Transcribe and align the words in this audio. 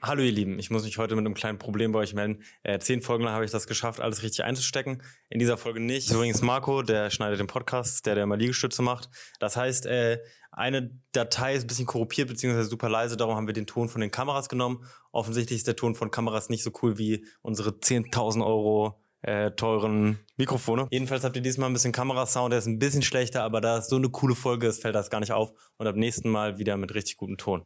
Hallo 0.00 0.22
ihr 0.22 0.30
Lieben, 0.30 0.60
ich 0.60 0.70
muss 0.70 0.84
mich 0.84 0.96
heute 0.96 1.16
mit 1.16 1.26
einem 1.26 1.34
kleinen 1.34 1.58
Problem 1.58 1.90
bei 1.90 1.98
euch 1.98 2.14
melden. 2.14 2.44
Äh, 2.62 2.78
zehn 2.78 3.02
Folgen 3.02 3.24
lang 3.24 3.34
habe 3.34 3.44
ich 3.44 3.50
das 3.50 3.66
geschafft, 3.66 4.00
alles 4.00 4.22
richtig 4.22 4.44
einzustecken. 4.44 5.02
In 5.28 5.40
dieser 5.40 5.58
Folge 5.58 5.80
nicht. 5.80 6.12
Übrigens 6.12 6.40
Marco, 6.40 6.82
der 6.82 7.10
schneidet 7.10 7.40
den 7.40 7.48
Podcast, 7.48 8.06
der 8.06 8.14
der 8.14 8.24
immer 8.24 8.36
Liegestütze 8.36 8.80
macht. 8.80 9.10
Das 9.40 9.56
heißt, 9.56 9.86
äh, 9.86 10.18
eine 10.52 10.92
Datei 11.10 11.54
ist 11.54 11.64
ein 11.64 11.66
bisschen 11.66 11.86
korruptiert 11.86 12.28
beziehungsweise 12.28 12.68
super 12.68 12.88
leise, 12.88 13.16
darum 13.16 13.34
haben 13.34 13.48
wir 13.48 13.54
den 13.54 13.66
Ton 13.66 13.88
von 13.88 14.00
den 14.00 14.12
Kameras 14.12 14.48
genommen. 14.48 14.84
Offensichtlich 15.10 15.56
ist 15.56 15.66
der 15.66 15.74
Ton 15.74 15.96
von 15.96 16.12
Kameras 16.12 16.48
nicht 16.48 16.62
so 16.62 16.70
cool 16.80 16.96
wie 16.98 17.26
unsere 17.42 17.70
10.000 17.70 18.46
Euro 18.46 19.02
äh, 19.22 19.50
teuren 19.50 20.20
Mikrofone. 20.36 20.86
Jedenfalls 20.92 21.24
habt 21.24 21.34
ihr 21.34 21.42
diesmal 21.42 21.68
ein 21.68 21.72
bisschen 21.72 21.92
Kamerasound, 21.92 22.52
der 22.52 22.60
ist 22.60 22.66
ein 22.66 22.78
bisschen 22.78 23.02
schlechter, 23.02 23.42
aber 23.42 23.60
da 23.60 23.78
es 23.78 23.88
so 23.88 23.96
eine 23.96 24.10
coole 24.10 24.36
Folge 24.36 24.68
ist, 24.68 24.80
fällt 24.80 24.94
das 24.94 25.10
gar 25.10 25.18
nicht 25.18 25.32
auf. 25.32 25.50
Und 25.76 25.88
ab 25.88 25.96
nächsten 25.96 26.28
Mal 26.28 26.58
wieder 26.58 26.76
mit 26.76 26.94
richtig 26.94 27.16
gutem 27.16 27.36
Ton. 27.36 27.64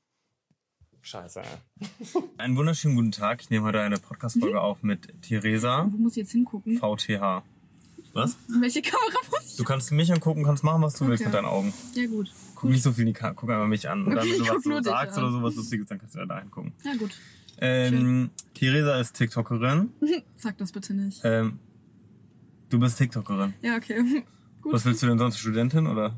Scheiße. 1.02 1.42
Einen 2.38 2.56
wunderschönen 2.56 2.94
guten 2.94 3.10
Tag. 3.10 3.40
Ich 3.42 3.50
nehme 3.50 3.66
heute 3.66 3.80
eine 3.80 3.96
Podcast-Folge 3.98 4.60
auf 4.60 4.82
mit 4.84 5.20
Theresa, 5.22 5.88
Wo 5.90 5.96
muss 5.98 6.12
ich 6.12 6.18
jetzt 6.18 6.30
hingucken? 6.32 6.76
VTH. 6.78 7.42
Was? 8.12 8.36
Welche 8.60 8.82
Kamera 8.82 9.18
muss 9.30 9.56
Du 9.56 9.64
kannst 9.64 9.90
mich 9.90 10.12
angucken, 10.12 10.44
kannst 10.44 10.62
machen, 10.62 10.80
was 10.82 10.94
du 10.94 11.08
willst 11.08 11.22
Okay. 11.22 11.28
mit 11.30 11.34
deinen 11.34 11.46
Augen. 11.46 11.72
ich? 11.92 11.96
Ja, 12.02 12.06
gut. 12.06 12.30
Guck 12.54 12.70
nicht 12.70 12.82
so 12.82 12.92
viel 12.92 13.02
in 13.02 13.06
die 13.08 13.12
Kamera, 13.14 13.34
guck 13.34 13.50
einfach 13.50 13.66
mich 13.66 13.88
an. 13.88 14.04
Und 14.06 14.10
dann, 14.14 14.18
Okay, 14.18 14.30
wenn 14.32 14.38
du 14.38 14.44
ich 14.44 14.50
was 14.50 14.62
so 14.62 14.82
sagst 14.82 15.18
oder 15.18 15.32
sowas 15.32 15.56
Lustiges, 15.56 15.86
dann 15.88 15.98
kannst 15.98 16.14
du 16.14 16.20
ja 16.20 16.26
da 16.26 16.38
hingucken. 16.38 16.72
Ja, 16.84 16.94
gut. 16.94 17.10
Ähm, 17.58 18.30
Theresa 18.54 19.00
ist 19.00 19.14
TikTokerin. 19.16 19.90
Sag 20.36 20.56
das 20.58 20.70
bitte 20.72 20.94
nicht. 20.94 21.20
Ähm, 21.24 21.58
du 22.68 22.78
bist 22.78 22.98
TikTokerin. 22.98 23.54
Ja, 23.62 23.76
okay. 23.76 24.24
Gut. 24.62 24.74
Was 24.74 24.84
willst 24.84 25.02
du 25.02 25.08
denn 25.08 25.18
sonst? 25.18 25.38
Studentin 25.38 25.88
oder? 25.88 26.16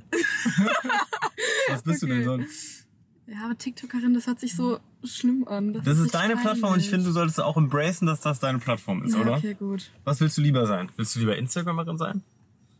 was 1.71 1.83
bist 1.83 2.03
du 2.03 2.07
denn 2.07 2.19
Okay. 2.19 2.25
sonst? 2.25 2.84
Ja, 3.27 3.47
aber 3.47 3.57
TikTokerin, 3.57 4.13
das 4.15 4.27
hört 4.27 4.39
sich 4.41 4.55
so 4.55 4.81
schlimm 5.03 5.47
an. 5.49 5.73
Das 5.73 5.87
ist 5.87 5.93
ist 5.97 6.03
nicht 6.03 6.15
deine 6.15 6.37
Plattform 6.37 6.75
und 6.75 6.81
ich 6.81 6.91
finde, 6.91 7.07
du 7.07 7.13
solltest 7.13 7.41
auch 7.41 7.57
embracen, 7.57 8.07
dass 8.07 8.21
das 8.21 8.39
deine 8.41 8.59
Plattform 8.59 9.03
ist, 9.03 9.15
Ja, 9.15 9.21
oder? 9.21 9.37
okay, 9.37 9.55
gut. 9.55 9.91
Was 10.05 10.21
willst 10.21 10.37
du 10.37 10.43
lieber 10.43 10.67
sein? 10.67 10.91
Willst 10.97 11.15
du 11.17 11.21
lieber 11.21 11.37
Instagramerin 11.37 11.97
sein? 11.97 12.23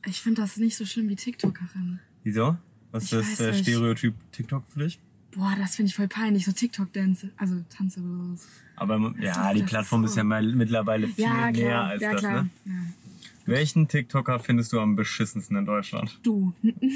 Ich 0.07 0.21
finde 0.21 0.43
das 0.43 0.57
nicht 0.59 0.77
so 0.77 0.85
schlimm 0.85 1.09
wie 1.09 1.17
TikTokerin. 1.17 1.99
Wieso? 2.25 2.57
Was 2.93 3.05
Ich 3.05 3.13
ist 3.15 3.41
der 3.41 3.53
nicht. 3.53 3.63
Stereotyp 3.63 4.15
TikTok 4.33 4.65
für 4.69 4.81
dich? 4.81 5.01
Boah, 5.35 5.55
das 5.59 5.77
finde 5.77 5.89
ich 5.89 5.97
voll 5.97 6.09
peinlich. 6.09 6.45
So 6.45 6.53
TikTok-Dance. 6.53 7.31
Also 7.39 7.57
Tanze 7.75 8.01
oder 8.01 8.37
so. 8.37 8.45
Aber 8.77 9.15
ja, 9.19 9.53
die 9.55 9.61
das 9.63 9.69
Plattform 9.71 10.05
ist 10.05 10.11
ist 10.11 10.15
so. 10.15 10.21
ja 10.21 10.25
mal 10.25 10.43
mittlerweile 10.53 11.09
viel 11.09 11.25
Ja, 11.25 11.35
mehr 11.35 11.53
klar. 11.53 11.85
als 11.87 12.03
ja, 12.03 12.13
das, 12.13 12.21
klar. 12.21 12.43
ne? 12.45 12.51
Ja. 12.67 12.73
Welchen 13.47 13.89
TikToker 13.89 14.39
findest 14.41 14.73
du 14.73 14.81
am 14.81 14.97
beschissensten 14.97 15.57
in 15.57 15.67
Deutschland? 15.67 16.19
Du. 16.23 16.55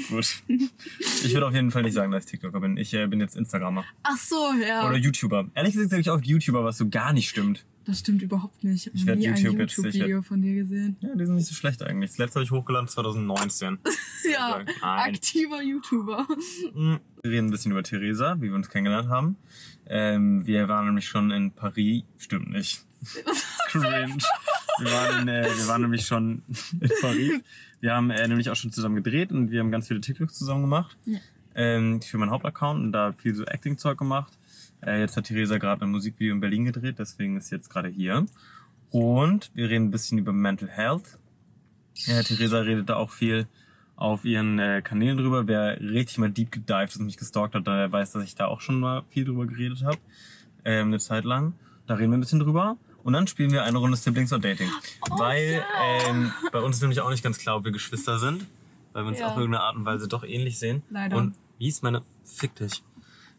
Gut. 0.09 0.41
Ich 0.47 1.33
würde 1.33 1.47
auf 1.47 1.53
jeden 1.53 1.69
Fall 1.71 1.83
nicht 1.83 1.93
sagen, 1.93 2.11
dass 2.11 2.25
ich 2.25 2.31
TikToker 2.31 2.59
bin. 2.59 2.77
Ich 2.77 2.93
äh, 2.93 3.05
bin 3.07 3.19
jetzt 3.19 3.35
Instagrammer. 3.35 3.85
Ach 4.03 4.17
so, 4.17 4.51
ja. 4.67 4.87
Oder 4.87 4.97
YouTuber. 4.97 5.47
Ehrlich 5.53 5.73
gesagt 5.73 5.91
sage 5.91 6.01
ich 6.01 6.09
auch 6.09 6.21
YouTuber, 6.21 6.63
was 6.63 6.77
so 6.77 6.89
gar 6.89 7.13
nicht 7.13 7.29
stimmt. 7.29 7.65
das 7.85 7.99
stimmt 7.99 8.21
überhaupt 8.23 8.63
nicht. 8.63 8.87
Ich 8.87 8.93
Ich 8.95 9.01
habe 9.01 9.07
werd 9.07 9.19
nie 9.19 9.27
ein 9.27 9.35
YouTube 9.37 9.59
jetzt 9.59 9.77
YouTube-Video 9.77 10.21
von 10.23 10.41
dir 10.41 10.55
gesehen. 10.55 10.97
Ja, 11.01 11.15
die 11.15 11.25
sind 11.25 11.35
nicht 11.35 11.47
so 11.47 11.53
schlecht 11.55 11.83
eigentlich. 11.83 12.11
Das 12.11 12.17
letzte 12.17 12.35
habe 12.39 12.43
ich 12.45 12.51
hochgeladen 12.51 12.87
2019. 12.87 13.77
Ja, 14.31 14.59
Nein. 14.59 14.67
aktiver 14.81 15.63
YouTuber. 15.63 16.27
Mm, 16.75 16.95
Wir 17.23 17.31
reden 17.31 17.47
ein 17.47 17.51
bisschen 17.51 17.71
über 17.71 17.81
Theresa, 17.81 18.35
wie 18.39 18.49
wir 18.49 18.53
uns 18.55 18.69
kennengelernt 18.69 19.09
haben. 19.09 19.37
Ähm, 19.87 20.45
wir 20.45 20.67
waren 20.67 20.85
nämlich 20.85 21.07
schon 21.07 21.31
in 21.31 21.51
Paris. 21.51 22.03
Stimmt 22.17 22.49
nicht. 22.51 22.85
Cringe. 23.69 24.17
Wir 24.79 24.91
waren, 24.91 25.27
äh, 25.27 25.43
wir 25.43 25.67
waren 25.67 25.81
nämlich 25.81 26.05
schon 26.05 26.43
in 26.81 26.91
Paris. 27.01 27.41
Wir 27.81 27.95
haben 27.95 28.09
äh, 28.09 28.27
nämlich 28.27 28.49
auch 28.49 28.55
schon 28.55 28.71
zusammen 28.71 28.95
gedreht 28.95 29.31
und 29.31 29.51
wir 29.51 29.59
haben 29.59 29.71
ganz 29.71 29.87
viele 29.87 30.01
TikToks 30.01 30.33
zusammen 30.33 30.61
gemacht. 30.61 30.97
Ja. 31.05 31.19
Ähm, 31.55 32.01
für 32.01 32.17
meinen 32.17 32.31
Hauptaccount 32.31 32.79
und 32.79 32.91
da 32.91 33.13
viel 33.13 33.35
so 33.35 33.43
Acting-Zeug 33.43 33.97
gemacht. 33.97 34.37
Äh, 34.81 35.01
jetzt 35.01 35.17
hat 35.17 35.25
Theresa 35.25 35.57
gerade 35.57 35.83
ein 35.83 35.91
Musikvideo 35.91 36.33
in 36.33 36.39
Berlin 36.39 36.65
gedreht, 36.65 36.95
deswegen 36.99 37.37
ist 37.37 37.49
sie 37.49 37.55
jetzt 37.55 37.69
gerade 37.69 37.89
hier. 37.89 38.25
Und 38.91 39.51
wir 39.53 39.69
reden 39.69 39.85
ein 39.85 39.91
bisschen 39.91 40.17
über 40.17 40.31
Mental 40.31 40.69
Health. 40.69 41.19
Ja, 41.95 42.23
Theresa 42.23 42.59
redet 42.59 42.89
da 42.89 42.95
auch 42.95 43.11
viel 43.11 43.47
auf 43.95 44.23
ihren 44.23 44.59
äh, 44.59 44.81
Kanälen 44.81 45.17
drüber. 45.17 45.47
Wer 45.47 45.79
richtig 45.81 46.17
mal 46.17 46.29
deep 46.29 46.51
gedived 46.51 46.89
ist 46.89 46.99
und 46.99 47.05
mich 47.05 47.17
gestalkt 47.17 47.55
hat, 47.55 47.67
der 47.67 47.91
weiß, 47.91 48.13
dass 48.13 48.23
ich 48.23 48.35
da 48.35 48.47
auch 48.47 48.61
schon 48.61 48.79
mal 48.79 49.03
viel 49.09 49.25
drüber 49.25 49.45
geredet 49.45 49.83
habe. 49.83 49.97
Ähm, 50.63 50.87
eine 50.87 50.99
Zeit 50.99 51.25
lang. 51.25 51.53
Da 51.85 51.95
reden 51.95 52.11
wir 52.11 52.17
ein 52.17 52.21
bisschen 52.21 52.39
drüber. 52.39 52.77
Und 53.03 53.13
dann 53.13 53.27
spielen 53.27 53.51
wir 53.51 53.63
eine 53.63 53.77
Runde 53.77 53.97
Siblings 53.97 54.31
or 54.33 54.39
Dating. 54.39 54.69
weil 55.09 55.63
ähm, 56.07 56.31
bei 56.51 56.59
uns 56.59 56.77
ist 56.77 56.81
nämlich 56.81 56.99
auch 57.01 57.09
nicht 57.09 57.23
ganz 57.23 57.37
klar, 57.39 57.57
ob 57.57 57.65
wir 57.65 57.71
Geschwister 57.71 58.19
sind. 58.19 58.45
Weil 58.93 59.03
wir 59.03 59.09
uns 59.09 59.19
Ja. 59.19 59.27
auf 59.27 59.37
irgendeine 59.37 59.63
Art 59.63 59.75
und 59.75 59.85
Weise 59.85 60.07
doch 60.07 60.23
ähnlich 60.23 60.57
sehen. 60.59 60.83
Leider. 60.89 61.15
Und 61.17 61.35
wie 61.59 61.67
ist 61.67 61.83
meine... 61.83 62.01
Fick 62.25 62.55
dich. 62.55 62.83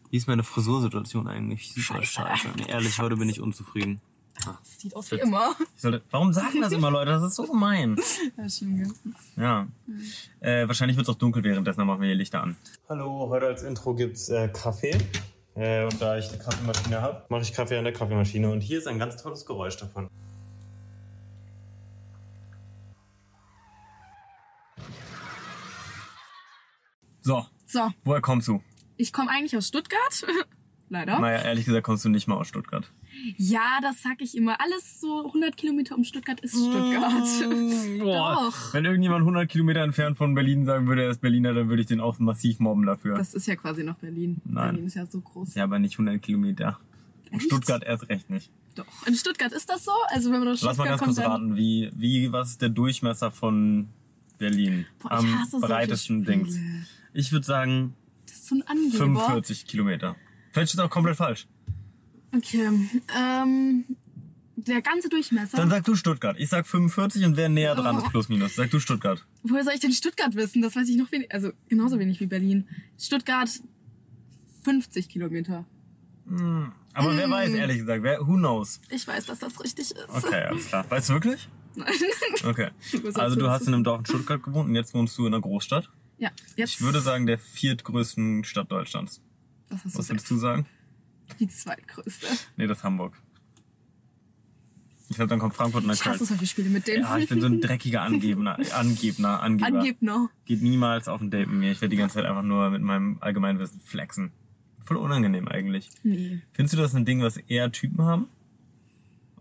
Wie 0.09 0.17
ist 0.17 0.27
meine 0.27 0.43
Frisursituation 0.43 1.27
eigentlich? 1.27 1.73
Super 1.73 2.03
scheiße. 2.03 2.49
Nee, 2.57 2.65
ehrlich, 2.67 2.99
heute 2.99 3.15
bin 3.17 3.29
ich 3.29 3.39
unzufrieden. 3.39 4.01
Das 4.45 4.79
sieht 4.79 4.95
aus 4.95 5.11
wie 5.11 5.15
immer. 5.19 5.55
Sollte, 5.75 6.01
warum 6.09 6.33
sagen 6.33 6.61
das 6.61 6.71
immer 6.73 6.89
Leute? 6.89 7.11
Das 7.11 7.23
ist 7.23 7.35
so 7.35 7.43
gemein. 7.45 7.95
Ja, 8.37 8.47
gell? 8.59 8.91
Ja. 9.37 9.67
Äh, 10.39 10.67
wahrscheinlich 10.67 10.97
wird 10.97 11.07
es 11.07 11.13
auch 11.13 11.17
dunkel 11.17 11.43
währenddessen, 11.43 11.77
dann 11.79 11.87
machen 11.87 12.01
wir 12.01 12.07
hier 12.07 12.15
Lichter 12.15 12.41
an. 12.41 12.55
Hallo, 12.89 13.27
heute 13.29 13.45
als 13.47 13.63
Intro 13.63 13.93
gibt's 13.93 14.29
äh, 14.29 14.47
Kaffee. 14.49 14.97
Äh, 15.55 15.83
und 15.83 16.01
da 16.01 16.17
ich 16.17 16.29
die 16.29 16.37
Kaffeemaschine 16.37 17.01
habe, 17.01 17.25
mache 17.29 17.41
ich 17.41 17.53
Kaffee 17.53 17.77
an 17.77 17.83
der 17.83 17.93
Kaffeemaschine. 17.93 18.49
Und 18.49 18.61
hier 18.61 18.77
ist 18.77 18.87
ein 18.87 18.99
ganz 18.99 19.21
tolles 19.21 19.45
Geräusch 19.45 19.77
davon. 19.77 20.07
So, 27.21 27.45
So, 27.65 27.91
woher 28.03 28.21
kommst 28.21 28.47
du? 28.47 28.61
ich 28.97 29.13
komme 29.13 29.31
eigentlich 29.31 29.55
aus 29.57 29.67
Stuttgart. 29.67 30.25
Leider. 30.89 31.19
Naja, 31.19 31.41
ehrlich 31.41 31.65
gesagt 31.65 31.85
kommst 31.85 32.05
du 32.05 32.09
nicht 32.09 32.27
mal 32.27 32.35
aus 32.35 32.47
Stuttgart. 32.47 32.91
Ja, 33.37 33.79
das 33.81 34.01
sag 34.01 34.21
ich 34.21 34.35
immer. 34.35 34.59
Alles 34.61 34.99
so 35.01 35.25
100 35.25 35.57
Kilometer 35.57 35.95
um 35.95 36.03
Stuttgart 36.03 36.39
ist 36.41 36.55
Stuttgart. 36.55 37.13
Boah, 37.99 38.33
Doch. 38.35 38.73
wenn 38.73 38.85
irgendjemand 38.85 39.21
100 39.21 39.49
Kilometer 39.49 39.81
entfernt 39.81 40.17
von 40.17 40.33
Berlin 40.33 40.65
sagen 40.65 40.87
würde, 40.87 41.03
er 41.03 41.09
ist 41.11 41.21
Berliner, 41.21 41.53
dann 41.53 41.69
würde 41.69 41.81
ich 41.81 41.87
den 41.87 41.99
auch 41.99 42.17
massiv 42.19 42.59
mobben 42.59 42.85
dafür. 42.85 43.15
Das 43.15 43.33
ist 43.33 43.47
ja 43.47 43.55
quasi 43.55 43.83
noch 43.83 43.95
Berlin. 43.95 44.41
Nein. 44.45 44.71
Berlin 44.71 44.85
ist 44.87 44.95
ja 44.95 45.05
so 45.05 45.21
groß. 45.21 45.55
ja, 45.55 45.63
aber 45.63 45.79
nicht 45.79 45.93
100 45.93 46.21
Kilometer. 46.21 46.79
Echt? 47.31 47.43
Stuttgart 47.43 47.83
erst 47.83 48.09
recht 48.09 48.29
nicht. 48.29 48.51
Doch. 48.75 48.85
In 49.05 49.15
Stuttgart 49.15 49.51
ist 49.51 49.69
das 49.69 49.83
so? 49.85 49.91
Also 50.09 50.31
wenn 50.31 50.39
man 50.39 50.49
aus 50.49 50.61
Lass 50.61 50.77
mal 50.77 50.85
Stuttgart 50.85 50.99
ganz 50.99 51.17
kurz 51.17 51.25
kommt, 51.25 51.41
raten, 51.41 51.57
wie, 51.57 51.89
wie, 51.95 52.31
was 52.31 52.51
ist 52.51 52.61
der 52.61 52.69
Durchmesser 52.69 53.31
von 53.31 53.89
Berlin? 54.37 54.85
Boah, 54.99 55.19
ich 55.21 55.53
Am 55.53 55.61
breitesten. 55.61 56.23
Dings. 56.25 56.57
Ich 57.13 57.31
würde 57.31 57.45
sagen 57.45 57.93
Das 58.25 58.35
ist 58.37 58.47
so 58.47 58.55
ein 58.55 58.63
Angeber. 58.67 58.97
45 58.97 59.65
Kilometer. 59.65 60.15
Vielleicht 60.51 60.71
ist 60.71 60.77
das 60.79 60.85
auch 60.85 60.89
komplett 60.89 61.17
falsch. 61.17 61.47
Okay. 62.35 62.69
Ähm, 63.17 63.83
der 64.55 64.81
ganze 64.81 65.09
Durchmesser. 65.09 65.57
Dann 65.57 65.69
sag 65.69 65.83
du 65.85 65.95
Stuttgart. 65.95 66.37
Ich 66.39 66.49
sag 66.49 66.67
45 66.67 67.25
und 67.25 67.35
wer 67.37 67.49
näher 67.49 67.75
dran 67.75 67.95
Oh. 67.97 67.99
ist, 68.03 68.09
plus 68.09 68.29
minus. 68.29 68.55
Sag 68.55 68.69
du 68.69 68.79
Stuttgart. 68.79 69.25
Woher 69.43 69.63
soll 69.63 69.73
ich 69.73 69.79
denn 69.79 69.91
Stuttgart 69.91 70.35
wissen? 70.35 70.61
Das 70.61 70.75
weiß 70.75 70.87
ich 70.89 70.97
noch 70.97 71.11
wenig. 71.11 71.33
Also 71.33 71.51
genauso 71.67 71.97
wenig 71.99 72.19
wie 72.19 72.27
Berlin. 72.27 72.67
Stuttgart 72.99 73.49
50 74.63 75.09
Kilometer. 75.09 75.65
Aber 76.27 77.11
Mm. 77.13 77.17
wer 77.17 77.29
weiß, 77.29 77.49
ehrlich 77.53 77.79
gesagt, 77.79 78.03
wer, 78.03 78.19
who 78.25 78.35
knows? 78.35 78.79
Ich 78.89 79.05
weiß, 79.07 79.25
dass 79.25 79.39
das 79.39 79.59
richtig 79.63 79.91
ist. 79.91 79.95
Okay, 80.09 80.43
alles 80.43 80.67
klar. 80.67 80.85
Weißt 80.89 81.09
du 81.09 81.13
wirklich? 81.13 81.49
Nein. 81.75 81.87
Okay. 82.45 82.69
Also 83.15 83.35
du 83.37 83.49
hast 83.49 83.67
in 83.67 83.73
einem 83.73 83.83
Dorf 83.83 83.99
in 84.01 84.05
Stuttgart 84.05 84.43
gewohnt 84.43 84.69
und 84.69 84.75
jetzt 84.75 84.93
wohnst 84.93 85.17
du 85.17 85.25
in 85.25 85.33
einer 85.33 85.41
Großstadt. 85.41 85.89
Ja, 86.17 86.29
jetzt. 86.55 86.69
Ich 86.75 86.81
würde 86.81 87.01
sagen, 87.01 87.25
der 87.25 87.39
viertgrößten 87.39 88.43
Stadt 88.43 88.71
Deutschlands. 88.71 89.21
Das 89.69 89.83
hast 89.83 89.95
du 89.95 89.99
Was 89.99 90.09
würdest 90.09 90.29
du 90.29 90.35
sagen? 90.37 90.65
Die 91.39 91.47
zweitgrößte. 91.47 92.27
Nee, 92.57 92.67
das 92.67 92.79
ist 92.79 92.83
Hamburg. 92.83 93.13
Ich 95.09 95.17
glaube, 95.17 95.27
dann 95.27 95.39
kommt 95.39 95.53
Frankfurt 95.55 95.83
und 95.83 95.89
dann 95.89 95.97
Ich 95.97 96.05
hasse 96.05 96.23
solche 96.25 96.47
Spiele 96.47 96.69
mit 96.69 96.87
denen. 96.87 97.03
Ja, 97.03 97.17
ich 97.17 97.27
bin 97.27 97.41
so 97.41 97.47
ein 97.47 97.59
dreckiger 97.59 98.01
Angebner, 98.01 98.57
Angebner, 98.73 99.41
Angeber. 99.41 99.79
Angebner. 99.79 100.29
Geht 100.45 100.61
niemals 100.61 101.09
auf 101.09 101.19
ein 101.19 101.29
Date 101.29 101.49
mit 101.49 101.59
mir. 101.59 101.71
Ich 101.73 101.81
werde 101.81 101.89
die 101.89 101.97
ganze 101.97 102.15
Zeit 102.15 102.25
einfach 102.25 102.43
nur 102.43 102.69
mit 102.69 102.81
meinem 102.81 103.17
Allgemeinwissen 103.19 103.81
flexen. 103.81 104.31
Voll 104.85 104.95
unangenehm 104.95 105.49
eigentlich. 105.49 105.89
Nee. 106.03 106.41
Findest 106.53 106.75
du 106.75 106.77
das 106.77 106.95
ein 106.95 107.03
Ding, 107.03 107.21
was 107.21 107.35
eher 107.35 107.71
Typen 107.73 108.05
haben? 108.05 108.27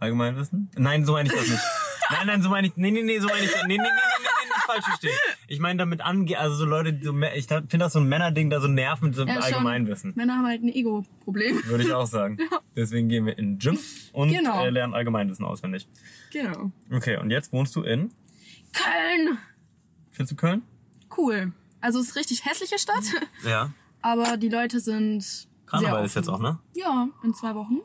Allgemeinwissen? 0.01 0.71
Nein, 0.77 1.05
so 1.05 1.13
meine 1.13 1.29
ich 1.29 1.35
das 1.35 1.49
nicht. 1.49 1.63
Nein, 2.11 2.27
nein, 2.27 2.43
so 2.43 2.49
meine 2.49 2.67
ich. 2.67 2.77
Nee, 2.77 2.91
nee, 2.91 3.05
nee, 3.05 3.21
so 3.21 3.29
meine 3.29 3.45
ich 3.45 3.53
das. 3.53 3.63
Nee, 3.69 3.77
nee, 3.77 3.83
nee, 3.85 3.85
nee, 3.85 3.91
nee, 3.91 4.40
falsch 4.73 4.85
verstehen. 4.85 5.13
Ich 5.49 5.59
meine 5.61 5.79
damit 5.79 6.01
ange, 6.01 6.39
also 6.39 6.57
so 6.57 6.65
Leute, 6.65 6.99
so, 7.03 7.13
ich 7.35 7.47
finde 7.47 7.79
das 7.79 7.93
so 7.93 8.01
ein 8.01 8.09
Männerding, 8.09 8.51
da 8.51 8.61
so 8.61 8.69
nervt 8.69 9.03
mit 9.03 9.15
so 9.15 9.25
Ja. 9.25 9.37
Allgemeinwissen. 9.41 10.13
Männer 10.17 10.37
haben 10.39 10.47
halt 10.47 10.63
ein 10.63 10.69
Ego-Problem. 10.69 11.61
Würde 11.65 11.85
ich 11.85 11.93
auch 11.93 12.07
sagen. 12.09 12.39
Deswegen 12.77 13.09
gehen 13.09 13.27
wir 13.27 13.37
in 13.39 13.53
den 13.55 13.59
Gym 13.59 13.79
und 14.13 14.31
Genau. 14.31 14.65
äh, 14.65 14.71
lernen 14.71 14.95
Allgemeinwissen 14.95 15.45
auswendig. 15.45 15.87
Genau. 16.33 16.71
Okay, 16.93 17.17
und 17.19 17.31
jetzt 17.31 17.53
wohnst 17.53 17.75
du 17.77 17.83
in, 17.83 18.11
Köln. 18.73 19.39
findest 20.11 20.33
du 20.33 20.37
Köln? 20.37 20.63
Cool. 21.17 21.53
Also 21.81 21.99
es 22.01 22.09
ist 22.11 22.17
richtig 22.17 22.45
hässliche 22.45 22.79
Stadt, 22.79 23.05
Ja. 23.45 23.73
aber 24.03 24.37
die 24.37 24.49
Leute 24.49 24.81
sind. 24.81 25.49
Karneval 25.67 26.05
ist 26.05 26.15
jetzt 26.17 26.29
auch, 26.29 26.41
ne? 26.41 26.59
Ja, 26.75 27.09
in 27.25 27.33
zwei 27.35 27.55
Wochen. 27.55 27.79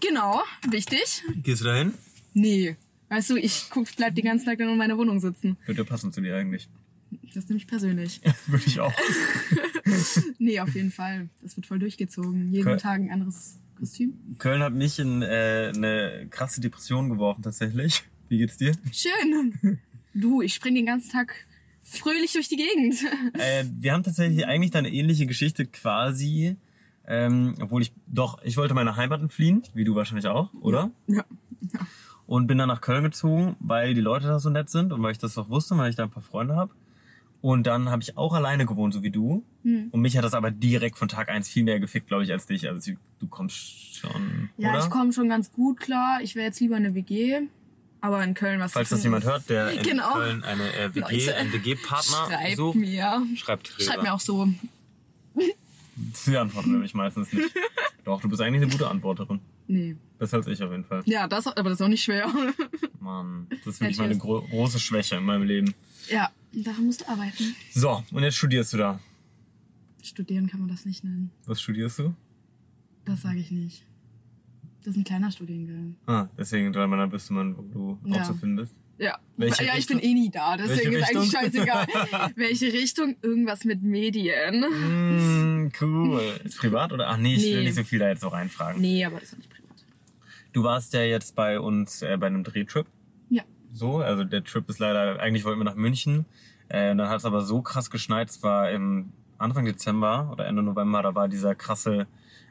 Genau, 0.00 0.42
wichtig. 0.68 1.22
Gehst 1.42 1.60
du 1.62 1.66
da 1.66 1.74
hin? 1.74 1.94
Nee. 2.34 2.76
Weißt 3.10 3.28
du, 3.30 3.36
ich 3.36 3.66
guck, 3.70 3.86
bleib 3.96 4.14
die 4.14 4.22
ganze 4.22 4.46
Zeit 4.46 4.58
nur 4.58 4.70
in 4.72 4.78
meiner 4.78 4.96
Wohnung 4.96 5.20
sitzen. 5.20 5.56
Würde 5.66 5.84
passen 5.84 6.12
zu 6.12 6.20
dir 6.22 6.36
eigentlich. 6.36 6.68
Das 7.34 7.48
nehme 7.48 7.58
ich 7.58 7.66
persönlich. 7.66 8.20
Würde 8.46 8.64
ich 8.66 8.78
auch. 8.80 8.92
nee, 10.38 10.60
auf 10.60 10.74
jeden 10.74 10.92
Fall. 10.92 11.28
Das 11.42 11.56
wird 11.56 11.66
voll 11.66 11.78
durchgezogen. 11.80 12.52
Jeden 12.52 12.64
Köln- 12.64 12.78
Tag 12.78 13.00
ein 13.00 13.10
anderes 13.10 13.58
Kostüm. 13.76 14.14
Köln 14.38 14.62
hat 14.62 14.72
mich 14.74 14.98
in 15.00 15.22
äh, 15.22 15.72
eine 15.74 16.28
krasse 16.30 16.60
Depression 16.60 17.08
geworfen 17.10 17.42
tatsächlich. 17.42 18.04
Wie 18.28 18.38
geht's 18.38 18.56
dir? 18.58 18.72
Schön. 18.92 19.78
Du, 20.14 20.40
ich 20.40 20.54
spring 20.54 20.76
den 20.76 20.86
ganzen 20.86 21.10
Tag 21.10 21.34
fröhlich 21.82 22.32
durch 22.32 22.48
die 22.48 22.56
Gegend. 22.56 22.94
Äh, 23.34 23.64
wir 23.80 23.92
haben 23.92 24.04
tatsächlich 24.04 24.46
eigentlich 24.46 24.70
da 24.70 24.78
eine 24.78 24.90
ähnliche 24.92 25.26
Geschichte 25.26 25.66
quasi. 25.66 26.56
Ähm, 27.08 27.56
obwohl 27.60 27.82
ich 27.82 27.92
doch, 28.06 28.40
ich 28.44 28.56
wollte 28.56 28.74
meine 28.74 28.94
Heimat 28.94 29.20
entfliehen, 29.20 29.64
wie 29.74 29.82
du 29.82 29.96
wahrscheinlich 29.96 30.26
auch, 30.28 30.52
oder? 30.60 30.92
Ja. 31.08 31.24
Und 32.30 32.46
bin 32.46 32.58
dann 32.58 32.68
nach 32.68 32.80
Köln 32.80 33.02
gezogen, 33.02 33.56
weil 33.58 33.92
die 33.92 34.00
Leute 34.00 34.28
da 34.28 34.38
so 34.38 34.50
nett 34.50 34.70
sind 34.70 34.92
und 34.92 35.02
weil 35.02 35.10
ich 35.10 35.18
das 35.18 35.36
auch 35.36 35.48
wusste, 35.48 35.76
weil 35.76 35.90
ich 35.90 35.96
da 35.96 36.04
ein 36.04 36.10
paar 36.10 36.22
Freunde 36.22 36.54
habe. 36.54 36.70
Und 37.40 37.66
dann 37.66 37.88
habe 37.90 38.02
ich 38.02 38.16
auch 38.16 38.34
alleine 38.34 38.66
gewohnt, 38.66 38.94
so 38.94 39.02
wie 39.02 39.10
du. 39.10 39.42
Hm. 39.64 39.88
Und 39.90 40.00
mich 40.00 40.16
hat 40.16 40.22
das 40.24 40.34
aber 40.34 40.52
direkt 40.52 40.96
von 40.96 41.08
Tag 41.08 41.28
eins 41.28 41.48
viel 41.48 41.64
mehr 41.64 41.80
gefickt, 41.80 42.06
glaube 42.06 42.22
ich, 42.22 42.30
als 42.30 42.46
dich. 42.46 42.68
Also 42.68 42.92
du 43.18 43.26
kommst 43.26 43.96
schon, 43.96 44.48
Ja, 44.58 44.70
oder? 44.70 44.78
ich 44.78 44.90
komme 44.90 45.12
schon 45.12 45.28
ganz 45.28 45.50
gut 45.50 45.80
klar. 45.80 46.20
Ich 46.22 46.36
wäre 46.36 46.46
jetzt 46.46 46.60
lieber 46.60 46.76
eine 46.76 46.94
WG. 46.94 47.40
Aber 48.00 48.22
in 48.22 48.34
Köln 48.34 48.60
was 48.60 48.74
Falls 48.74 48.90
das 48.90 49.02
jemand 49.02 49.24
ist- 49.24 49.30
hört, 49.30 49.50
der 49.50 49.72
in 49.72 49.82
Genau. 49.82 50.12
Köln 50.12 50.44
eine 50.44 50.72
äh, 50.74 50.94
WG, 50.94 51.00
Leute, 51.00 51.34
einen 51.36 51.52
WG-Partner 51.52 52.26
Schreibt 52.28 52.56
sucht, 52.56 52.76
mir. 52.76 53.22
schreibt. 53.36 53.68
Schreibt 53.76 54.02
mir 54.04 54.14
auch 54.14 54.20
so. 54.20 54.48
Sie 56.14 56.36
antwortet 56.36 56.70
nämlich 56.72 56.94
meistens 56.94 57.32
nicht. 57.32 57.52
Doch, 58.04 58.20
du 58.20 58.28
bist 58.28 58.40
eigentlich 58.40 58.62
eine 58.62 58.70
gute 58.70 58.88
Antworterin. 58.88 59.40
Nee. 59.66 59.96
Besser 60.20 60.36
als 60.36 60.46
ich 60.46 60.62
auf 60.62 60.70
jeden 60.70 60.84
Fall. 60.84 61.02
Ja, 61.06 61.26
das, 61.26 61.46
aber 61.48 61.70
das 61.70 61.80
ist 61.80 61.82
auch 61.84 61.88
nicht 61.88 62.04
schwer. 62.04 62.28
Mann, 63.00 63.46
das 63.64 63.74
ist 63.74 63.80
wirklich 63.80 63.98
meine 63.98 64.16
gro 64.18 64.42
große 64.42 64.78
Schwäche 64.78 65.16
in 65.16 65.24
meinem 65.24 65.42
Leben. 65.44 65.74
ja, 66.10 66.30
daran 66.52 66.84
musst 66.86 67.00
du 67.00 67.08
arbeiten. 67.08 67.56
So, 67.72 68.04
und 68.12 68.22
jetzt 68.22 68.36
studierst 68.36 68.72
du 68.74 68.76
da. 68.76 69.00
Studieren 70.02 70.46
kann 70.46 70.60
man 70.60 70.68
das 70.68 70.84
nicht 70.84 71.02
nennen. 71.04 71.30
Was 71.46 71.60
studierst 71.60 71.98
du? 71.98 72.14
Das 73.04 73.22
sage 73.22 73.38
ich 73.38 73.50
nicht. 73.50 73.84
Das 74.84 74.88
ist 74.94 74.98
ein 74.98 75.04
kleiner 75.04 75.30
Studiengang. 75.30 75.96
Ah, 76.06 76.28
deswegen, 76.38 76.74
weil 76.74 76.86
man 76.86 76.98
dann 76.98 77.12
wüsste 77.12 77.32
man, 77.32 77.56
wo 77.56 77.62
du 77.62 77.98
Ja. 78.10 78.20
auch 78.22 78.26
zu 78.26 78.34
finden 78.34 78.56
bist. 78.56 78.74
Ja, 78.98 79.18
Welche 79.38 79.64
ja 79.64 79.72
ich 79.78 79.86
bin 79.86 79.98
eh 79.98 80.12
nie 80.12 80.30
da, 80.30 80.58
deswegen 80.58 80.92
ist 80.92 81.08
eigentlich 81.08 81.30
scheißegal. 81.30 81.86
Welche 82.36 82.70
Richtung? 82.70 83.16
Irgendwas 83.22 83.64
mit 83.64 83.82
Medien. 83.82 84.60
Mm, 84.60 85.72
cool. 85.80 86.20
Ist 86.44 86.58
privat 86.58 86.92
oder? 86.92 87.08
Ach 87.08 87.16
nee, 87.16 87.34
ich 87.36 87.42
will 87.44 87.58
Nee. 87.60 87.64
nicht 87.64 87.76
so 87.76 87.84
viel 87.84 87.98
da 87.98 88.08
jetzt 88.10 88.20
so 88.20 88.28
reinfragen. 88.28 88.78
Nee, 88.82 89.02
aber 89.06 89.20
das 89.20 89.30
ist 89.30 89.32
auch 89.34 89.38
nicht 89.38 89.48
privat. 89.48 89.59
Du 90.52 90.64
warst 90.64 90.92
ja 90.94 91.02
jetzt 91.02 91.34
bei 91.36 91.60
uns 91.60 92.02
äh, 92.02 92.16
bei 92.18 92.26
einem 92.26 92.44
Drehtrip. 92.44 92.86
Ja. 93.28 93.42
So, 93.72 93.98
also 93.98 94.24
der 94.24 94.42
Trip 94.44 94.68
ist 94.68 94.78
leider, 94.78 95.20
eigentlich 95.20 95.44
wollten 95.44 95.60
wir 95.60 95.64
nach 95.64 95.76
München. 95.76 96.26
Äh, 96.68 96.94
dann 96.96 97.08
hat 97.08 97.18
es 97.18 97.24
aber 97.24 97.42
so 97.42 97.62
krass 97.62 97.90
geschneit. 97.90 98.30
Es 98.30 98.42
war 98.42 98.70
im 98.70 99.12
Anfang 99.38 99.64
Dezember 99.64 100.28
oder 100.32 100.46
Ende 100.46 100.62
November, 100.62 101.02
da 101.02 101.14
war 101.14 101.26
dieser 101.28 101.54
krasse 101.54 102.06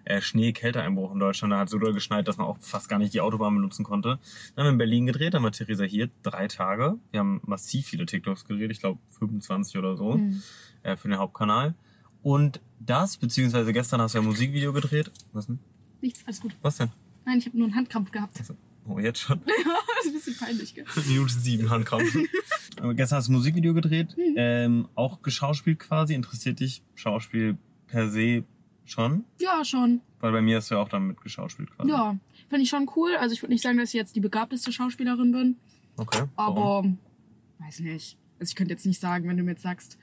äh, 0.06 0.22
Schnee-Kälteeinbruch 0.22 1.14
in 1.14 1.20
Deutschland. 1.20 1.54
Da 1.54 1.60
hat 1.60 1.70
so 1.70 1.78
doll 1.78 1.94
geschneit, 1.94 2.28
dass 2.28 2.38
man 2.38 2.48
auch 2.48 2.58
fast 2.62 2.90
gar 2.90 2.98
nicht 3.00 3.14
die 3.14 3.22
Autobahn 3.22 3.54
benutzen 3.54 3.84
konnte. 3.84 4.18
Dann 4.56 4.64
haben 4.66 4.66
wir 4.66 4.72
in 4.72 4.78
Berlin 4.80 5.06
gedreht, 5.06 5.34
dann 5.36 5.44
war 5.44 5.52
Theresa 5.52 5.84
hier, 5.84 6.10
drei 6.24 6.48
Tage. 6.48 6.96
Wir 7.12 7.20
haben 7.20 7.42
massiv 7.46 7.86
viele 7.86 8.06
TikToks 8.06 8.46
gedreht, 8.46 8.72
ich 8.72 8.80
glaube 8.80 9.00
25 9.20 9.78
oder 9.78 9.96
so, 9.98 10.14
Mhm. 10.16 10.42
äh, 10.84 10.96
für 10.96 11.10
den 11.10 11.18
Hauptkanal. 11.20 11.76
Und 12.24 12.60
das, 12.80 13.18
beziehungsweise 13.18 13.72
gestern 13.72 14.02
hast 14.02 14.14
du 14.16 14.18
ja 14.18 14.24
ein 14.24 14.28
Musikvideo 14.28 14.74
gedreht. 14.74 15.12
Was 15.34 15.46
denn? 15.48 15.60
Nichts, 16.02 16.24
alles 16.26 16.42
gut. 16.42 16.56
Was 16.62 16.78
denn? 16.78 16.90
Nein, 17.26 17.38
ich 17.40 17.46
habe 17.46 17.58
nur 17.58 17.68
einen 17.68 17.76
Handkrampf 17.76 18.12
gehabt. 18.12 18.40
Achso. 18.40 18.56
Oh, 18.88 18.98
jetzt 19.00 19.20
schon. 19.20 19.40
das 19.46 20.06
ist 20.06 20.08
ein 20.08 20.14
bisschen 20.14 20.38
peinlich, 20.38 20.74
gell? 20.74 20.86
Minute 21.08 21.34
sieben 21.34 21.70
Handkrampf. 21.70 22.16
Aber 22.82 22.94
gestern 22.94 23.18
hast 23.18 23.28
du 23.28 23.34
ein 23.34 23.36
Musikvideo 23.36 23.74
gedreht, 23.74 24.16
ähm, 24.36 24.88
auch 24.96 25.22
geschauspielt 25.22 25.80
quasi. 25.80 26.14
Interessiert 26.16 26.60
dich 26.60 26.82
Schauspiel 26.96 27.58
per 27.88 28.10
se 28.10 28.44
schon? 28.86 29.26
Ja, 29.40 29.64
schon. 29.64 30.02
Weil 30.22 30.32
bei 30.32 30.42
mir 30.42 30.58
hast 30.58 30.72
du 30.72 30.76
ja 30.76 30.82
auch 30.82 30.90
damit 30.90 31.22
geschauspielt 31.22 31.70
quasi. 31.76 31.90
Ja, 31.90 32.18
finde 32.50 32.64
ich 32.64 32.70
schon 32.70 32.90
cool. 32.96 33.16
Also 33.20 33.34
ich 33.34 33.42
würde 33.44 33.54
nicht 33.54 33.62
sagen, 33.62 33.78
dass 33.78 33.90
ich 33.90 33.96
jetzt 33.96 34.16
die 34.16 34.22
begabteste 34.22 34.72
Schauspielerin 34.72 35.32
bin, 35.32 35.56
Okay. 35.98 36.24
warum? 36.36 36.58
aber 36.58 37.66
weiß 37.66 37.82
nicht. 37.82 38.18
Also 38.40 38.52
ich 38.52 38.56
könnte 38.56 38.74
jetzt 38.74 38.86
nicht 38.86 39.00
sagen, 39.02 39.28
wenn 39.28 39.38
du 39.38 39.44
mir 39.44 39.52
jetzt 39.52 39.62
sagst, 39.64 39.98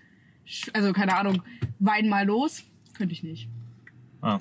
also 0.74 0.92
keine 0.92 1.16
Ahnung, 1.16 1.42
wein 1.80 2.08
mal 2.08 2.26
los, 2.26 2.62
könnte 2.94 3.12
ich 3.14 3.22
nicht. 3.22 3.48
Ah. 4.20 4.38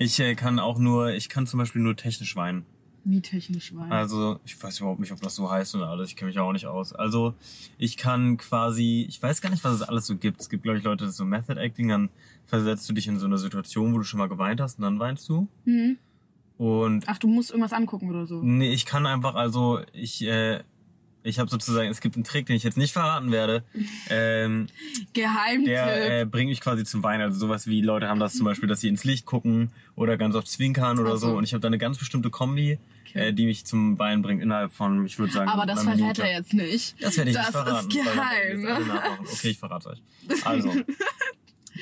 Ich 0.00 0.18
äh, 0.18 0.34
kann 0.34 0.58
auch 0.58 0.78
nur, 0.78 1.10
ich 1.12 1.28
kann 1.28 1.46
zum 1.46 1.58
Beispiel 1.58 1.82
nur 1.82 1.94
technisch 1.94 2.34
weinen. 2.34 2.64
Wie 3.04 3.20
technisch 3.20 3.74
weinen. 3.74 3.92
Also, 3.92 4.40
ich 4.46 4.60
weiß 4.60 4.80
überhaupt 4.80 4.98
nicht, 4.98 5.12
ob 5.12 5.20
das 5.20 5.34
so 5.34 5.50
heißt 5.50 5.74
und 5.74 5.82
alles. 5.82 6.08
Ich 6.08 6.16
kenne 6.16 6.30
mich 6.30 6.38
auch 6.38 6.52
nicht 6.52 6.64
aus. 6.64 6.94
Also, 6.94 7.34
ich 7.76 7.98
kann 7.98 8.38
quasi, 8.38 9.04
ich 9.06 9.22
weiß 9.22 9.42
gar 9.42 9.50
nicht, 9.50 9.62
was 9.62 9.74
es 9.74 9.82
alles 9.82 10.06
so 10.06 10.16
gibt. 10.16 10.40
Es 10.40 10.48
gibt, 10.48 10.62
glaube 10.62 10.78
ich, 10.78 10.84
Leute, 10.84 11.04
das 11.04 11.10
ist 11.10 11.18
so 11.18 11.26
Method 11.26 11.60
Acting, 11.60 11.88
dann 11.88 12.08
versetzt 12.46 12.88
du 12.88 12.94
dich 12.94 13.08
in 13.08 13.18
so 13.18 13.26
eine 13.26 13.36
Situation, 13.36 13.92
wo 13.92 13.98
du 13.98 14.04
schon 14.04 14.16
mal 14.16 14.28
geweint 14.30 14.58
hast 14.62 14.78
und 14.78 14.84
dann 14.84 14.98
weinst 14.98 15.28
du. 15.28 15.48
Hm. 15.66 15.98
Und 16.56 17.04
Ach, 17.06 17.18
du 17.18 17.28
musst 17.28 17.50
irgendwas 17.50 17.74
angucken 17.74 18.08
oder 18.08 18.26
so. 18.26 18.40
Nee, 18.42 18.72
ich 18.72 18.86
kann 18.86 19.04
einfach, 19.04 19.34
also 19.34 19.80
ich, 19.92 20.22
äh, 20.22 20.60
ich 21.22 21.38
habe 21.38 21.50
sozusagen, 21.50 21.88
es 21.90 22.00
gibt 22.00 22.14
einen 22.16 22.24
Trick, 22.24 22.46
den 22.46 22.56
ich 22.56 22.62
jetzt 22.62 22.78
nicht 22.78 22.92
verraten 22.92 23.30
werde. 23.32 23.62
Ähm, 24.12 24.66
Geheimtipp. 25.12 25.66
der 25.66 26.20
äh, 26.22 26.24
bringt 26.24 26.50
mich 26.50 26.60
quasi 26.60 26.84
zum 26.84 27.02
Weinen. 27.02 27.22
Also 27.22 27.38
sowas 27.38 27.66
wie 27.68 27.80
Leute 27.80 28.08
haben 28.08 28.18
das 28.18 28.34
zum 28.34 28.44
Beispiel, 28.44 28.68
dass 28.68 28.80
sie 28.80 28.88
ins 28.88 29.04
Licht 29.04 29.24
gucken 29.24 29.70
oder 29.94 30.16
ganz 30.16 30.34
oft 30.34 30.48
zwinkern 30.48 30.98
oder 30.98 31.12
Ach 31.14 31.16
so. 31.18 31.36
Und 31.36 31.44
ich 31.44 31.52
habe 31.52 31.60
da 31.60 31.68
eine 31.68 31.78
ganz 31.78 31.98
bestimmte 31.98 32.30
Kombi, 32.30 32.78
Okay. 33.08 33.28
äh, 33.28 33.32
die 33.32 33.46
mich 33.46 33.64
zum 33.66 33.98
Weinen 33.98 34.22
bringt 34.22 34.42
innerhalb 34.42 34.72
von, 34.72 35.04
ich 35.06 35.18
würde 35.18 35.32
sagen, 35.32 35.48
aber 35.50 35.66
das 35.66 35.82
verrät 35.84 36.18
er 36.18 36.32
jetzt 36.32 36.54
nicht. 36.54 36.94
Das 37.02 37.16
werde 37.16 37.30
ich 37.30 37.36
das 37.36 37.46
nicht 37.46 37.52
verraten. 37.56 37.90
ist 37.90 38.06
weil 38.06 38.62
dann 38.62 38.84
geheim. 38.86 39.18
Okay, 39.32 39.48
ich 39.50 39.58
verrate 39.58 39.90
euch. 39.90 40.02
Also. 40.44 40.72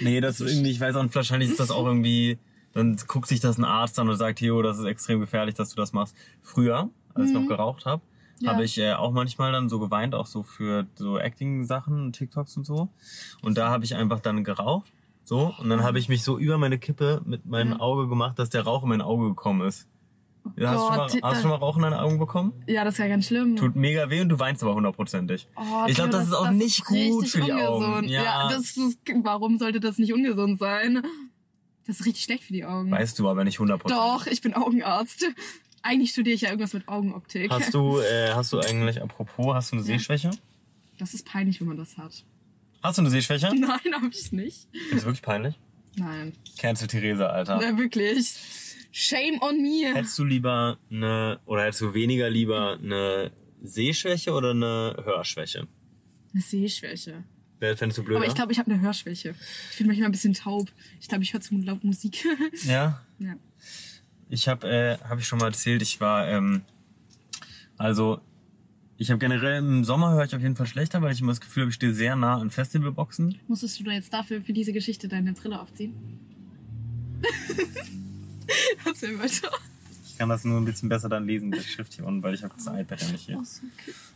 Nee, 0.00 0.20
das 0.20 0.40
ist 0.40 0.52
irgendwie, 0.52 0.70
ich 0.70 0.80
weiß 0.80 0.94
auch 0.96 1.02
nicht, 1.02 1.14
wahrscheinlich 1.14 1.50
ist 1.50 1.58
das 1.60 1.70
auch 1.70 1.84
irgendwie, 1.86 2.38
dann 2.72 2.96
guckt 3.08 3.26
sich 3.26 3.40
das 3.40 3.58
ein 3.58 3.64
Arzt 3.64 3.98
an 3.98 4.08
und 4.08 4.16
sagt, 4.16 4.38
Theo, 4.38 4.62
das 4.62 4.78
ist 4.78 4.84
extrem 4.84 5.18
gefährlich, 5.20 5.54
dass 5.56 5.70
du 5.70 5.76
das 5.76 5.92
machst. 5.92 6.14
Früher, 6.42 6.90
als 7.14 7.28
ich 7.28 7.34
noch 7.34 7.46
geraucht 7.48 7.84
habe, 7.86 8.02
Mhm. 8.02 8.17
Ja. 8.40 8.52
habe 8.52 8.64
ich 8.64 8.78
äh, 8.78 8.92
auch 8.92 9.12
manchmal 9.12 9.52
dann 9.52 9.68
so 9.68 9.78
geweint, 9.78 10.14
auch 10.14 10.26
so 10.26 10.42
für 10.42 10.86
so 10.94 11.18
Acting-Sachen, 11.18 12.12
TikToks 12.12 12.56
und 12.56 12.64
so. 12.64 12.88
Und 13.42 13.58
da 13.58 13.70
habe 13.70 13.84
ich 13.84 13.94
einfach 13.94 14.20
dann 14.20 14.44
geraucht. 14.44 14.92
So, 15.24 15.54
und 15.58 15.68
dann 15.68 15.82
habe 15.82 15.98
ich 15.98 16.08
mich 16.08 16.22
so 16.22 16.38
über 16.38 16.56
meine 16.56 16.78
Kippe 16.78 17.20
mit 17.26 17.44
meinem 17.44 17.72
Ja. 17.72 17.80
Auge 17.80 18.08
gemacht, 18.08 18.38
dass 18.38 18.48
der 18.48 18.62
Rauch 18.62 18.82
in 18.84 18.88
mein 18.88 19.02
Auge 19.02 19.28
gekommen 19.28 19.66
ist. 19.66 19.86
Ja, 20.56 20.70
hast, 20.70 20.76
du 20.76 20.86
schon 20.86 20.96
mal, 20.96 21.08
Gott, 21.08 21.22
hast 21.22 21.36
du 21.36 21.42
schon 21.42 21.50
mal 21.50 21.56
Rauch 21.56 21.76
in 21.76 21.82
deine 21.82 22.00
Augen 22.00 22.18
bekommen? 22.18 22.52
Ja, 22.66 22.84
das 22.84 22.94
ist 22.94 22.98
ja 22.98 23.08
ganz 23.08 23.26
schlimm. 23.26 23.56
Tut 23.56 23.76
mega 23.76 24.08
weh 24.08 24.20
und 24.22 24.30
du 24.30 24.38
weinst 24.38 24.62
aber 24.62 24.74
hundertprozentig. 24.74 25.46
Oh, 25.56 25.60
ich 25.86 25.96
glaube, 25.96 26.10
Theo, 26.10 26.18
das, 26.20 26.28
ist 26.28 26.34
auch 26.34 26.50
nicht 26.50 26.84
gut 26.86 26.96
richtig 26.96 27.30
für 27.32 27.40
die 27.42 27.52
Augen. 27.52 27.84
ungesund. 27.84 28.08
Ja, 28.08 28.48
das 28.48 28.76
ist, 28.76 28.98
warum 29.22 29.58
sollte 29.58 29.80
das 29.80 29.98
nicht 29.98 30.14
ungesund 30.14 30.58
sein? 30.58 31.02
Das 31.86 32.00
ist 32.00 32.06
richtig 32.06 32.24
schlecht 32.24 32.44
für 32.44 32.52
die 32.52 32.64
Augen. 32.64 32.90
weißt 32.90 33.18
du 33.18 33.28
aber 33.28 33.44
nicht 33.44 33.58
hundertprozentig. 33.58 34.02
Doch, 34.02 34.26
ich 34.26 34.40
bin 34.40 34.54
Augenarzt. 34.54 35.26
Eigentlich 35.88 36.10
studiere 36.10 36.34
ich 36.34 36.42
ja 36.42 36.50
irgendwas 36.50 36.74
mit 36.74 36.86
Augenoptik. 36.86 37.50
Hast 37.50 37.72
du, 37.72 37.98
äh, 38.00 38.32
hast 38.34 38.52
du 38.52 38.60
eigentlich, 38.60 39.00
apropos, 39.00 39.54
hast 39.54 39.72
du 39.72 39.76
eine 39.76 39.86
Ja. 39.86 39.94
Sehschwäche? 39.94 40.30
Das 40.98 41.14
ist 41.14 41.24
peinlich, 41.24 41.60
wenn 41.60 41.68
man 41.68 41.78
das 41.78 41.96
hat. 41.96 42.24
Hast 42.82 42.98
du 42.98 43.02
eine 43.02 43.10
Sehschwäche? 43.10 43.46
Nein, 43.54 43.94
habe 43.94 44.10
ich 44.12 44.30
nicht. 44.30 44.68
Du 44.90 44.96
wirklich 44.96 45.22
peinlich? 45.22 45.58
Nein. 45.96 46.34
Cancel 46.58 46.88
Theresa, 46.88 47.28
Alter. 47.28 47.58
Na, 47.62 47.78
wirklich. 47.78 48.34
Shame 48.92 49.40
on 49.40 49.62
me. 49.62 49.94
Hättest 49.94 50.18
du 50.18 50.24
lieber 50.24 50.78
eine, 50.90 51.40
oder 51.46 51.64
hättest 51.64 51.80
du 51.80 51.94
weniger 51.94 52.28
lieber 52.28 52.78
eine 52.82 53.32
Sehschwäche 53.62 54.32
oder 54.32 54.50
eine 54.50 54.94
Hörschwäche? 55.04 55.66
Eine 56.34 56.42
Sehschwäche. 56.42 57.24
Wer 57.60 57.76
fändest 57.76 57.98
du 57.98 58.04
blöder? 58.04 58.20
Aber 58.20 58.28
ich 58.28 58.34
glaube, 58.34 58.52
ich 58.52 58.58
habe 58.58 58.70
eine 58.70 58.80
Hörschwäche. 58.82 59.34
Ich 59.72 59.78
bin 59.78 59.86
manchmal 59.86 60.08
ein 60.08 60.12
bisschen 60.12 60.34
taub. 60.34 60.70
Ich 61.00 61.08
glaube, 61.08 61.24
ich 61.24 61.32
höre 61.32 61.40
zu 61.40 61.56
laut 61.56 61.82
Musik. 61.82 62.24
ja, 62.64 63.00
ja. 63.18 63.34
Ich 64.30 64.48
habe, 64.48 64.68
äh, 64.68 64.98
habe 65.04 65.20
ich 65.20 65.26
schon 65.26 65.38
mal 65.38 65.46
erzählt, 65.46 65.82
ich 65.82 66.00
war, 66.00 66.26
ähm, 66.28 66.62
also, 67.76 68.20
ich 68.96 69.10
habe 69.10 69.18
generell 69.18 69.58
im 69.58 69.84
Sommer 69.84 70.12
höre 70.12 70.24
ich 70.24 70.34
auf 70.34 70.42
jeden 70.42 70.56
Fall 70.56 70.66
schlechter, 70.66 71.00
weil 71.02 71.12
ich 71.12 71.20
immer 71.20 71.32
das 71.32 71.40
Gefühl 71.40 71.62
habe, 71.62 71.70
ich 71.70 71.76
stehe 71.76 71.94
sehr 71.94 72.16
nah 72.16 72.38
an 72.38 72.50
Festivalboxen. 72.50 73.38
Musstest 73.46 73.78
du 73.78 73.84
da 73.84 73.92
jetzt 73.92 74.12
dafür, 74.12 74.42
für 74.42 74.52
diese 74.52 74.72
Geschichte, 74.72 75.08
deine 75.08 75.32
Brille 75.32 75.60
aufziehen? 75.60 75.94
Erzähl 78.84 79.18
weiter. 79.18 79.50
Ich 80.04 80.18
kann 80.18 80.28
das 80.28 80.44
nur 80.44 80.60
ein 80.60 80.64
bisschen 80.64 80.88
besser 80.88 81.08
dann 81.08 81.26
lesen, 81.26 81.52
die 81.52 81.60
Schrift 81.60 81.92
hier 81.94 82.04
unten, 82.04 82.22
weil 82.24 82.34
ich 82.34 82.42
habe 82.42 82.52
das 82.56 82.66
iPad 82.66 83.00
ja 83.00 83.12
nicht 83.12 83.26
hier. 83.26 83.42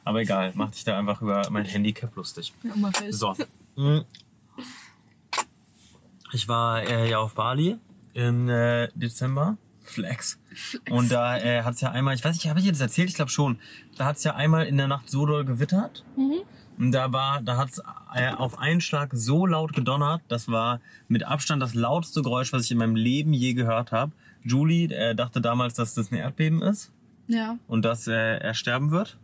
Aber 0.05 0.21
egal, 0.21 0.53
mach 0.57 0.73
dich 0.73 0.83
da 0.83 0.99
einfach 0.99 1.23
über 1.23 1.49
mein 1.51 1.65
Handicap 1.65 2.15
lustig. 2.17 2.53
So. 3.11 3.37
Mm. 3.77 4.01
Ich 6.33 6.49
war 6.49 6.83
äh, 6.83 7.09
ja 7.11 7.19
auf 7.19 7.35
Bali 7.35 7.79
im 8.15 8.49
äh, 8.49 8.89
Dezember. 8.95 9.57
Flex. 9.93 10.39
Und 10.91 11.13
da 11.13 11.37
äh, 11.39 11.63
hat 11.63 11.75
es 11.75 11.81
ja 11.81 11.91
einmal, 11.91 12.15
ich 12.15 12.25
weiß 12.25 12.35
nicht, 12.35 12.49
habe 12.49 12.59
ich 12.59 12.65
dir 12.67 12.73
das 12.73 12.81
erzählt? 12.81 13.09
Ich 13.09 13.15
glaube 13.15 13.31
schon. 13.31 13.59
Da 13.97 14.07
hat 14.07 14.17
es 14.17 14.25
ja 14.25 14.35
einmal 14.35 14.67
in 14.67 14.77
der 14.77 14.89
Nacht 14.89 15.09
so 15.11 15.27
doll 15.27 15.45
gewittert. 15.45 16.05
Mhm. 16.17 16.41
Und 16.79 16.93
da 16.93 17.13
war, 17.13 17.41
da 17.43 17.57
hat 17.59 17.69
es 17.71 17.83
äh, 18.15 18.31
auf 18.33 18.59
einen 18.59 18.81
Schlag 18.81 19.11
so 19.13 19.47
laut 19.47 19.73
gedonnert. 19.75 20.23
Das 20.29 20.49
war 20.49 20.81
mit 21.09 21.23
Abstand 21.25 21.63
das 21.63 21.75
lautste 21.75 22.23
Geräusch, 22.23 22.53
was 22.53 22.65
ich 22.65 22.73
in 22.73 22.79
meinem 22.79 22.97
Leben 22.97 23.33
je 23.35 23.53
gehört 23.55 23.93
habe. 23.93 24.13
Julie 24.43 24.89
äh, 24.89 25.15
dachte 25.15 25.41
damals, 25.41 25.75
dass 25.75 25.95
das 25.95 26.11
ein 26.11 26.17
Erdbeben 26.17 26.63
ist 26.63 26.91
Ja. 27.29 27.57
und 27.69 27.85
dass 27.85 28.09
äh, 28.09 28.39
er 28.39 28.55
sterben 28.55 28.91
wird. 28.91 29.19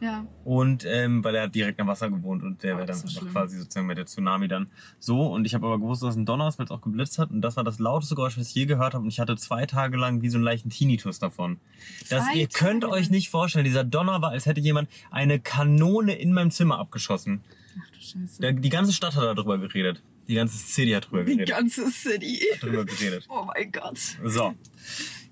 Ja. 0.00 0.26
Und 0.44 0.84
ähm, 0.86 1.24
weil 1.24 1.34
er 1.34 1.44
hat 1.44 1.54
direkt 1.54 1.80
am 1.80 1.86
Wasser 1.86 2.10
gewohnt 2.10 2.42
und 2.42 2.62
der 2.62 2.74
Oh, 2.74 2.78
wäre 2.78 2.86
dann 2.86 2.96
so 2.96 3.20
quasi 3.26 3.56
sozusagen 3.58 3.86
mit 3.86 3.96
der 3.96 4.06
Tsunami 4.06 4.46
dann 4.46 4.68
so. 4.98 5.26
Und 5.26 5.44
ich 5.46 5.54
habe 5.54 5.66
aber 5.66 5.78
gewusst, 5.78 6.02
dass 6.02 6.10
es 6.10 6.16
ein 6.16 6.26
Donner 6.26 6.48
ist, 6.48 6.58
weil 6.58 6.66
es 6.66 6.70
auch 6.70 6.82
geblitzt 6.82 7.18
hat. 7.18 7.30
Und 7.30 7.40
das 7.40 7.56
war 7.56 7.64
das 7.64 7.78
lauteste 7.78 8.14
Geräusch, 8.14 8.36
was 8.38 8.48
ich 8.48 8.54
je 8.54 8.66
gehört 8.66 8.94
habe. 8.94 9.02
Und 9.04 9.08
ich 9.08 9.20
hatte 9.20 9.36
zwei 9.36 9.64
Tage 9.66 9.96
lang 9.96 10.20
wie 10.22 10.28
so 10.28 10.36
einen 10.36 10.44
leichten 10.44 10.68
Tinnitus 10.70 11.18
davon. 11.18 11.58
Das, 12.10 12.24
ihr 12.34 12.46
könnt 12.48 12.82
Tage? 12.82 12.92
euch 12.92 13.08
nicht 13.10 13.30
vorstellen, 13.30 13.64
dieser 13.64 13.84
Donner 13.84 14.20
war, 14.20 14.30
als 14.30 14.44
hätte 14.46 14.60
jemand 14.60 14.88
eine 15.10 15.40
Kanone 15.40 16.14
in 16.14 16.32
meinem 16.32 16.50
Zimmer 16.50 16.78
abgeschossen. 16.78 17.40
Ach 17.80 17.90
du 17.90 18.00
Scheiße. 18.00 18.40
Der, 18.42 18.52
die 18.52 18.68
ganze 18.68 18.92
Stadt 18.92 19.16
hat 19.16 19.22
darüber 19.38 19.58
geredet. 19.58 20.02
Die 20.28 20.34
ganze 20.34 20.58
City 20.58 20.90
hat 20.90 21.06
drüber 21.10 21.24
Die 21.24 21.36
geredet. 21.36 21.48
ganze 21.56 21.88
City. 21.90 22.40
Hat 22.54 22.62
darüber 22.64 22.84
geredet. 22.84 23.24
Oh 23.28 23.44
mein 23.46 23.70
Gott. 23.72 23.98
So. 24.24 24.54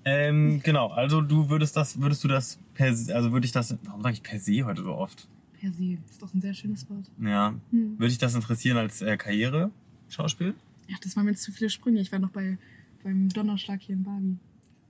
Ähm, 0.07 0.61
genau, 0.63 0.89
also 0.89 1.21
du 1.21 1.49
würdest 1.49 1.75
das, 1.75 1.99
würdest 1.99 2.23
du 2.23 2.27
das 2.27 2.59
per 2.75 2.93
se, 2.95 3.15
also 3.15 3.31
würde 3.31 3.45
ich 3.45 3.51
das, 3.51 3.75
warum 3.83 4.03
sage 4.03 4.13
ich 4.13 4.23
per 4.23 4.39
se 4.39 4.63
heute 4.63 4.83
so 4.83 4.93
oft? 4.93 5.27
Per 5.59 5.71
se. 5.71 5.97
Ist 6.07 6.21
doch 6.21 6.31
ein 6.33 6.41
sehr 6.41 6.53
schönes 6.53 6.87
Wort. 6.89 7.09
Ja. 7.19 7.55
Hm. 7.71 7.97
Würde 7.97 8.11
ich 8.11 8.19
das 8.19 8.35
interessieren 8.35 8.77
als 8.77 9.01
äh, 9.01 9.17
Karriere? 9.17 9.71
Schauspiel? 10.09 10.53
Ja, 10.87 10.95
das 11.01 11.15
waren 11.15 11.25
mir 11.25 11.31
jetzt 11.31 11.41
zu 11.41 11.51
viele 11.51 11.71
Sprünge. 11.71 11.99
Ich 12.01 12.11
war 12.11 12.19
noch 12.19 12.29
bei, 12.29 12.59
beim 13.03 13.29
Donnerschlag 13.29 13.81
hier 13.81 13.95
in 13.95 14.03
Bali. 14.03 14.37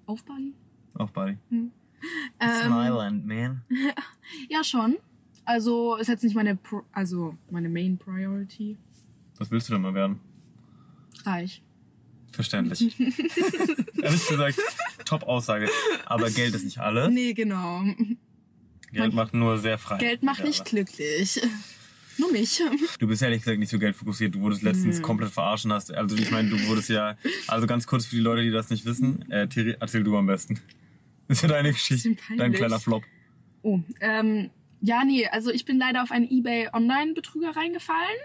Auf 0.05 0.23
Bali? 0.25 0.53
Auch 0.95 1.09
Bali. 1.11 1.37
Ähm, 1.49 1.71
Smiland, 2.41 3.25
man. 3.25 3.61
ja, 4.49 4.63
schon. 4.63 4.97
Also 5.45 5.95
ist 5.95 6.07
jetzt 6.07 6.23
nicht 6.23 6.35
meine, 6.35 6.55
Pro 6.55 6.83
also 6.91 7.37
meine 7.49 7.69
Main 7.69 7.97
Priority. 7.97 8.77
Was 9.37 9.49
willst 9.51 9.69
du 9.69 9.73
denn 9.73 9.81
mal 9.81 9.93
werden? 9.93 10.19
Reich. 11.23 11.61
Verständlich. 12.31 12.99
Ehrlich 14.01 14.27
gesagt, 14.27 14.59
Top-Aussage. 15.05 15.69
Aber 16.05 16.29
Geld 16.29 16.53
ist 16.55 16.65
nicht 16.65 16.79
alles. 16.79 17.09
Nee, 17.09 17.33
genau. 17.33 17.83
Geld 18.91 19.13
macht 19.13 19.33
nur 19.33 19.57
sehr 19.57 19.77
frei. 19.77 19.97
Geld 19.97 20.23
macht 20.23 20.39
Ja, 20.39 20.45
nicht 20.45 20.61
aber- 20.61 20.69
glücklich. 20.69 21.41
Nur 22.17 22.31
mich. 22.31 22.61
Du 22.99 23.07
bist 23.07 23.21
ehrlich 23.21 23.41
gesagt 23.41 23.59
nicht 23.59 23.69
so 23.69 23.77
geldfokussiert. 23.77 24.33
Du 24.35 24.39
wurdest 24.39 24.61
letztens 24.61 25.01
komplett 25.01 25.31
verarschen 25.31 25.73
hast. 25.73 25.93
Also 25.93 26.15
ich 26.15 26.31
meine, 26.31 26.49
du 26.49 26.67
wurdest 26.67 26.87
ja, 26.87 27.17
also 27.47 27.67
ganz 27.67 27.87
kurz 27.87 28.05
für 28.05 28.15
die 28.15 28.21
Leute, 28.21 28.41
die 28.41 28.51
das 28.51 28.69
nicht 28.69 28.85
wissen, 28.85 29.29
äh, 29.29 29.49
Thierry, 29.49 29.75
erzähl 29.79 30.03
du 30.03 30.15
am 30.17 30.25
besten. 30.25 30.59
Das 31.27 31.39
ist 31.39 31.41
ja 31.41 31.49
deine 31.49 31.73
Geschichte. 31.73 32.15
Dein 32.37 32.53
kleiner 32.53 32.79
Flop. 32.79 33.03
Oh, 33.63 33.81
ähm, 33.99 34.49
ja, 34.79 35.03
nee, 35.03 35.27
also 35.27 35.51
ich 35.51 35.65
bin 35.65 35.77
leider 35.77 36.03
auf 36.03 36.11
einen 36.11 36.29
eBay 36.31 36.69
Online-Betrüger 36.71 37.53
reingefallen. 37.55 38.17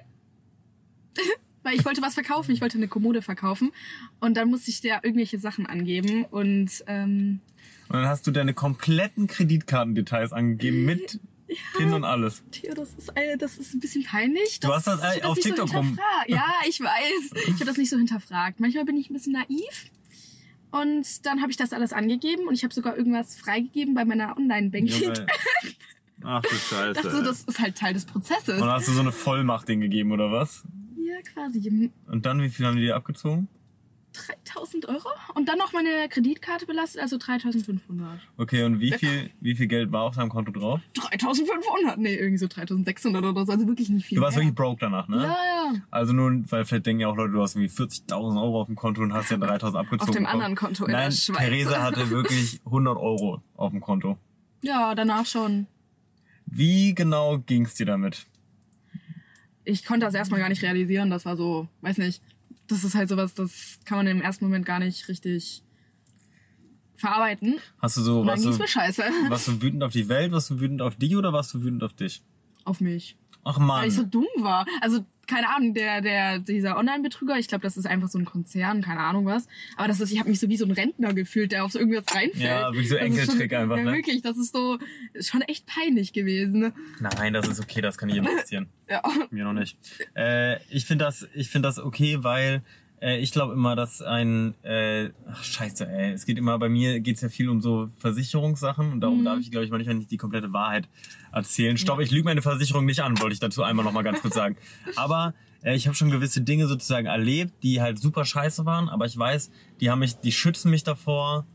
Weil 1.63 1.75
ich 1.75 1.85
wollte 1.85 2.01
was 2.03 2.15
verkaufen, 2.15 2.53
ich 2.53 2.61
wollte 2.61 2.79
eine 2.79 2.89
Kommode 2.89 3.23
verkaufen. 3.23 3.71
Und 4.19 4.37
dann 4.37 4.49
musste 4.51 4.71
ich 4.71 4.81
da 4.81 5.01
irgendwelche 5.03 5.39
Sachen 5.39 5.67
angeben. 5.67 6.25
Und 6.25 6.71
ähm, 6.87 7.41
Und 7.89 7.97
dann 7.97 8.09
hast 8.09 8.27
du 8.27 8.31
deine 8.31 8.55
kompletten 8.55 9.27
Kreditkartendetails 9.27 10.33
angegeben 10.33 10.85
mit 10.85 11.21
PIN 11.77 11.93
und 11.93 12.05
alles. 12.05 12.43
Theo, 12.53 12.75
das 12.75 12.95
ist, 12.95 13.13
das 13.39 13.59
ist 13.59 13.75
ein 13.75 13.81
bisschen 13.81 14.05
peinlich. 14.05 14.61
Du 14.61 14.73
hast 14.73 14.87
das, 14.87 15.03
hab 15.03 15.25
auf 15.25 15.37
nicht 15.37 15.47
TikTok 15.47 15.69
so 15.69 15.77
rum-. 15.77 15.99
Ja, 16.29 16.47
ich 16.69 16.81
weiß. 16.81 17.33
Ich 17.49 17.55
habe 17.55 17.65
das 17.65 17.77
nicht 17.77 17.91
so 17.91 17.97
hinterfragt. 17.97 18.61
Manchmal 18.61 18.85
bin 18.85 18.97
ich 18.97 19.11
ein 19.11 19.15
bisschen 19.15 19.33
naiv. 19.33 19.91
Und 20.71 21.27
dann 21.27 21.41
habe 21.43 21.51
ich 21.51 21.57
das 21.57 21.73
alles 21.73 21.93
angegeben 21.93 22.47
und 22.47 22.55
ich 22.55 22.63
habe 22.63 22.73
sogar 22.73 22.97
irgendwas 22.97 23.37
freigegeben 23.37 23.95
bei 23.95 24.05
meiner 24.05 24.37
Online-Banking. 24.37 25.13
Ach 26.23 26.43
du 26.43 26.49
Scheiße. 26.55 26.93
dachte 26.93 27.11
so, 27.11 27.23
das 27.25 27.43
ist 27.43 27.59
halt 27.59 27.77
Teil 27.77 27.93
des 27.95 28.05
Prozesses. 28.05 28.55
und 28.55 28.61
dann 28.61 28.71
hast 28.71 28.87
du 28.87 28.93
so 28.93 29.01
eine 29.01 29.11
Vollmacht 29.11 29.69
denen 29.69 29.81
gegeben, 29.83 30.13
oder 30.13 30.31
was? 30.31 30.63
Quasi. 31.23 31.91
Und 32.07 32.27
dann, 32.27 32.43
wie 32.43 32.49
viel 32.49 32.67
haben 32.67 32.77
die 32.77 32.83
dir 32.83 32.97
abgezogen? 32.97 33.49
3000 34.45 34.89
Euro 34.89 35.09
und 35.35 35.49
dann 35.49 35.59
noch 35.59 35.73
meine 35.73 36.09
Kreditkarte 36.09 36.67
belastet, 36.67 37.01
also 37.01 37.17
3500. 37.17 38.19
Okay, 38.37 38.65
und 38.65 38.81
wie 38.81 38.93
viel, 38.93 39.31
wie 39.41 39.55
viel 39.55 39.69
Geld 39.69 39.93
war 39.93 40.03
auf 40.03 40.17
deinem 40.17 40.31
Konto 40.31 40.51
drauf? 40.51 40.81
3500? 40.95 41.99
Nee, 41.99 42.17
irgendwie 42.17 42.39
so 42.39 42.49
3600 42.49 43.23
oder 43.25 43.47
so, 43.47 43.53
also 43.53 43.67
wirklich 43.69 43.89
nicht 43.89 44.07
viel. 44.07 44.17
Du 44.17 44.23
warst 44.23 44.37
mehr. 44.37 44.47
wirklich 44.47 44.57
broke 44.57 44.81
danach, 44.81 45.07
ne? 45.09 45.19
Ja, 45.19 45.23
ja. 45.29 45.75
Also 45.91 46.13
nun, 46.13 46.51
weil 46.51 46.65
vielleicht 46.65 46.87
denken 46.87 47.01
ja 47.03 47.09
auch 47.09 47.17
Leute, 47.17 47.33
du 47.33 47.41
hast 47.43 47.55
irgendwie 47.55 47.73
40.000 47.73 48.43
Euro 48.43 48.61
auf 48.63 48.67
dem 48.67 48.77
Konto 48.77 49.01
und 49.03 49.13
hast 49.13 49.31
ja 49.31 49.37
3.000 49.37 49.77
abgezogen. 49.79 50.01
Auf 50.01 50.11
dem 50.11 50.27
anderen 50.27 50.57
Konto 50.57 50.87
in 50.87 50.93
Nein, 50.93 51.11
der 51.11 51.17
Schweiz. 51.17 51.39
Theresa 51.39 51.83
hatte 51.83 52.11
wirklich 52.11 52.61
100 52.65 52.97
Euro 52.97 53.43
auf 53.57 53.71
dem 53.71 53.81
Konto. 53.81 54.19
Ja, 54.63 54.95
danach 54.95 55.27
schon. 55.27 55.67
Wie 56.47 56.95
genau 56.95 57.39
ging's 57.39 57.75
dir 57.75 57.87
damit? 57.87 58.27
Ich 59.65 59.85
konnte 59.85 60.07
das 60.07 60.15
erstmal 60.15 60.41
gar 60.41 60.49
nicht 60.49 60.63
realisieren. 60.63 61.11
Das 61.11 61.25
war 61.25 61.37
so, 61.37 61.69
weiß 61.83 61.99
nicht, 61.99 62.23
das 62.67 62.85
ist 62.85 62.95
halt 62.95 63.09
sowas, 63.09 63.35
das 63.35 63.79
kann 63.85 63.99
man 63.99 64.07
im 64.07 64.23
ersten 64.23 64.45
Moment 64.45 64.65
gar 64.65 64.79
nicht 64.79 65.09
richtig 65.09 65.63
verarbeiten. 66.97 67.59
Hast 67.79 67.97
du 67.97 68.03
so, 68.03 68.23
ging's 68.25 68.43
du, 68.43 68.51
mir 68.51 68.69
scheiße. 68.69 69.03
warst 69.29 69.49
du 69.49 69.63
wütend 69.63 69.83
auf 69.83 69.93
die 69.93 70.09
Welt, 70.09 70.33
warst 70.33 70.51
du 70.51 70.61
wütend 70.61 70.83
auf 70.83 70.97
dich 70.97 71.17
oder 71.17 71.33
warst 71.33 71.53
du 71.55 71.63
wütend 71.63 71.83
auf 71.83 71.93
dich? 71.95 72.23
Auf 72.65 72.81
mich. 72.81 73.17
Ach 73.43 73.59
Weil 73.59 73.89
ich 73.89 73.95
so 73.95 74.05
dumm 74.05 74.27
war. 74.39 74.67
Also, 74.83 75.05
keine 75.31 75.49
Ahnung, 75.55 75.73
der, 75.75 76.01
der, 76.01 76.39
dieser 76.41 76.77
Online-Betrüger, 76.77 77.39
ich 77.39 77.49
glaube, 77.49 77.63
das 77.63 77.77
ist 77.77 77.87
einfach 77.87 78.09
so 78.09 78.19
ein 78.19 78.25
Konzern, 78.25 78.83
keine 78.83 79.01
Ahnung 79.01 79.27
was. 79.27 79.47
Aber 79.77 79.89
das 79.89 80.01
ist, 80.01 80.13
ich 80.13 80.19
habe 80.19 80.29
mich 80.29 80.41
so 80.41 80.49
wie 80.49 80.57
so 80.57 80.65
ein 80.65 80.73
Rentner 80.73 81.15
gefühlt, 81.15 81.53
der 81.53 81.65
auf 81.65 81.73
so 81.73 81.79
irgendwas 81.79 82.05
reinfällt. 82.15 82.43
Ja, 82.45 82.71
wirklich 82.73 82.89
so 82.89 82.97
Enkeltrick 82.97 83.53
einfach, 83.53 83.77
Ja, 83.77 83.85
ne? 83.85 83.93
wirklich, 83.93 84.23
das 84.23 84.37
ist 84.37 84.53
so 84.53 84.79
schon 85.21 85.43
echt 85.43 85.67
peinlich 85.67 86.13
gewesen. 86.13 86.61
ne? 86.61 86.73
Nein, 87.01 87.33
das 87.33 87.49
ist 87.49 87.61
okay, 87.61 87.81
das 87.81 87.97
kann 87.97 88.09
jedem 88.09 88.25
passieren. 88.37 88.69
Ja. 88.89 89.03
Mir 89.31 89.45
noch 89.45 89.53
nicht. 89.53 89.79
Äh, 90.17 90.57
ich 90.69 90.85
finde 90.85 91.05
das, 91.05 91.29
ich 91.35 91.49
finde 91.49 91.69
das 91.69 91.79
okay, 91.79 92.19
weil 92.23 92.63
äh, 93.01 93.19
ich 93.19 93.33
glaube 93.33 93.53
immer, 93.55 93.77
dass 93.77 94.03
ein, 94.03 94.55
äh, 94.63 95.11
ach 95.27 95.43
scheiße, 95.43 95.89
ey, 95.89 96.13
es 96.13 96.27
geht 96.27 96.39
immer, 96.39 96.59
bei 96.59 96.69
mir 96.69 97.01
geht's 97.01 97.21
ja 97.21 97.29
viel 97.29 97.49
um 97.49 97.61
so 97.61 97.91
Versicherungssachen 97.99 98.93
und 98.93 99.01
darum 99.01 99.25
darf 99.25 99.39
ich, 99.41 99.51
glaube 99.51 99.65
ich, 99.65 99.71
manchmal 99.71 99.97
nicht 99.97 100.11
die 100.11 100.17
komplette 100.17 100.53
Wahrheit 100.53 100.89
erzählen. 101.33 101.77
Stopp, 101.77 102.01
ich 102.01 102.11
lüge 102.11 102.25
meine 102.25 102.43
Versicherung 102.43 102.85
nicht 102.85 103.01
an, 103.01 103.21
wollte 103.21 103.35
ich 103.35 103.41
dazu 103.41 103.63
einmal 103.63 103.85
noch 103.85 103.93
mal 103.93 104.03
ganz 104.03 104.21
kurz 104.21 104.35
sagen. 104.35 104.57
Aber 104.97 105.35
äh, 105.63 105.75
ich 105.75 105.87
habe 105.87 105.97
schon 105.97 106.11
gewisse 106.11 106.43
Dinge 106.43 106.67
sozusagen 106.67 107.07
erlebt, 107.07 107.63
die 107.63 107.81
halt 107.81 107.99
super 107.99 108.25
scheiße 108.25 108.65
waren, 108.67 108.89
aber 108.89 109.07
ich 109.07 109.17
weiß, 109.17 109.51
die 109.81 109.91
haben 109.91 110.01
mich, 110.01 110.17
die 110.17 110.33
schützen 110.33 110.71
mich 110.71 110.85
davor, 110.85 111.47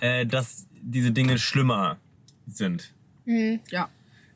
äh, 0.00 0.26
dass 0.26 0.66
diese 0.82 1.12
Dinge 1.12 1.38
schlimmer 1.38 1.98
sind 2.46 2.94
Mhm. 3.26 3.60
Ja. 3.70 3.88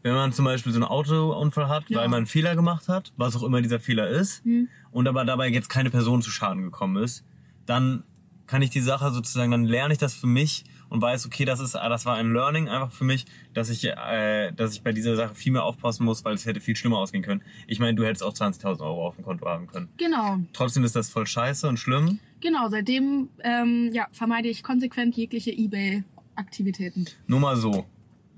Wenn 0.08 0.16
man 0.16 0.32
zum 0.32 0.44
Beispiel 0.44 0.72
so 0.72 0.78
einen 0.78 0.84
Autounfall 0.88 1.68
hat, 1.68 1.84
Ja. 1.88 1.98
weil 2.00 2.08
man 2.08 2.18
einen 2.18 2.26
Fehler 2.26 2.54
gemacht 2.56 2.88
hat, 2.88 3.12
was 3.16 3.36
auch 3.36 3.42
immer 3.42 3.60
dieser 3.62 3.80
Fehler 3.80 4.08
ist, 4.08 4.44
Hm. 4.44 4.68
und 4.90 5.06
aber 5.08 5.24
dabei 5.24 5.48
jetzt 5.48 5.68
keine 5.68 5.90
Person 5.90 6.22
zu 6.22 6.30
Schaden 6.30 6.62
gekommen 6.62 7.02
ist, 7.02 7.24
dann 7.66 8.04
kann 8.46 8.62
ich 8.62 8.70
die 8.70 8.80
Sache 8.80 9.10
sozusagen, 9.12 9.50
dann 9.50 9.64
lerne 9.66 9.92
ich 9.92 9.98
das 9.98 10.14
für 10.14 10.26
mich 10.26 10.64
und 10.88 11.02
weiß, 11.02 11.26
okay, 11.26 11.44
das 11.44 11.60
ist, 11.60 11.74
das 11.74 12.06
war 12.06 12.16
ein 12.16 12.32
Learning 12.32 12.66
einfach 12.70 12.90
für 12.90 13.04
mich, 13.04 13.26
dass 13.52 13.68
ich, 13.68 13.84
äh, 13.84 14.52
dass 14.52 14.72
ich 14.72 14.82
bei 14.82 14.92
dieser 14.92 15.16
Sache 15.16 15.34
viel 15.34 15.52
mehr 15.52 15.64
aufpassen 15.64 16.04
muss, 16.06 16.24
weil 16.24 16.34
es 16.34 16.46
hätte 16.46 16.60
viel 16.60 16.74
schlimmer 16.74 16.96
ausgehen 16.96 17.22
können. 17.22 17.42
Ich 17.66 17.78
meine, 17.78 17.94
du 17.94 18.04
hättest 18.06 18.22
auch 18.22 18.32
20.000 18.32 18.80
Euro 18.80 19.06
auf 19.06 19.16
dem 19.16 19.24
Konto 19.26 19.44
haben 19.46 19.66
können. 19.66 19.90
Genau. 19.98 20.38
Trotzdem 20.54 20.82
ist 20.84 20.96
das 20.96 21.10
voll 21.10 21.26
scheiße 21.26 21.68
und 21.68 21.76
schlimm. 21.78 22.20
Genau, 22.40 22.68
seitdem 22.70 23.28
ähm, 23.44 23.90
ja, 23.92 24.06
vermeide 24.12 24.48
ich 24.48 24.62
konsequent 24.62 25.14
jegliche 25.16 25.50
Ebay-Aktivitäten. 25.50 27.06
Nur 27.26 27.40
mal 27.40 27.56
so. 27.56 27.84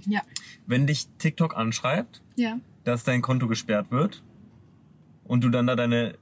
Ja. 0.06 0.20
Wenn 0.66 0.86
dich 0.86 1.06
TikTok 1.18 1.56
anschreibt, 1.56 2.22
Ja. 2.36 2.58
dass 2.84 3.04
dein 3.04 3.22
Konto 3.22 3.46
gesperrt 3.48 3.90
wird 3.90 4.22
und 5.24 5.44
du 5.44 5.48
dann 5.48 5.66
da 5.66 5.76
deine 5.76 6.14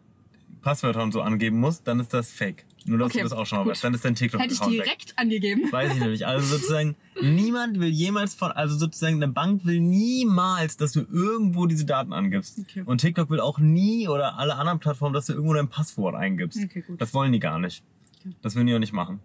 Passwörter 0.62 1.02
und 1.02 1.12
so 1.12 1.22
angeben 1.22 1.60
musst, 1.60 1.86
dann 1.86 2.00
ist 2.00 2.12
das 2.12 2.30
fake. 2.32 2.64
Nur, 2.84 2.98
dass 2.98 3.10
Okay, 3.12 3.18
du 3.18 3.24
das 3.24 3.32
auch 3.32 3.44
schon 3.46 3.58
mal 3.58 3.66
weißt. 3.66 3.84
Dann 3.84 3.94
ist 3.94 4.04
dein 4.04 4.14
Hätte 4.14 4.24
ich 4.26 4.30
TikTok-Account 4.32 4.72
weg. 4.78 4.84
direkt 4.84 5.18
angegeben. 5.18 5.70
Weiß 5.70 5.92
ich 5.92 6.00
nämlich. 6.00 6.26
Also 6.26 6.46
sozusagen, 6.56 6.96
niemand 7.20 7.78
will 7.78 7.88
jemals 7.90 8.34
von, 8.34 8.50
also 8.50 8.76
sozusagen 8.76 9.16
eine 9.22 9.28
Bank 9.28 9.64
will 9.66 9.78
niemals, 9.80 10.76
dass 10.78 10.92
du 10.92 11.00
irgendwo 11.12 11.66
diese 11.66 11.84
Daten 11.84 12.12
angibst. 12.12 12.58
Okay. 12.60 12.82
Und 12.84 13.00
TikTok 13.00 13.30
will 13.30 13.40
auch 13.40 13.58
nie 13.58 14.08
oder 14.08 14.38
alle 14.38 14.56
anderen 14.56 14.78
Plattformen, 14.80 15.12
dass 15.14 15.26
du 15.26 15.34
irgendwo 15.34 15.54
dein 15.54 15.68
Passwort 15.68 16.14
eingibst. 16.16 16.58
Okay, 16.64 16.82
gut. 16.86 17.00
Das 17.00 17.12
wollen 17.14 17.32
die 17.32 17.40
gar 17.40 17.58
nicht. 17.58 17.82
Okay. 18.20 18.34
Das 18.42 18.54
will 18.54 18.64
die 18.64 18.74
auch 18.74 18.78
nicht 18.80 18.92
machen. 18.92 19.20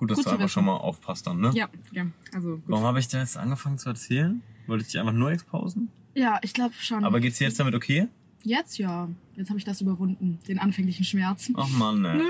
Gut. 0.00 0.10
Dass 0.10 0.16
Gut 0.16 0.26
du 0.26 0.30
einfach 0.30 0.44
wissen. 0.44 0.52
schon 0.54 0.64
mal 0.64 0.76
aufpasst 0.76 1.26
dann, 1.26 1.40
ne? 1.40 1.50
Ja, 1.54 1.68
ja. 1.92 2.06
Also 2.32 2.56
gut. 2.56 2.62
Warum 2.68 2.84
habe 2.84 2.98
ich 3.00 3.08
da 3.08 3.18
jetzt 3.18 3.36
angefangen 3.36 3.76
zu 3.76 3.90
erzählen? 3.90 4.42
Wollte 4.66 4.82
ich 4.82 4.92
dich 4.92 4.98
einfach 4.98 5.12
nur 5.12 5.30
exposen? 5.30 5.90
Ja, 6.14 6.38
ich 6.42 6.54
glaube 6.54 6.74
schon. 6.78 7.04
Aber 7.04 7.20
geht's 7.20 7.36
dir 7.36 7.44
jetzt 7.44 7.60
damit 7.60 7.74
okay? 7.74 8.08
Jetzt 8.42 8.78
ja. 8.78 9.10
Jetzt 9.36 9.50
habe 9.50 9.58
ich 9.58 9.64
das 9.66 9.82
überwunden. 9.82 10.38
Den 10.48 10.58
anfänglichen 10.58 11.04
Schmerz. 11.04 11.52
Ach 11.54 11.68
man, 11.68 12.00
ne. 12.02 12.22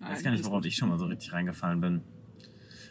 Ich 0.00 0.04
weiß 0.04 0.24
gar 0.24 0.32
nicht, 0.32 0.44
worauf 0.44 0.64
ich 0.64 0.74
schon 0.74 0.88
mal 0.88 0.98
so 0.98 1.06
richtig 1.06 1.32
reingefallen 1.32 1.80
bin. 1.80 2.00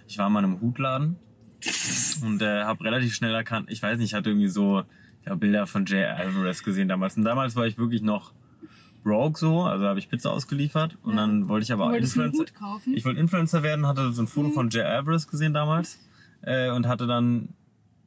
Ich 0.08 0.18
war 0.18 0.30
mal 0.30 0.40
in 0.40 0.46
einem 0.46 0.62
Hutladen 0.62 1.18
und 2.24 2.42
äh, 2.42 2.64
habe 2.64 2.82
relativ 2.86 3.14
schnell 3.14 3.36
erkannt, 3.36 3.70
ich 3.70 3.84
weiß 3.84 3.98
nicht, 3.98 4.12
ich 4.12 4.14
hatte 4.14 4.30
irgendwie 4.30 4.48
so 4.48 4.84
hab 5.26 5.42
Bilder 5.42 5.68
von 5.68 5.86
Jay 5.86 6.06
Alvarez 6.06 6.64
gesehen 6.64 6.88
damals. 6.88 7.18
Und 7.18 7.26
damals 7.26 7.58
war 7.58 7.68
ich 7.68 7.78
wirklich 7.78 8.02
noch 8.02 8.32
broke 9.04 9.40
so, 9.40 9.62
also 9.64 9.86
habe 9.86 10.00
ich 10.00 10.10
Pizza 10.10 10.32
ausgeliefert 10.32 10.98
und 11.04 11.12
Ja. 11.12 11.18
dann 11.18 11.48
wollte 11.50 11.64
ich 11.64 11.72
aber 11.72 11.88
einen 11.90 12.04
Influencer. 12.04 12.40
Hut 12.40 12.56
kaufen? 12.56 12.94
Ich 12.96 13.06
wollte 13.06 13.20
Influencer 13.20 13.64
werden, 13.64 13.88
hatte 13.88 14.12
so 14.14 14.22
ein 14.22 14.28
Foto 14.28 14.50
von 14.52 14.70
Jay 14.70 14.82
Alvarez 14.84 15.28
gesehen 15.28 15.54
damals 15.54 16.00
äh, 16.42 16.70
und 16.72 16.88
hatte 16.88 17.08
dann, 17.08 17.50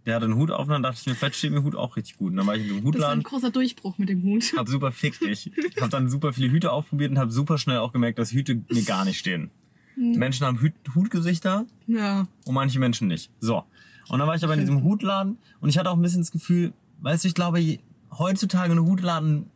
der 0.06 0.16
hatte 0.16 0.25
einen 0.26 0.37
Hut 0.37 0.50
auf 0.50 0.66
und 0.66 0.70
dann 0.72 0.82
dachte 0.82 0.99
ich 1.00 1.06
mir, 1.06 1.14
vielleicht 1.14 1.37
steht 1.37 1.52
mir 1.52 1.62
Hut 1.62 1.75
auch 1.76 1.96
richtig 1.96 2.16
gut. 2.16 2.30
Und 2.32 2.37
dann 2.38 2.46
war 2.46 2.56
ich 2.56 2.62
in 2.68 2.70
einem 2.76 2.76
das 2.76 2.84
war 2.84 2.90
ein 3.11 3.18
Hutladen 3.18 3.22
großer 3.22 3.50
Durchbruch 3.50 3.99
mit 3.99 4.08
dem 4.08 4.22
Hut. 4.22 4.52
hab 4.56 4.68
super 4.68 4.92
fick 4.92 5.18
dich. 5.20 5.50
Hab 5.80 5.90
dann 5.90 6.08
super 6.08 6.32
viele 6.32 6.50
Hüte 6.50 6.72
aufprobiert 6.72 7.11
und 7.11 7.18
hab 7.18 7.30
super 7.30 7.58
schnell 7.58 7.78
auch 7.78 7.92
gemerkt, 7.92 8.18
dass 8.18 8.32
Hüte 8.32 8.56
mir 8.68 8.82
gar 8.84 9.04
nicht 9.04 9.18
stehen. 9.18 9.50
Menschen 9.96 10.46
haben 10.46 10.61
Hut 10.62 10.72
Hutgesichter 10.94 11.66
Ja. 11.87 12.26
und 12.46 12.54
manche 12.54 12.78
Menschen 12.78 13.08
nicht. 13.08 13.30
So. 13.40 13.64
Und 14.08 14.18
dann 14.18 14.26
war 14.26 14.34
ich 14.34 14.42
aber 14.42 14.54
in 14.54 14.61
diesem 14.61 14.82
Hutladen 14.82 15.37
und 15.61 15.68
ich 15.68 15.78
hatte 15.78 15.90
auch 15.90 15.96
ein 15.96 16.02
bisschen 16.02 16.22
das 16.22 16.30
Gefühl, 16.32 16.72
weißt 17.02 17.25
du, 17.25 17.28
ich 17.28 17.34
glaube, 17.34 17.78
heutzutage 18.18 18.72
ein 18.72 18.80
Hutladen 18.80 19.46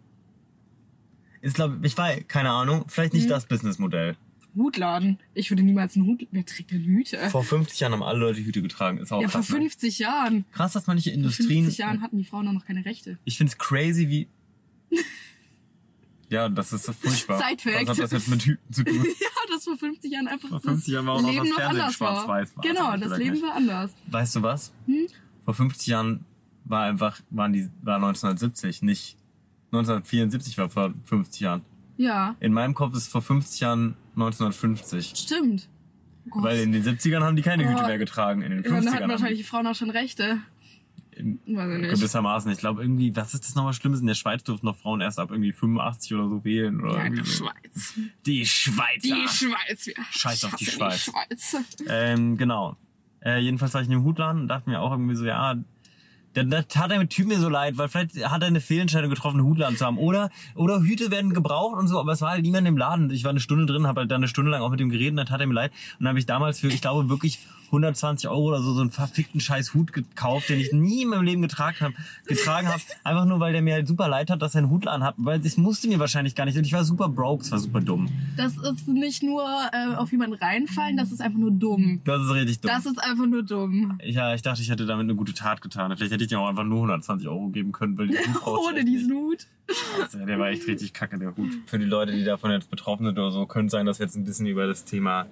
ist, 1.40 1.54
glaube 1.56 1.78
ich, 1.86 1.96
weiß, 1.96 2.24
keine 2.28 2.50
Ahnung, 2.50 2.84
vielleicht 2.88 3.14
nicht 3.14 3.30
das 3.30 3.46
Businessmodell. 3.46 4.16
Hutladen. 4.56 5.18
Ich 5.34 5.50
würde 5.50 5.62
niemals 5.62 5.96
einen 5.96 6.06
Hut. 6.06 6.26
Wer 6.30 6.46
trägt 6.46 6.70
denn 6.70 6.82
Hüte? 6.82 7.18
Vor 7.28 7.44
50 7.44 7.78
Jahren 7.78 7.92
haben 7.92 8.02
alle 8.02 8.20
Leute 8.20 8.42
Hüte 8.42 8.62
getragen. 8.62 8.96
Ist 8.98 9.12
auch 9.12 9.20
ja, 9.20 9.28
vor 9.28 9.42
krass. 9.42 9.50
ne? 9.50 9.56
50 9.58 9.98
Jahren. 9.98 10.44
Krass, 10.52 10.72
dass 10.72 10.86
manche 10.86 11.10
Vor 11.10 11.14
Industrien. 11.18 11.64
50 11.64 11.78
Jahren 11.78 12.00
hatten 12.00 12.16
die 12.16 12.24
Frauen 12.24 12.48
auch 12.48 12.52
noch 12.52 12.64
keine 12.64 12.84
Rechte. 12.86 13.18
Ich 13.24 13.36
find's 13.36 13.58
crazy, 13.58 14.08
wie. 14.08 14.28
Ja, 16.28 16.48
das 16.48 16.72
ist 16.72 16.84
so 16.84 16.92
furchtbar. 16.92 17.38
Side-Fact. 17.38 17.86
Was 17.86 17.98
hat 17.98 18.04
das 18.04 18.10
jetzt 18.10 18.28
mit 18.28 18.42
Hüten 18.42 18.72
zu 18.72 18.82
tun? 18.82 18.96
Ja, 19.20 19.54
das 19.54 19.62
vor 19.62 19.76
50 19.76 20.10
Jahren 20.10 20.26
einfach 20.26 20.48
Vor 20.48 20.58
50 20.60 20.92
Jahren 20.92 21.06
war 21.06 21.14
auch 21.14 21.18
das 21.18 21.26
noch 21.26 21.32
Leben 21.32 21.46
das 21.46 21.54
Fernsehen 21.56 21.80
anders 21.82 22.00
war. 22.00 22.14
schwarz-weiß 22.26 22.56
war. 22.56 22.62
Genau, 22.64 22.96
Das 22.96 23.18
Leben 23.18 23.30
nicht. 23.34 23.42
war 23.44 23.54
anders. 23.54 23.90
Weißt 24.08 24.34
du 24.36 24.42
was? 24.42 24.72
Hm? 24.86 25.06
Vor 25.44 25.54
50 25.54 25.86
Jahren 25.86 26.24
war 26.64 26.82
einfach, 26.86 27.20
waren 27.30 27.52
die, 27.52 27.68
war 27.82 27.96
1970, 27.96 28.82
nicht 28.82 29.16
1974 29.72 30.58
war 30.58 30.68
vor 30.70 30.92
50 31.04 31.40
Jahren. 31.40 31.62
Ja, 31.98 32.36
In 32.40 32.52
meinem 32.52 32.74
Kopf 32.74 32.94
ist 32.94 33.08
vor 33.08 33.22
50 33.22 33.60
Jahren 33.60 33.96
1950. 34.16 35.12
stimmt. 35.16 35.68
Gott. 36.28 36.42
Weil 36.42 36.58
in 36.60 36.72
den 36.72 36.82
70ern 36.82 37.20
haben 37.22 37.36
die 37.36 37.42
keine 37.42 37.64
Oh. 37.66 37.70
Hüte 37.70 37.84
mehr 37.86 37.98
getragen. 37.98 38.42
In 38.42 38.50
den 38.50 38.64
ja, 38.64 38.70
dann 38.70 38.82
50ern 38.84 38.92
hatten 38.94 39.08
wahrscheinlich 39.10 39.38
die 39.38 39.44
Frauen 39.44 39.66
auch 39.66 39.74
schon 39.76 39.90
Rechte. 39.90 40.38
die, 41.16 41.38
Weiß 41.46 41.72
ich 41.74 41.80
nicht. 41.80 41.90
gewissermaßen. 41.94 42.50
Ich 42.50 42.58
glaube 42.58 42.82
irgendwie, 42.82 43.14
was 43.16 43.32
ist 43.32 43.44
das 43.44 43.54
nochmal 43.54 43.72
Schlimmes? 43.74 44.00
In 44.00 44.06
der 44.08 44.14
Schweiz 44.14 44.42
durften 44.42 44.66
noch 44.66 44.76
Frauen 44.76 45.00
erst 45.00 45.18
ab 45.20 45.30
irgendwie 45.30 45.52
85 45.52 46.14
oder 46.14 46.28
so 46.28 46.44
wählen. 46.44 46.80
Oder 46.80 46.94
Ja, 46.98 47.00
in 47.04 47.14
irgendwie 47.14 47.22
der 47.22 47.32
so. 47.32 47.44
Schweiz. 47.44 47.94
Die 48.26 48.44
Schweizer. 48.46 49.00
Die 49.02 49.28
Schweiz. 49.28 49.86
Ja. 49.86 49.94
Scheiß 50.10 50.44
auf 50.44 50.56
die 50.56 50.66
Schweiz. 50.66 51.04
Schweiz. 51.04 51.56
Ähm, 51.88 52.36
genau. 52.36 52.76
Äh, 53.24 53.38
jedenfalls 53.38 53.72
war 53.74 53.80
ich 53.80 53.86
in 53.86 53.92
dem 53.92 54.04
Hutladen 54.04 54.42
und 54.42 54.48
dachte 54.48 54.68
mir 54.68 54.80
auch 54.80 54.90
irgendwie 54.90 55.14
so, 55.16 55.24
ja, 55.24 55.54
da, 56.36 56.42
da 56.42 56.62
tat 56.62 56.90
der 56.90 57.08
Typ 57.08 57.28
mir 57.28 57.40
so 57.40 57.48
leid, 57.48 57.78
weil 57.78 57.88
vielleicht 57.88 58.24
hat 58.28 58.42
er 58.42 58.48
eine 58.48 58.60
Fehlentscheidung 58.60 59.08
getroffen, 59.08 59.38
einen 59.40 59.48
Hutladen 59.48 59.76
zu 59.76 59.86
haben. 59.86 59.98
Oder, 59.98 60.30
oder 60.54 60.80
Hüte 60.80 61.10
werden 61.10 61.32
gebraucht 61.32 61.78
und 61.78 61.88
so, 61.88 61.98
aber 61.98 62.12
es 62.12 62.20
war 62.20 62.30
halt 62.30 62.42
niemand 62.42 62.68
im 62.68 62.76
Laden. 62.76 63.10
Ich 63.10 63.24
war 63.24 63.30
eine 63.30 63.40
Stunde 63.40 63.64
drin, 63.64 63.86
habe 63.86 64.00
halt 64.00 64.10
dann 64.10 64.18
eine 64.18 64.28
Stunde 64.28 64.50
lang 64.50 64.60
auch 64.60 64.70
mit 64.70 64.80
ihm 64.80 64.90
geredet 64.90 65.18
dann 65.18 65.26
tat 65.26 65.40
er 65.40 65.46
mir 65.46 65.54
leid. 65.54 65.72
Und 65.98 66.04
dann 66.04 66.08
habe 66.08 66.18
ich 66.18 66.26
damals 66.26 66.60
für, 66.60 66.68
ich 66.68 66.82
glaube, 66.82 67.08
wirklich 67.08 67.38
120 67.66 68.28
Euro 68.28 68.48
oder 68.48 68.62
so, 68.62 68.72
so 68.74 68.80
einen 68.80 68.90
verfickten 68.90 69.40
scheiß 69.40 69.74
Hut 69.74 69.92
gekauft, 69.92 70.48
den 70.48 70.60
ich 70.60 70.72
nie 70.72 71.02
in 71.02 71.08
meinem 71.08 71.24
Leben 71.24 71.42
getragen 71.42 71.78
habe. 71.80 71.94
Getragen 72.26 72.68
hab, 72.68 72.80
einfach 73.04 73.24
nur, 73.24 73.40
weil 73.40 73.52
der 73.52 73.62
mir 73.62 73.74
halt 73.74 73.88
super 73.88 74.08
leid 74.08 74.30
hat, 74.30 74.42
dass 74.42 74.54
er 74.54 74.58
einen 74.58 74.70
Hutladen 74.70 75.04
hat. 75.04 75.14
Weil 75.18 75.38
das 75.40 75.56
musste 75.56 75.88
mir 75.88 75.98
wahrscheinlich 75.98 76.34
gar 76.34 76.44
nicht. 76.44 76.56
Und 76.56 76.64
ich 76.64 76.72
war 76.72 76.84
super 76.84 77.08
broke, 77.08 77.42
es 77.42 77.50
war 77.50 77.58
super 77.58 77.80
dumm. 77.80 78.08
Das 78.36 78.56
ist 78.56 78.88
nicht 78.88 79.22
nur 79.22 79.44
äh, 79.72 79.94
auf 79.94 80.10
jemanden 80.12 80.36
reinfallen, 80.36 80.96
das 80.96 81.12
ist 81.12 81.20
einfach 81.20 81.38
nur 81.38 81.50
dumm. 81.50 82.00
Das 82.04 82.22
ist 82.22 82.32
richtig 82.32 82.60
dumm. 82.60 82.70
Das 82.70 82.86
ist 82.86 82.98
einfach 83.02 83.26
nur 83.26 83.42
dumm. 83.42 83.98
Ja, 84.04 84.34
ich 84.34 84.42
dachte, 84.42 84.62
ich 84.62 84.70
hätte 84.70 84.86
damit 84.86 85.04
eine 85.04 85.14
gute 85.14 85.34
Tat 85.34 85.60
getan. 85.60 85.94
Vielleicht 85.96 86.12
hätte 86.12 86.24
ich 86.24 86.28
dir 86.28 86.40
auch 86.40 86.48
einfach 86.48 86.64
nur 86.64 86.78
120 86.78 87.28
Euro 87.28 87.48
geben 87.48 87.72
können, 87.72 87.96
weil 87.98 88.08
die 88.08 88.18
Hut 88.18 88.46
Ohne 88.68 88.84
diesen. 88.84 89.12
Hut. 89.12 89.46
Also, 90.00 90.24
Der 90.24 90.38
war 90.38 90.48
echt 90.48 90.66
richtig 90.66 90.92
kacke, 90.92 91.18
der 91.18 91.36
Hut. 91.36 91.50
Für 91.66 91.78
die 91.78 91.84
Leute, 91.84 92.12
die 92.12 92.24
davon 92.24 92.50
jetzt 92.50 92.70
betroffen 92.70 93.06
sind 93.06 93.18
oder 93.18 93.30
so, 93.30 93.46
könnte 93.46 93.70
sein, 93.70 93.86
dass 93.86 93.98
wir 93.98 94.06
jetzt 94.06 94.16
ein 94.16 94.24
bisschen 94.24 94.46
über 94.46 94.66
das 94.66 94.84
Thema 94.84 95.26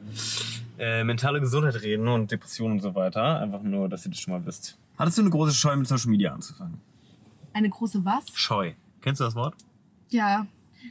äh, 0.78 1.04
mentale 1.04 1.40
Gesundheit 1.40 1.81
reden 1.83 2.09
und 2.09 2.31
Depressionen 2.31 2.75
und 2.75 2.81
so 2.81 2.95
weiter. 2.95 3.40
Einfach 3.40 3.62
nur, 3.62 3.88
dass 3.88 4.04
ihr 4.07 4.11
das 4.11 4.21
schon 4.21 4.33
mal 4.35 4.45
wisst. 4.45 4.78
Hattest 4.97 5.19
du 5.19 5.23
eine 5.23 5.31
große 5.31 5.52
Scheu, 5.52 5.76
mit 5.76 5.87
Social 5.87 6.11
Media 6.11 6.33
anzufangen? 6.33 6.81
Eine 7.52 7.69
große 7.71 8.04
was? 8.04 8.25
Scheu. 8.35 8.73
Kennst 9.00 9.21
du 9.21 9.25
das 9.25 9.35
Wort? 9.35 9.54
Ja, 10.11 10.47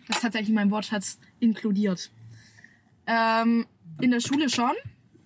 das 0.07 0.17
ist 0.17 0.21
tatsächlich 0.21 0.53
mein 0.53 0.71
Wortschatz 0.71 1.19
inkludiert. 1.39 2.11
Ähm, 3.05 3.65
in 4.01 4.11
der 4.11 4.19
Schule 4.19 4.49
schon. 4.49 4.73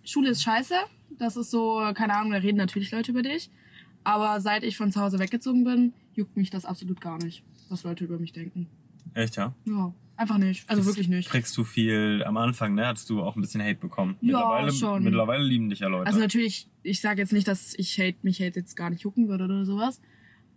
Schule 0.04 0.30
ist 0.30 0.44
scheiße. 0.44 0.76
Das 1.18 1.38
ist 1.38 1.52
so, 1.52 1.92
keine 1.94 2.16
Ahnung, 2.16 2.32
da 2.32 2.38
reden 2.38 2.58
natürlich 2.58 2.92
Leute 2.92 3.12
über 3.12 3.22
dich. 3.22 3.50
Aber 4.04 4.40
seit 4.40 4.64
ich 4.64 4.78
von 4.78 4.92
zu 4.92 5.02
Hause 5.02 5.20
weggezogen 5.20 5.64
bin, 5.64 5.94
juckt 6.14 6.38
mich 6.38 6.50
das 6.50 6.66
absolut 6.66 7.02
gar 7.02 7.18
nicht, 7.18 7.44
was 7.70 7.84
Leute 7.84 8.04
über 8.06 8.18
mich 8.18 8.34
denken. 8.34 8.68
Echt, 9.14 9.36
ja? 9.36 9.54
Ja, 9.66 9.94
einfach 10.18 10.38
nicht. 10.38 10.70
Also 10.70 10.86
wirklich 10.86 11.08
nicht. 11.08 11.30
Kriegst 11.30 11.56
du 11.56 11.64
viel 11.64 12.24
am 12.26 12.36
Anfang, 12.38 12.76
ne? 12.76 12.88
Hattest 12.88 13.10
du 13.10 13.22
auch 13.22 13.36
ein 13.36 13.42
bisschen 13.42 13.62
Hate 13.62 13.76
bekommen? 13.80 14.18
Ja, 14.22 14.38
mittlerweile, 14.38 14.72
schon. 14.74 15.04
Mittlerweile 15.04 15.44
lieben 15.44 15.70
dich 15.70 15.80
ja 15.80 15.88
Leute. 15.88 16.08
Also 16.08 16.20
natürlich, 16.20 16.68
ich 16.84 17.00
sage 17.00 17.22
jetzt 17.22 17.34
nicht, 17.34 17.48
dass 17.48 17.74
ich 17.76 17.98
hate, 18.00 18.18
mich 18.24 18.42
Hate 18.42 18.60
jetzt 18.60 18.76
gar 18.76 18.90
nicht 18.90 19.04
jucken 19.04 19.30
würde 19.30 19.46
oder 19.46 19.66
sowas. 19.66 20.02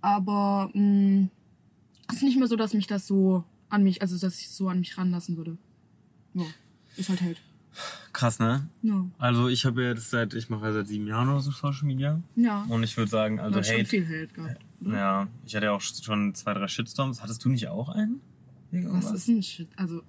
Aber 0.01 0.71
mh, 0.75 1.29
es 2.09 2.17
ist 2.17 2.23
nicht 2.23 2.39
mehr 2.39 2.49
so, 2.49 2.57
dass 2.57 2.75
mich 2.75 2.87
das 2.87 3.07
so 3.07 3.45
an 3.69 3.85
mich, 3.85 4.03
also 4.03 4.19
dass 4.19 4.41
ich 4.41 4.49
so 4.49 4.69
an 4.69 4.81
mich 4.81 4.99
ranlassen 4.99 5.37
würde. 5.37 5.57
Ja, 6.35 6.47
ist 6.97 7.09
halt 7.09 7.21
Hate. 7.21 7.37
Krass, 8.13 8.41
ne? 8.41 8.69
Ja. 8.83 9.07
Also 9.19 9.49
ich 9.49 9.65
habe 9.65 9.85
ja 9.85 9.95
das 9.95 10.11
seit, 10.11 10.35
ich 10.35 10.51
mache 10.51 10.67
ja 10.67 10.73
seit 10.73 10.89
sieben 10.89 11.07
Jahren 11.07 11.29
oder 11.29 11.41
so 11.41 11.53
Social 11.53 11.87
Media. 11.87 12.21
Ja. 12.35 12.65
Und 12.69 12.83
ich 12.83 12.97
würde 12.97 13.11
sagen, 13.11 13.39
also 13.39 13.61
hast 13.61 13.69
schon 13.69 13.79
Hate. 13.79 13.89
viel 13.89 14.07
Hate 14.07 14.29
gehabt. 14.29 14.61
Oder? 14.85 14.97
Ja, 14.97 15.29
ich 15.47 15.55
hatte 15.55 15.67
ja 15.67 15.73
auch 15.73 15.81
schon 15.81 16.35
zwei, 16.35 16.55
drei 16.55 16.67
Shitstorms. 16.67 17.23
Hattest 17.23 17.45
du 17.45 17.49
nicht 17.49 17.69
auch 17.69 17.91
einen? 17.91 18.21
Was 18.73 19.11
ist 19.13 19.29
ein 19.29 19.43
Shit? 19.43 19.69
Also, 19.77 20.03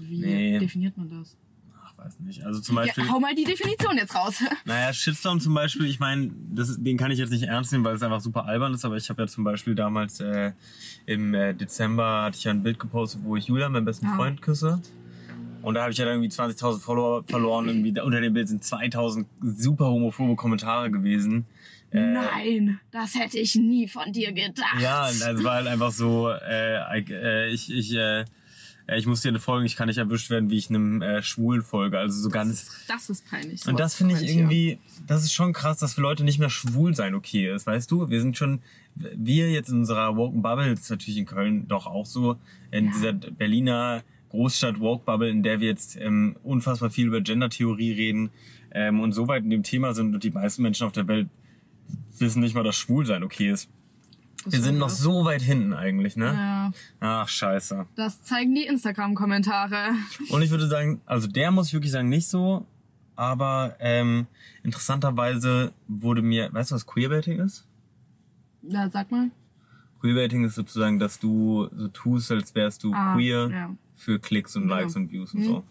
wie 0.00 0.18
Nee. 0.20 0.58
definiert 0.58 0.96
man 0.96 1.10
das? 1.10 1.36
Ach, 1.84 1.96
weiß 1.98 2.20
nicht. 2.20 2.42
Also 2.44 2.60
zum 2.60 2.76
Beispiel. 2.76 3.04
Ja, 3.04 3.10
hau 3.12 3.20
mal 3.20 3.34
die 3.34 3.44
Definition 3.44 3.96
jetzt 3.96 4.14
raus. 4.14 4.42
Naja, 4.64 4.92
Shitstorm 4.92 5.40
zum 5.40 5.54
Beispiel, 5.54 5.86
ich 5.86 5.98
meine, 6.00 6.28
den 6.30 6.96
kann 6.96 7.10
ich 7.10 7.18
jetzt 7.18 7.30
nicht 7.30 7.44
ernst 7.44 7.72
nehmen, 7.72 7.84
weil 7.84 7.94
es 7.96 8.02
einfach 8.02 8.20
super 8.20 8.46
albern 8.46 8.72
ist, 8.74 8.84
aber 8.84 8.96
ich 8.96 9.08
habe 9.10 9.22
ja 9.22 9.28
zum 9.28 9.44
Beispiel 9.44 9.74
damals 9.74 10.20
äh, 10.20 10.52
im 11.06 11.34
äh, 11.34 11.54
Dezember 11.54 12.22
hatte 12.22 12.36
ich 12.38 12.44
ja 12.44 12.50
ein 12.52 12.62
Bild 12.62 12.78
gepostet, 12.78 13.20
wo 13.24 13.36
ich 13.36 13.46
Julian, 13.46 13.72
meinen 13.72 13.84
besten 13.84 14.06
Ah. 14.06 14.16
Freund, 14.16 14.40
küsse. 14.42 14.80
Und 15.62 15.74
da 15.74 15.82
habe 15.82 15.92
ich 15.92 15.98
ja 15.98 16.04
dann 16.04 16.22
irgendwie 16.22 16.30
20.000 16.34 16.78
Follower 16.80 17.24
verloren. 17.24 17.66
Irgendwie 17.68 17.92
da- 17.92 18.04
unter 18.04 18.20
dem 18.20 18.32
Bild 18.34 18.46
sind 18.48 18.62
2.000 18.62 19.26
super 19.42 19.86
homophobe 19.86 20.36
Kommentare 20.36 20.90
gewesen. 20.92 21.44
Äh, 21.92 22.00
Nein, 22.12 22.80
das 22.90 23.14
hätte 23.14 23.38
ich 23.38 23.54
nie 23.54 23.88
von 23.88 24.12
dir 24.12 24.32
gedacht. 24.32 24.80
Ja, 24.80 25.02
also 25.02 25.44
war 25.44 25.54
halt 25.56 25.66
einfach 25.68 25.92
so, 25.92 26.30
äh, 26.30 27.00
ich, 27.00 27.10
äh, 27.10 27.48
ich, 27.50 27.72
ich, 27.72 27.94
äh, 27.94 28.24
ich 28.96 29.06
muss 29.06 29.22
dir 29.22 29.30
eine 29.30 29.40
folgen, 29.40 29.66
ich 29.66 29.74
kann 29.76 29.88
nicht 29.88 29.98
erwischt 29.98 30.30
werden, 30.30 30.48
wie 30.50 30.58
ich 30.58 30.68
einem 30.68 31.02
äh, 31.02 31.22
Schwulen 31.22 31.62
folge. 31.62 31.98
Also 31.98 32.20
so 32.20 32.28
ganz. 32.28 32.84
Das 32.88 33.08
ist 33.10 33.28
peinlich. 33.28 33.66
Und 33.66 33.80
das 33.80 33.94
finde 33.94 34.14
ich 34.14 34.28
irgendwie, 34.28 34.78
das 35.06 35.22
ist 35.24 35.32
schon 35.32 35.52
krass, 35.52 35.78
dass 35.78 35.94
für 35.94 36.00
Leute 36.02 36.22
nicht 36.24 36.38
mehr 36.38 36.50
schwul 36.50 36.94
sein 36.94 37.14
okay 37.14 37.52
ist, 37.52 37.66
weißt 37.66 37.90
du? 37.90 38.08
Wir 38.10 38.20
sind 38.20 38.36
schon, 38.36 38.60
wir 38.94 39.50
jetzt 39.50 39.68
in 39.70 39.78
unserer 39.78 40.16
Woken 40.16 40.42
Bubble, 40.42 40.70
das 40.70 40.80
ist 40.82 40.90
natürlich 40.90 41.18
in 41.18 41.26
Köln 41.26 41.66
doch 41.68 41.86
auch 41.86 42.06
so, 42.06 42.36
in 42.70 42.86
Ja. 42.86 42.92
dieser 42.92 43.12
Berliner 43.12 44.02
Großstadt 44.30 44.80
Woke 44.80 45.04
Bubble, 45.04 45.30
in 45.30 45.42
der 45.42 45.60
wir 45.60 45.68
jetzt 45.68 45.96
ähm, 45.96 46.36
unfassbar 46.42 46.90
viel 46.90 47.06
über 47.06 47.20
Gender-Theorie 47.20 47.92
reden 47.92 48.30
ähm, 48.72 49.00
und 49.00 49.12
so 49.12 49.28
weit 49.28 49.44
in 49.44 49.50
dem 49.50 49.62
Thema 49.62 49.94
sind 49.94 50.14
und 50.14 50.22
die 50.24 50.30
meisten 50.30 50.62
Menschen 50.62 50.86
auf 50.86 50.92
der 50.92 51.06
Welt 51.08 51.28
wissen 52.18 52.40
nicht 52.40 52.54
mal, 52.54 52.64
dass 52.64 52.76
Schwulsein 52.76 53.22
okay 53.22 53.50
ist. 53.50 53.68
Das 54.44 54.52
Wir 54.54 54.60
sind 54.62 54.78
noch 54.78 54.86
krass. 54.88 54.98
so 55.00 55.24
weit 55.24 55.42
hinten 55.42 55.72
eigentlich, 55.72 56.16
ne? 56.16 56.26
Ja, 56.26 56.72
Ach, 57.00 57.28
scheiße. 57.28 57.86
das 57.96 58.22
zeigen 58.22 58.54
die 58.54 58.64
Instagram-Kommentare. 58.66 59.88
Und 60.30 60.42
ich 60.42 60.50
würde 60.50 60.68
sagen, 60.68 61.00
also 61.04 61.26
der 61.26 61.50
muss 61.50 61.66
ich 61.68 61.72
wirklich 61.72 61.90
sagen, 61.92 62.08
nicht 62.08 62.28
so. 62.28 62.64
Aber 63.16 63.74
ähm, 63.80 64.26
interessanterweise 64.62 65.72
wurde 65.88 66.22
mir, 66.22 66.52
weißt 66.52 66.70
du, 66.70 66.74
was 66.76 66.86
Queerbaiting 66.86 67.40
ist? 67.40 67.66
Ja, 68.62 68.88
sag 68.90 69.10
mal. 69.10 69.30
Queerbaiting 70.00 70.44
ist 70.44 70.54
sozusagen, 70.54 70.98
dass 70.98 71.18
du 71.18 71.68
so 71.74 71.88
tust, 71.88 72.30
als 72.30 72.54
wärst 72.54 72.84
du 72.84 72.92
Ah, 72.92 73.14
queer 73.14 73.48
ja. 73.50 73.70
für 73.96 74.18
Klicks 74.20 74.54
und 74.54 74.64
Genau. 74.64 74.74
Likes 74.76 74.94
und 74.96 75.10
Views 75.10 75.32
und 75.34 75.40
Mhm. 75.40 75.44
so. 75.44 75.64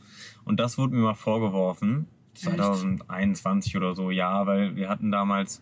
Und 0.44 0.60
das 0.60 0.78
wurde 0.78 0.96
mir 0.96 1.02
mal 1.02 1.14
vorgeworfen, 1.14 2.08
2021 2.34 3.78
oder 3.78 3.96
so, 3.96 4.12
ja, 4.12 4.46
weil 4.46 4.76
wir 4.76 4.90
hatten 4.90 5.12
damals 5.12 5.62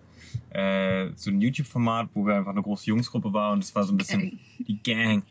äh, 0.52 1.10
so 1.16 1.30
ein 1.32 1.42
YouTube-Format, 1.42 2.10
wo 2.14 2.26
wir 2.26 2.36
einfach 2.36 2.52
eine 2.52 2.62
große 2.62 2.88
Jungsgruppe 2.88 3.34
war 3.34 3.52
und 3.54 3.64
es 3.64 3.74
war 3.76 3.84
so 3.84 3.94
ein 3.94 3.98
bisschen 3.98 4.40
die 4.60 4.82
Gang. 4.82 5.24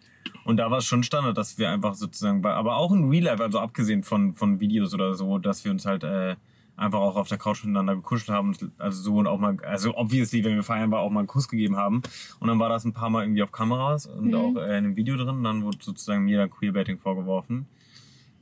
Und 0.44 0.56
da 0.56 0.70
war 0.70 0.78
es 0.78 0.84
schon 0.84 1.02
Standard, 1.02 1.36
dass 1.36 1.58
wir 1.58 1.70
einfach 1.70 1.94
sozusagen, 1.94 2.42
bei, 2.42 2.52
aber 2.52 2.76
auch 2.76 2.92
in 2.92 3.08
Real 3.08 3.24
Life, 3.24 3.42
also 3.42 3.60
abgesehen 3.60 4.02
von, 4.02 4.34
von 4.34 4.60
Videos 4.60 4.92
oder 4.94 5.14
so, 5.14 5.38
dass 5.38 5.64
wir 5.64 5.70
uns 5.70 5.86
halt 5.86 6.02
äh, 6.04 6.36
einfach 6.76 6.98
auch 7.00 7.16
auf 7.16 7.28
der 7.28 7.38
Couch 7.38 7.62
miteinander 7.64 7.94
gekuschelt 7.94 8.30
haben. 8.30 8.56
Also 8.78 9.02
so 9.02 9.16
und 9.16 9.26
auch 9.26 9.38
mal, 9.38 9.56
also 9.64 9.96
obviously, 9.96 10.42
wenn 10.42 10.54
wir 10.56 10.62
feiern, 10.62 10.90
war 10.90 11.00
auch 11.00 11.10
mal 11.10 11.20
einen 11.20 11.28
Kuss 11.28 11.48
gegeben 11.48 11.76
haben. 11.76 12.02
Und 12.40 12.48
dann 12.48 12.58
war 12.58 12.68
das 12.68 12.84
ein 12.84 12.92
paar 12.92 13.10
Mal 13.10 13.24
irgendwie 13.24 13.42
auf 13.42 13.52
Kameras 13.52 14.06
und 14.06 14.28
Mhm. 14.28 14.34
auch 14.34 14.56
äh, 14.56 14.64
in 14.64 14.70
einem 14.84 14.96
Video 14.96 15.16
drin. 15.16 15.28
Und 15.28 15.44
dann 15.44 15.62
wurde 15.62 15.78
sozusagen 15.80 16.24
mir 16.24 16.38
dann 16.38 16.50
Queerbaiting 16.50 16.98
vorgeworfen. 16.98 17.66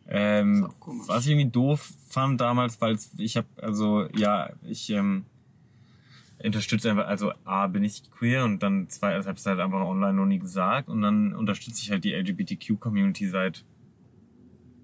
Ähm, 0.09 0.69
was 1.07 1.25
ich 1.25 1.33
irgendwie 1.33 1.51
doof 1.51 1.93
fand 2.09 2.41
damals, 2.41 2.81
weil 2.81 2.99
ich 3.19 3.37
habe, 3.37 3.47
also 3.61 4.07
ja, 4.17 4.51
ich 4.67 4.91
ähm, 4.91 5.25
unterstütze 6.45 6.91
einfach, 6.91 7.07
also 7.07 7.33
A, 7.45 7.67
bin 7.67 7.85
ich 7.85 8.11
queer 8.11 8.45
und 8.45 8.63
dann 8.63 8.89
zwei, 8.89 9.15
das 9.15 9.27
habe 9.27 9.39
ich 9.39 9.45
halt 9.47 9.61
einfach 9.61 9.81
online 9.81 10.15
noch 10.15 10.27
nie 10.27 10.39
gesagt 10.39 10.89
und 10.89 11.03
dann 11.03 11.35
unterstütze 11.35 11.83
ich 11.83 11.91
halt 11.91 12.05
die 12.05 12.13
LGBTQ-Community 12.15 13.29
seit, 13.29 13.65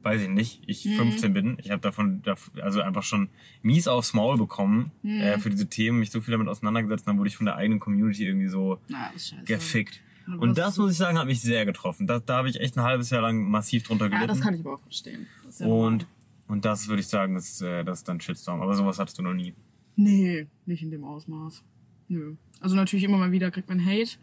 weiß 0.02 0.22
ich 0.22 0.28
nicht, 0.28 0.62
ich 0.66 0.84
Mhm. 0.84 0.96
15 0.96 1.32
bin. 1.32 1.56
Ich 1.60 1.70
habe 1.70 1.80
davon, 1.80 2.22
also 2.62 2.80
einfach 2.80 3.02
schon 3.02 3.28
mies 3.62 3.88
aufs 3.88 4.12
Maul 4.14 4.36
bekommen 4.38 4.92
Mhm. 5.02 5.20
äh, 5.20 5.38
für 5.38 5.50
diese 5.50 5.66
Themen, 5.66 5.98
mich 6.00 6.10
so 6.10 6.20
viel 6.20 6.32
damit 6.32 6.48
auseinandergesetzt, 6.48 7.08
dann 7.08 7.18
wurde 7.18 7.28
ich 7.28 7.36
von 7.36 7.46
der 7.46 7.56
eigenen 7.56 7.80
Community 7.80 8.26
irgendwie 8.26 8.48
so 8.48 8.78
Na, 8.88 9.10
gefickt. 9.44 10.00
Und 10.38 10.58
das 10.58 10.66
das 10.66 10.78
muss 10.78 10.90
ich 10.92 10.98
sagen, 10.98 11.18
hat 11.18 11.26
mich 11.26 11.40
sehr 11.40 11.64
getroffen. 11.64 12.06
Da, 12.08 12.18
da 12.18 12.38
habe 12.38 12.48
ich 12.48 12.60
echt 12.60 12.76
ein 12.76 12.82
halbes 12.82 13.10
Jahr 13.10 13.22
lang 13.22 13.48
massiv 13.48 13.84
drunter 13.84 14.08
gelitten. 14.08 14.22
Ja, 14.22 14.26
das 14.34 14.40
kann 14.40 14.54
ich 14.54 14.60
aber 14.60 14.74
auch 14.74 14.80
verstehen. 14.82 15.26
Das 15.44 15.60
ja 15.60 15.66
Und 15.68 16.06
Und 16.48 16.64
das 16.64 16.86
würde 16.88 17.00
ich 17.00 17.08
sagen, 17.08 17.34
ist, 17.36 17.60
äh, 17.62 17.82
das 17.84 17.98
ist 17.98 18.08
dann 18.08 18.20
Shitstorm. 18.20 18.60
Aber 18.60 18.74
sowas 18.74 18.98
hattest 19.00 19.18
du 19.18 19.22
noch 19.22 19.34
nie. 19.34 19.54
Nee, 19.96 20.46
nicht 20.66 20.82
in 20.82 20.90
dem 20.90 21.04
Ausmaß. 21.04 21.62
Nö. 22.08 22.36
Also 22.60 22.76
natürlich 22.76 23.04
immer 23.04 23.18
mal 23.18 23.32
wieder 23.32 23.50
kriegt 23.50 23.68
man 23.68 23.84
Hate. 23.84 24.18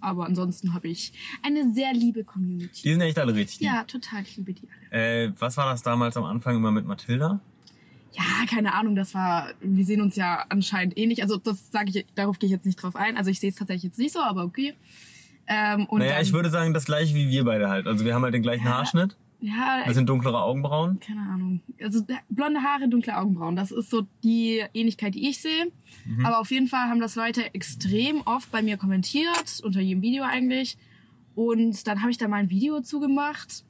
Aber 0.00 0.26
ansonsten 0.26 0.74
habe 0.74 0.88
ich 0.88 1.12
eine 1.42 1.72
sehr 1.72 1.92
liebe 1.92 2.24
Community. 2.24 2.82
Die 2.82 2.90
sind 2.90 3.00
echt 3.02 3.18
alle 3.18 3.34
richtig. 3.34 3.60
Ja, 3.60 3.84
total. 3.84 4.22
Ich 4.22 4.36
liebe 4.36 4.52
die 4.52 4.68
alle. 4.90 5.26
Äh, 5.26 5.32
was 5.38 5.56
war 5.56 5.66
das 5.66 5.82
damals 5.82 6.16
am 6.16 6.24
Anfang 6.24 6.56
immer 6.56 6.72
mit 6.72 6.86
Mathilda? 6.86 7.40
Ja, 8.12 8.22
keine 8.50 8.74
Ahnung, 8.74 8.94
das 8.94 9.14
war, 9.14 9.54
wir 9.60 9.84
sehen 9.84 10.02
uns 10.02 10.16
ja 10.16 10.44
anscheinend 10.48 10.98
ähnlich. 10.98 11.22
Also 11.22 11.36
das 11.36 11.70
sage 11.70 11.90
ich, 11.90 12.06
darauf 12.14 12.38
gehe 12.38 12.48
ich 12.48 12.52
jetzt 12.52 12.66
nicht 12.66 12.82
drauf 12.82 12.96
ein. 12.96 13.16
Also 13.16 13.30
ich 13.30 13.40
sehe 13.40 13.50
es 13.50 13.56
tatsächlich 13.56 13.84
jetzt 13.84 13.98
nicht 13.98 14.12
so, 14.12 14.20
aber 14.20 14.44
okay. 14.44 14.74
Ähm, 15.46 15.86
naja, 15.90 16.14
dann, 16.14 16.22
ich 16.22 16.32
würde 16.32 16.50
sagen, 16.50 16.74
das 16.74 16.84
gleiche 16.84 17.14
wie 17.14 17.28
wir 17.28 17.44
beide 17.44 17.68
halt. 17.68 17.86
Also 17.86 18.04
wir 18.04 18.14
haben 18.14 18.22
halt 18.22 18.34
den 18.34 18.42
gleichen 18.42 18.64
Haarschnitt. 18.64 19.16
Ja, 19.42 19.92
sind 19.92 20.08
dunklere 20.08 20.40
Augenbrauen. 20.40 21.00
keine 21.00 21.20
Ahnung. 21.20 21.60
Also 21.82 22.04
blonde 22.28 22.62
Haare, 22.62 22.88
dunkle 22.88 23.16
Augenbrauen, 23.18 23.56
das 23.56 23.70
ist 23.72 23.90
so 23.90 24.06
die 24.22 24.62
Ähnlichkeit, 24.72 25.14
die 25.14 25.28
ich 25.28 25.40
sehe. 25.40 25.66
Mhm. 26.06 26.24
Aber 26.24 26.38
auf 26.38 26.50
jeden 26.50 26.68
Fall 26.68 26.88
haben 26.88 27.00
das 27.00 27.16
Leute 27.16 27.52
extrem 27.54 28.20
oft 28.24 28.50
bei 28.52 28.62
mir 28.62 28.76
kommentiert, 28.76 29.60
unter 29.64 29.80
jedem 29.80 30.00
Video 30.02 30.22
eigentlich. 30.24 30.78
Und 31.34 31.86
dann 31.86 32.00
habe 32.02 32.10
ich 32.10 32.18
da 32.18 32.28
mal 32.28 32.36
ein 32.36 32.50
Video 32.50 32.80
zugemacht. 32.80 33.64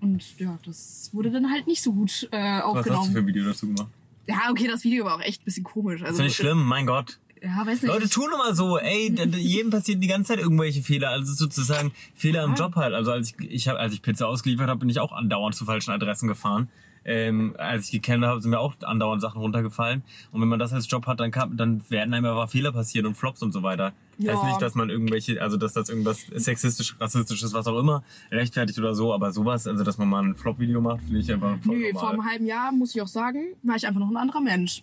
Und 0.00 0.38
ja, 0.38 0.58
das 0.64 1.10
wurde 1.12 1.30
dann 1.30 1.50
halt 1.50 1.66
nicht 1.66 1.82
so 1.82 1.92
gut 1.92 2.28
äh, 2.30 2.36
Was 2.38 2.40
hast 2.40 2.62
du 2.62 2.78
aufgenommen. 2.78 3.12
für 3.12 3.18
ein 3.18 3.26
Video 3.26 3.44
dazu 3.44 3.66
gemacht? 3.66 3.90
Ja, 4.28 4.50
okay, 4.50 4.66
das 4.68 4.84
Video 4.84 5.04
war 5.04 5.16
auch 5.16 5.20
echt 5.22 5.42
ein 5.42 5.44
bisschen 5.46 5.64
komisch. 5.64 6.00
Das 6.00 6.10
Also, 6.10 6.22
ist 6.22 6.28
nicht 6.28 6.36
schlimm, 6.36 6.64
mein 6.64 6.86
Gott. 6.86 7.18
Ja, 7.42 7.66
weiß 7.66 7.82
nicht. 7.82 7.86
Leute, 7.92 8.08
tun 8.08 8.28
immer 8.34 8.54
so, 8.54 8.78
ey, 8.78 9.14
jedem 9.36 9.70
passieren 9.70 10.00
die 10.00 10.08
ganze 10.08 10.32
Zeit 10.32 10.38
irgendwelche 10.42 10.82
Fehler, 10.82 11.10
also 11.10 11.32
sozusagen 11.34 11.92
Fehler 12.14 12.44
im 12.44 12.50
Ja. 12.52 12.56
Job 12.56 12.76
halt. 12.76 12.94
Also 12.94 13.12
als 13.12 13.34
ich, 13.38 13.50
ich 13.50 13.68
hab, 13.68 13.76
als 13.76 13.92
ich 13.92 14.02
Pizza 14.02 14.26
ausgeliefert 14.26 14.68
habe, 14.68 14.80
bin 14.80 14.88
ich 14.88 15.00
auch 15.00 15.12
andauernd 15.12 15.54
zu 15.54 15.64
falschen 15.64 15.90
Adressen 15.90 16.28
gefahren. 16.28 16.68
Ähm, 17.08 17.54
als 17.56 17.84
ich 17.86 17.92
gekennert 17.92 18.28
habe, 18.30 18.40
sind 18.40 18.50
mir 18.50 18.58
auch 18.58 18.74
andauernd 18.82 19.22
Sachen 19.22 19.40
runtergefallen. 19.40 20.02
Und 20.32 20.40
wenn 20.40 20.48
man 20.48 20.58
das 20.58 20.72
als 20.72 20.90
Job 20.90 21.06
hat, 21.06 21.20
dann, 21.20 21.30
kann, 21.30 21.56
dann 21.56 21.88
werden 21.88 22.12
einem 22.12 22.24
aber 22.24 22.48
Fehler 22.48 22.72
passieren 22.72 23.06
und 23.06 23.14
Flops 23.16 23.42
und 23.42 23.52
so 23.52 23.62
weiter. 23.62 23.92
Ja. 24.18 24.32
Heißt 24.32 24.42
nicht, 24.42 24.60
dass 24.60 24.74
man 24.74 24.90
irgendwelche, 24.90 25.40
also 25.40 25.56
dass 25.56 25.72
das 25.74 25.88
irgendwas 25.88 26.26
sexistisch, 26.34 26.96
rassistisches, 26.98 27.52
was 27.52 27.68
auch 27.68 27.78
immer, 27.78 28.02
rechtfertigt 28.32 28.78
oder 28.80 28.94
so, 28.96 29.14
aber 29.14 29.30
sowas, 29.30 29.68
also 29.68 29.84
dass 29.84 29.98
man 29.98 30.08
mal 30.08 30.24
ein 30.24 30.34
Flop-Video 30.34 30.80
macht, 30.80 31.02
finde 31.04 31.20
ich 31.20 31.32
einfach 31.32 31.58
voll 31.62 31.76
Nö, 31.76 31.92
vor 31.92 32.00
normal. 32.02 32.12
einem 32.14 32.24
halben 32.24 32.46
Jahr, 32.46 32.72
muss 32.72 32.92
ich 32.96 33.00
auch 33.00 33.06
sagen, 33.06 33.54
war 33.62 33.76
ich 33.76 33.86
einfach 33.86 34.00
noch 34.00 34.10
ein 34.10 34.16
anderer 34.16 34.40
Mensch. 34.40 34.82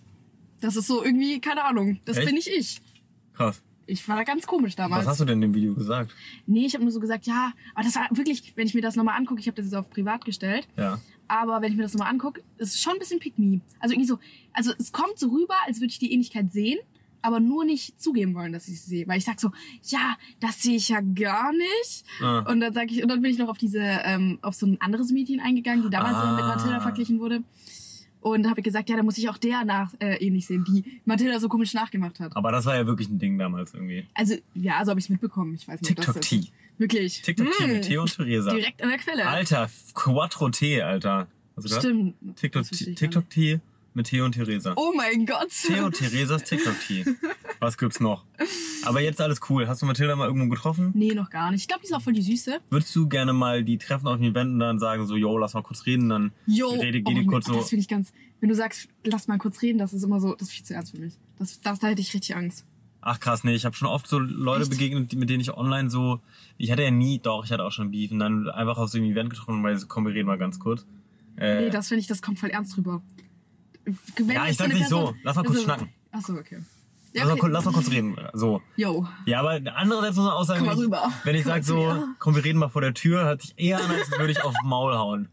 Das 0.64 0.76
ist 0.76 0.86
so 0.86 1.04
irgendwie, 1.04 1.40
keine 1.40 1.62
Ahnung, 1.64 2.00
das 2.06 2.16
Echt? 2.16 2.26
bin 2.26 2.36
nicht 2.36 2.48
ich. 2.48 2.80
Krass. 3.34 3.60
Ich 3.86 4.08
war 4.08 4.16
da 4.16 4.22
ganz 4.22 4.46
komisch 4.46 4.76
damals. 4.76 5.02
Was 5.04 5.10
hast 5.12 5.20
du 5.20 5.24
denn 5.26 5.34
in 5.42 5.52
dem 5.52 5.54
Video 5.54 5.74
gesagt? 5.74 6.14
Nee, 6.46 6.64
ich 6.64 6.72
habe 6.72 6.84
nur 6.84 6.90
so 6.92 7.00
gesagt, 7.00 7.26
ja, 7.26 7.52
aber 7.74 7.84
das 7.84 7.94
war 7.96 8.06
wirklich, 8.12 8.54
wenn 8.56 8.66
ich 8.66 8.72
mir 8.72 8.80
das 8.80 8.96
nochmal 8.96 9.18
angucke, 9.18 9.40
ich 9.40 9.46
habe 9.46 9.56
das 9.56 9.66
jetzt 9.66 9.74
auf 9.74 9.90
privat 9.90 10.24
gestellt, 10.24 10.66
Ja. 10.78 10.98
aber 11.28 11.60
wenn 11.60 11.70
ich 11.70 11.76
mir 11.76 11.82
das 11.82 11.92
nochmal 11.92 12.10
angucke, 12.10 12.42
ist 12.56 12.74
es 12.76 12.80
schon 12.80 12.94
ein 12.94 12.98
bisschen 12.98 13.18
pick 13.20 13.38
me. 13.38 13.60
Also 13.80 13.92
irgendwie 13.92 14.08
so, 14.08 14.18
also 14.54 14.72
es 14.78 14.90
kommt 14.92 15.18
so 15.18 15.28
rüber, 15.28 15.54
als 15.66 15.80
würde 15.80 15.90
ich 15.90 15.98
die 15.98 16.12
Ähnlichkeit 16.14 16.50
sehen, 16.50 16.78
aber 17.20 17.40
nur 17.40 17.66
nicht 17.66 18.00
zugeben 18.00 18.34
wollen, 18.34 18.54
dass 18.54 18.68
ich 18.68 18.80
sie 18.80 18.88
sehe. 18.88 19.06
Weil 19.08 19.18
ich 19.18 19.24
sag 19.26 19.38
so, 19.40 19.50
ja, 19.82 20.16
das 20.40 20.62
sehe 20.62 20.76
ich 20.76 20.88
ja 20.88 21.00
gar 21.02 21.52
nicht. 21.52 22.04
Ah. 22.22 22.38
Und 22.50 22.60
dann 22.60 22.72
sag 22.72 22.90
ich, 22.90 23.02
und 23.02 23.08
dann 23.10 23.20
bin 23.20 23.30
ich 23.30 23.38
noch 23.38 23.48
auf 23.48 23.58
diese, 23.58 23.80
ähm, 23.80 24.38
auf 24.40 24.54
so 24.54 24.64
ein 24.66 24.80
anderes 24.80 25.10
Mädchen 25.10 25.40
eingegangen, 25.40 25.82
die 25.82 25.90
damals 25.90 26.16
Ah. 26.16 26.36
mit 26.36 26.44
Mathilda 26.44 26.80
verglichen 26.80 27.18
wurde. 27.20 27.42
Und 28.24 28.42
da 28.44 28.50
habe 28.50 28.60
ich 28.60 28.64
gesagt, 28.64 28.88
ja, 28.88 28.96
da 28.96 29.02
muss 29.02 29.18
ich 29.18 29.28
auch 29.28 29.36
der 29.36 29.64
nach 29.66 29.92
äh, 30.00 30.16
ähnlich 30.24 30.46
sehen, 30.46 30.64
die 30.64 30.82
Mathilda 31.04 31.38
so 31.38 31.48
komisch 31.50 31.74
nachgemacht 31.74 32.20
hat. 32.20 32.34
Aber 32.34 32.50
das 32.52 32.64
war 32.64 32.74
ja 32.74 32.86
wirklich 32.86 33.08
ein 33.10 33.18
Ding 33.18 33.36
damals 33.38 33.74
irgendwie. 33.74 34.06
Also, 34.14 34.34
ja, 34.54 34.82
so 34.82 34.90
habe 34.90 34.98
ich 34.98 35.04
es 35.06 35.08
mitbekommen. 35.10 35.54
Ich 35.54 35.68
weiß 35.68 35.82
nicht, 35.82 35.98
das 35.98 36.06
TikTok-T. 36.06 36.36
ist- 36.36 36.52
Wirklich. 36.78 37.20
TikTok-T 37.22 37.66
Mm. 37.66 37.70
mit 37.70 37.82
Theo 37.84 38.00
und 38.02 38.16
Theresa. 38.16 38.54
Direkt 38.54 38.82
an 38.82 38.88
der 38.88 38.98
Quelle. 38.98 39.26
Alter, 39.26 39.68
Quattro 39.92 40.48
T, 40.48 40.80
Alter. 40.80 41.28
Gehört? 41.56 41.82
Stimmt. 41.82 42.14
TikTok, 42.36 42.64
ich 42.72 42.94
TikTok 42.94 43.28
T 43.30 43.60
mit 43.94 44.06
Theo 44.08 44.24
und 44.24 44.32
Theresa. 44.32 44.72
Oh 44.76 44.92
mein 44.96 45.24
Gott. 45.26 45.48
Theo 45.50 45.86
und 45.86 45.94
Theresas 45.96 46.44
TikTok 46.44 46.74
T. 46.86 47.04
Was 47.60 47.78
gibt's 47.78 48.00
noch? 48.00 48.24
Aber 48.84 49.00
jetzt 49.00 49.20
alles 49.20 49.40
cool. 49.48 49.66
Hast 49.68 49.80
du 49.82 49.86
Mathilda 49.86 50.16
mal 50.16 50.26
irgendwo 50.26 50.48
getroffen? 50.48 50.90
Nee, 50.94 51.14
noch 51.14 51.30
gar 51.30 51.50
nicht. 51.50 51.62
Ich 51.62 51.68
glaube, 51.68 51.80
die 51.82 51.86
ist 51.88 51.94
auch 51.94 52.02
voll 52.02 52.12
die 52.12 52.22
Süße. 52.22 52.58
Würdest 52.70 52.94
du 52.94 53.08
gerne 53.08 53.32
mal 53.32 53.64
die 53.64 53.78
treffen 53.78 54.06
auf 54.08 54.16
dem 54.18 54.24
Event 54.30 54.52
und 54.52 54.58
dann 54.58 54.78
sagen 54.78 55.06
so, 55.06 55.16
yo, 55.16 55.38
lass 55.38 55.54
mal 55.54 55.62
kurz 55.62 55.86
reden, 55.86 56.08
dann 56.08 56.32
Jo. 56.46 56.68
rede, 56.70 56.98
oh, 56.98 57.08
geh 57.08 57.14
die 57.14 57.20
nee, 57.20 57.26
kurz 57.26 57.46
so. 57.46 57.54
Das 57.54 57.68
finde 57.70 57.80
ich 57.82 57.88
ganz. 57.88 58.12
Wenn 58.40 58.48
du 58.50 58.54
sagst, 58.54 58.88
lass 59.04 59.28
mal 59.28 59.38
kurz 59.38 59.62
reden, 59.62 59.78
das 59.78 59.92
ist 59.94 60.02
immer 60.02 60.20
so, 60.20 60.34
das 60.34 60.48
ist 60.48 60.54
viel 60.54 60.64
zu 60.64 60.74
ernst 60.74 60.90
für 60.92 60.98
mich. 61.00 61.14
Das, 61.38 61.60
das, 61.60 61.78
da 61.78 61.86
hätte 61.86 62.00
ich 62.02 62.12
richtig 62.12 62.36
Angst. 62.36 62.66
Ach 63.00 63.20
krass, 63.20 63.44
nee, 63.44 63.54
ich 63.54 63.64
habe 63.64 63.76
schon 63.76 63.88
oft 63.88 64.06
so 64.06 64.18
Leute 64.18 64.62
Echt? 64.62 64.70
begegnet, 64.70 65.12
die- 65.12 65.16
mit 65.16 65.28
denen 65.30 65.40
ich 65.40 65.54
online 65.54 65.90
so, 65.90 66.20
ich 66.58 66.70
hatte 66.70 66.82
ja 66.82 66.90
nie, 66.90 67.18
doch, 67.18 67.44
ich 67.44 67.52
hatte 67.52 67.62
auch 67.62 67.70
schon 67.72 67.90
Beef 67.90 68.10
und 68.10 68.18
dann 68.18 68.48
einfach 68.48 68.78
auf 68.78 68.88
so 68.90 68.98
einem 68.98 69.10
Event 69.10 69.30
getroffen, 69.30 69.62
weil 69.62 69.76
so, 69.78 69.86
komm, 69.86 70.06
wir 70.06 70.14
reden 70.14 70.26
mal 70.26 70.38
ganz 70.38 70.58
kurz. 70.58 70.84
Äh, 71.36 71.64
Nee, 71.64 71.70
das 71.70 71.88
finde 71.88 72.00
ich, 72.00 72.06
das 72.06 72.22
kommt 72.22 72.38
voll 72.38 72.48
ernst 72.50 72.76
rüber. 72.78 73.02
Wenn 74.16 74.30
Ja, 74.30 74.46
ich 74.48 74.56
sag 74.56 74.72
nicht 74.72 74.88
so. 74.88 75.14
Lass 75.22 75.36
mal 75.36 75.42
kurz 75.42 75.56
also- 75.56 75.64
schnacken. 75.64 75.92
Ach 76.12 76.20
so, 76.20 76.34
okay. 76.34 76.58
lass, 77.12 77.26
mal, 77.28 77.36
kurz- 77.36 77.52
lass 77.52 77.64
mal 77.64 77.72
kurz 77.72 77.90
reden. 77.90 78.16
So. 78.32 78.62
Yo. 78.76 79.06
Ja, 79.26 79.40
aber 79.40 79.60
andererseits 79.74 80.16
muss 80.16 80.24
man 80.26 80.34
auch 80.34 80.44
sagen, 80.44 80.66
wenn 80.66 80.78
ich- 80.78 81.24
wenn 81.24 81.34
ich 81.36 81.44
sag 81.44 81.64
so, 81.64 81.76
mir. 81.76 82.08
komm, 82.18 82.34
wir 82.36 82.44
reden 82.44 82.58
mal 82.58 82.68
vor 82.68 82.82
der 82.82 82.94
Tür, 82.94 83.24
hört 83.24 83.42
sich 83.42 83.54
eher 83.56 83.78
an, 83.82 83.90
als 83.90 84.10
würde 84.10 84.30
ich 84.32 84.42
aufs 84.42 84.56
Maul 84.64 84.94
hauen. 84.94 85.28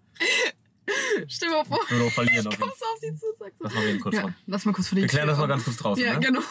Stell 1.28 1.50
dir 1.50 1.56
mal 1.58 1.66
vor. 1.66 1.80
Würde 1.90 2.06
auch 2.06 2.12
verlieren 2.12 2.46
jeden 2.46 2.60
Kommst 2.60 2.82
du 2.82 2.86
auf 2.86 3.00
sie 3.00 3.14
zu 3.16 3.26
sagst 3.40 3.58
so. 3.60 3.64
Lass 3.66 3.74
mal 3.76 3.82
reden 3.84 4.00
kurz 4.02 4.16
Ja, 4.16 4.34
lass 4.48 4.66
mal 4.66 4.74
kurz 4.74 4.88
vor 4.88 4.96
die 4.96 5.02
Wir 5.04 5.08
klären 5.08 5.28
Tür 5.28 5.32
das 5.32 5.40
mal 5.40 5.48
ganz 5.48 5.64
kurz 5.64 5.78
draußen, 5.78 6.04
Ja, 6.04 6.14
ne? 6.14 6.20
genau. 6.20 6.42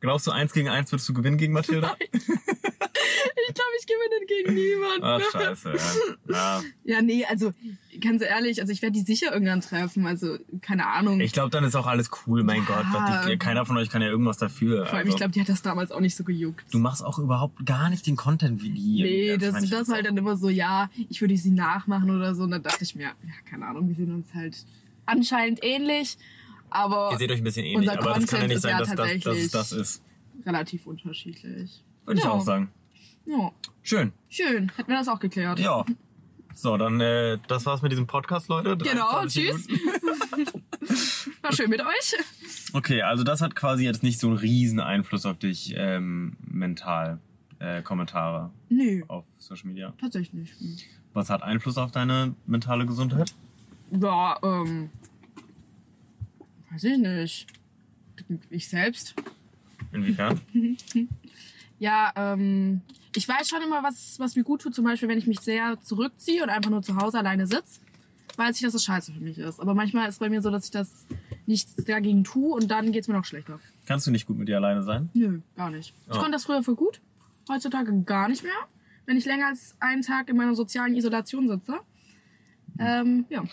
Glaubst 0.00 0.26
du, 0.26 0.30
eins 0.30 0.52
gegen 0.52 0.68
eins 0.68 0.92
würdest 0.92 1.08
du 1.08 1.14
gewinnen 1.14 1.38
gegen 1.38 1.52
Mathilda? 1.54 1.96
Ich 3.48 3.54
glaube, 3.54 3.70
ich 3.80 3.86
gewinne 3.86 4.26
gegen 4.26 4.54
niemanden. 4.54 5.04
Ach, 5.04 5.20
scheiße, 5.32 5.74
ja. 6.28 6.34
ja. 6.34 6.62
Ja, 6.84 7.02
nee, 7.02 7.24
also 7.24 7.52
ganz 8.00 8.22
ehrlich, 8.22 8.60
also 8.60 8.72
ich 8.72 8.82
werde 8.82 8.92
die 8.94 9.00
sicher 9.04 9.32
irgendwann 9.32 9.60
treffen. 9.60 10.06
Also 10.06 10.38
keine 10.60 10.86
Ahnung. 10.86 11.20
Ich 11.20 11.32
glaube, 11.32 11.50
dann 11.50 11.64
ist 11.64 11.74
auch 11.76 11.86
alles 11.86 12.10
cool, 12.26 12.42
mein 12.44 12.64
Ja. 12.68 12.82
Gott. 13.22 13.30
Die, 13.32 13.36
keiner 13.38 13.64
von 13.66 13.76
euch 13.76 13.88
kann 13.90 14.02
ja 14.02 14.08
irgendwas 14.08 14.38
dafür. 14.38 14.86
Vor 14.86 14.94
allem, 14.94 15.06
also. 15.06 15.10
ich 15.10 15.16
glaube, 15.16 15.32
die 15.32 15.40
hat 15.40 15.48
das 15.48 15.62
damals 15.62 15.90
auch 15.92 16.00
nicht 16.00 16.16
so 16.16 16.24
gejuckt. 16.24 16.64
Du 16.72 16.78
machst 16.78 17.04
auch 17.04 17.18
überhaupt 17.18 17.64
gar 17.64 17.88
nicht 17.90 18.06
den 18.06 18.16
Content 18.16 18.62
wie 18.62 18.70
die. 18.70 19.02
Nee, 19.02 19.36
das, 19.38 19.62
ich 19.62 19.70
das 19.70 19.88
war 19.88 19.96
halt 19.96 20.06
dann 20.06 20.16
immer 20.16 20.36
so, 20.36 20.48
ja, 20.48 20.90
ich 21.08 21.20
würde 21.20 21.36
sie 21.36 21.50
nachmachen 21.50 22.10
oder 22.10 22.34
so. 22.34 22.42
Und 22.44 22.50
dann 22.50 22.62
dachte 22.62 22.84
ich 22.84 22.94
mir, 22.94 23.04
ja, 23.04 23.12
keine 23.48 23.66
Ahnung, 23.66 23.88
wir 23.88 23.94
sehen 23.94 24.12
uns 24.14 24.34
halt 24.34 24.64
anscheinend 25.06 25.60
ähnlich, 25.62 26.18
aber 26.68 27.10
Ihr 27.12 27.18
seht 27.18 27.30
euch 27.30 27.38
ein 27.38 27.44
bisschen 27.44 27.64
ähnlich, 27.64 27.90
aber 27.90 28.14
das 28.14 28.26
kann 28.26 28.40
ja 28.40 28.48
Content 28.48 28.48
nicht 28.48 28.60
sein, 28.62 28.70
ja 28.72 28.78
dass, 28.78 28.94
das, 28.94 29.22
dass 29.22 29.50
das 29.50 29.72
ist. 29.72 30.02
relativ 30.44 30.86
unterschiedlich. 30.86 31.82
Würde 32.04 32.18
ich 32.18 32.24
Ja. 32.24 32.32
auch 32.32 32.40
sagen. 32.40 32.70
Ja, 33.26 33.50
Schön. 33.82 34.12
schön. 34.28 34.70
Hätten 34.76 34.88
wir 34.90 34.98
das 34.98 35.08
auch 35.08 35.18
geklärt. 35.20 35.58
Ja. 35.58 35.84
So, 36.54 36.76
dann 36.76 37.00
äh, 37.00 37.38
das 37.48 37.66
war's 37.66 37.82
mit 37.82 37.92
diesem 37.92 38.06
Podcast, 38.06 38.48
Leute. 38.48 38.76
Genau, 38.78 39.10
23 39.10 39.66
tschüss. 39.66 39.68
War 41.42 41.52
schön 41.52 41.68
mit 41.68 41.80
euch. 41.80 42.14
Okay, 42.72 43.02
also 43.02 43.24
das 43.24 43.40
hat 43.42 43.54
quasi 43.54 43.84
jetzt 43.84 44.02
nicht 44.02 44.18
so 44.18 44.28
einen 44.28 44.36
riesen 44.38 44.80
Einfluss 44.80 45.26
auf 45.26 45.38
dich 45.38 45.74
ähm, 45.76 46.36
mental. 46.46 47.18
Äh, 47.58 47.80
Kommentare 47.82 48.50
Nö, 48.68 49.02
auf 49.08 49.24
Social 49.38 49.68
Media. 49.68 49.94
tatsächlich 49.98 50.32
nicht. 50.60 50.84
Was 51.14 51.30
hat 51.30 51.42
Einfluss 51.42 51.78
auf 51.78 51.90
deine 51.90 52.34
mentale 52.46 52.84
Gesundheit? 52.84 53.32
Ja, 53.90 54.38
ähm, 54.42 54.90
weiß 56.70 56.84
ich 56.84 56.98
nicht. 56.98 57.46
Ich 58.50 58.68
selbst. 58.68 59.14
Inwiefern? 59.92 60.40
Ja, 61.78 62.10
ähm, 62.16 62.80
ich 63.16 63.28
weiß 63.28 63.48
schon 63.48 63.62
immer, 63.62 63.82
was, 63.82 64.18
was 64.18 64.36
mir 64.36 64.44
gut 64.44 64.62
tut. 64.62 64.74
Zum 64.74 64.84
Beispiel, 64.84 65.08
wenn 65.08 65.18
ich 65.18 65.26
mich 65.26 65.40
sehr 65.40 65.80
zurückziehe 65.82 66.42
und 66.42 66.50
einfach 66.50 66.70
nur 66.70 66.82
zu 66.82 66.96
Hause 66.96 67.18
alleine 67.18 67.46
sitze, 67.46 67.80
weiß 68.36 68.56
ich, 68.56 68.62
dass 68.62 68.72
das 68.74 68.84
scheiße 68.84 69.12
für 69.12 69.20
mich 69.20 69.38
ist. 69.38 69.60
Aber 69.60 69.74
manchmal 69.74 70.08
ist 70.08 70.18
bei 70.20 70.28
mir 70.28 70.42
so, 70.42 70.50
dass 70.50 70.66
ich 70.66 70.70
das 70.70 71.06
nichts 71.46 71.74
dagegen 71.84 72.24
tue 72.24 72.54
und 72.54 72.68
dann 72.70 72.92
geht's 72.92 73.08
mir 73.08 73.14
noch 73.14 73.24
schlechter. 73.24 73.58
Kannst 73.86 74.06
du 74.06 74.10
nicht 74.10 74.26
gut 74.26 74.36
mit 74.38 74.48
dir 74.48 74.56
alleine 74.56 74.82
sein? 74.82 75.08
Nö, 75.14 75.40
gar 75.56 75.70
nicht. 75.70 75.94
Ich 76.06 76.14
Oh. 76.14 76.18
konnte 76.18 76.32
das 76.32 76.44
früher 76.44 76.62
voll 76.62 76.74
gut. 76.76 77.00
Heutzutage 77.48 77.92
gar 78.02 78.28
nicht 78.28 78.42
mehr. 78.42 78.52
Wenn 79.06 79.16
ich 79.16 79.24
länger 79.24 79.46
als 79.46 79.74
einen 79.80 80.02
Tag 80.02 80.28
in 80.28 80.36
meiner 80.36 80.54
sozialen 80.54 80.94
Isolation 80.96 81.48
sitze, 81.48 81.78
ähm, 82.78 83.24
ja, 83.30 83.44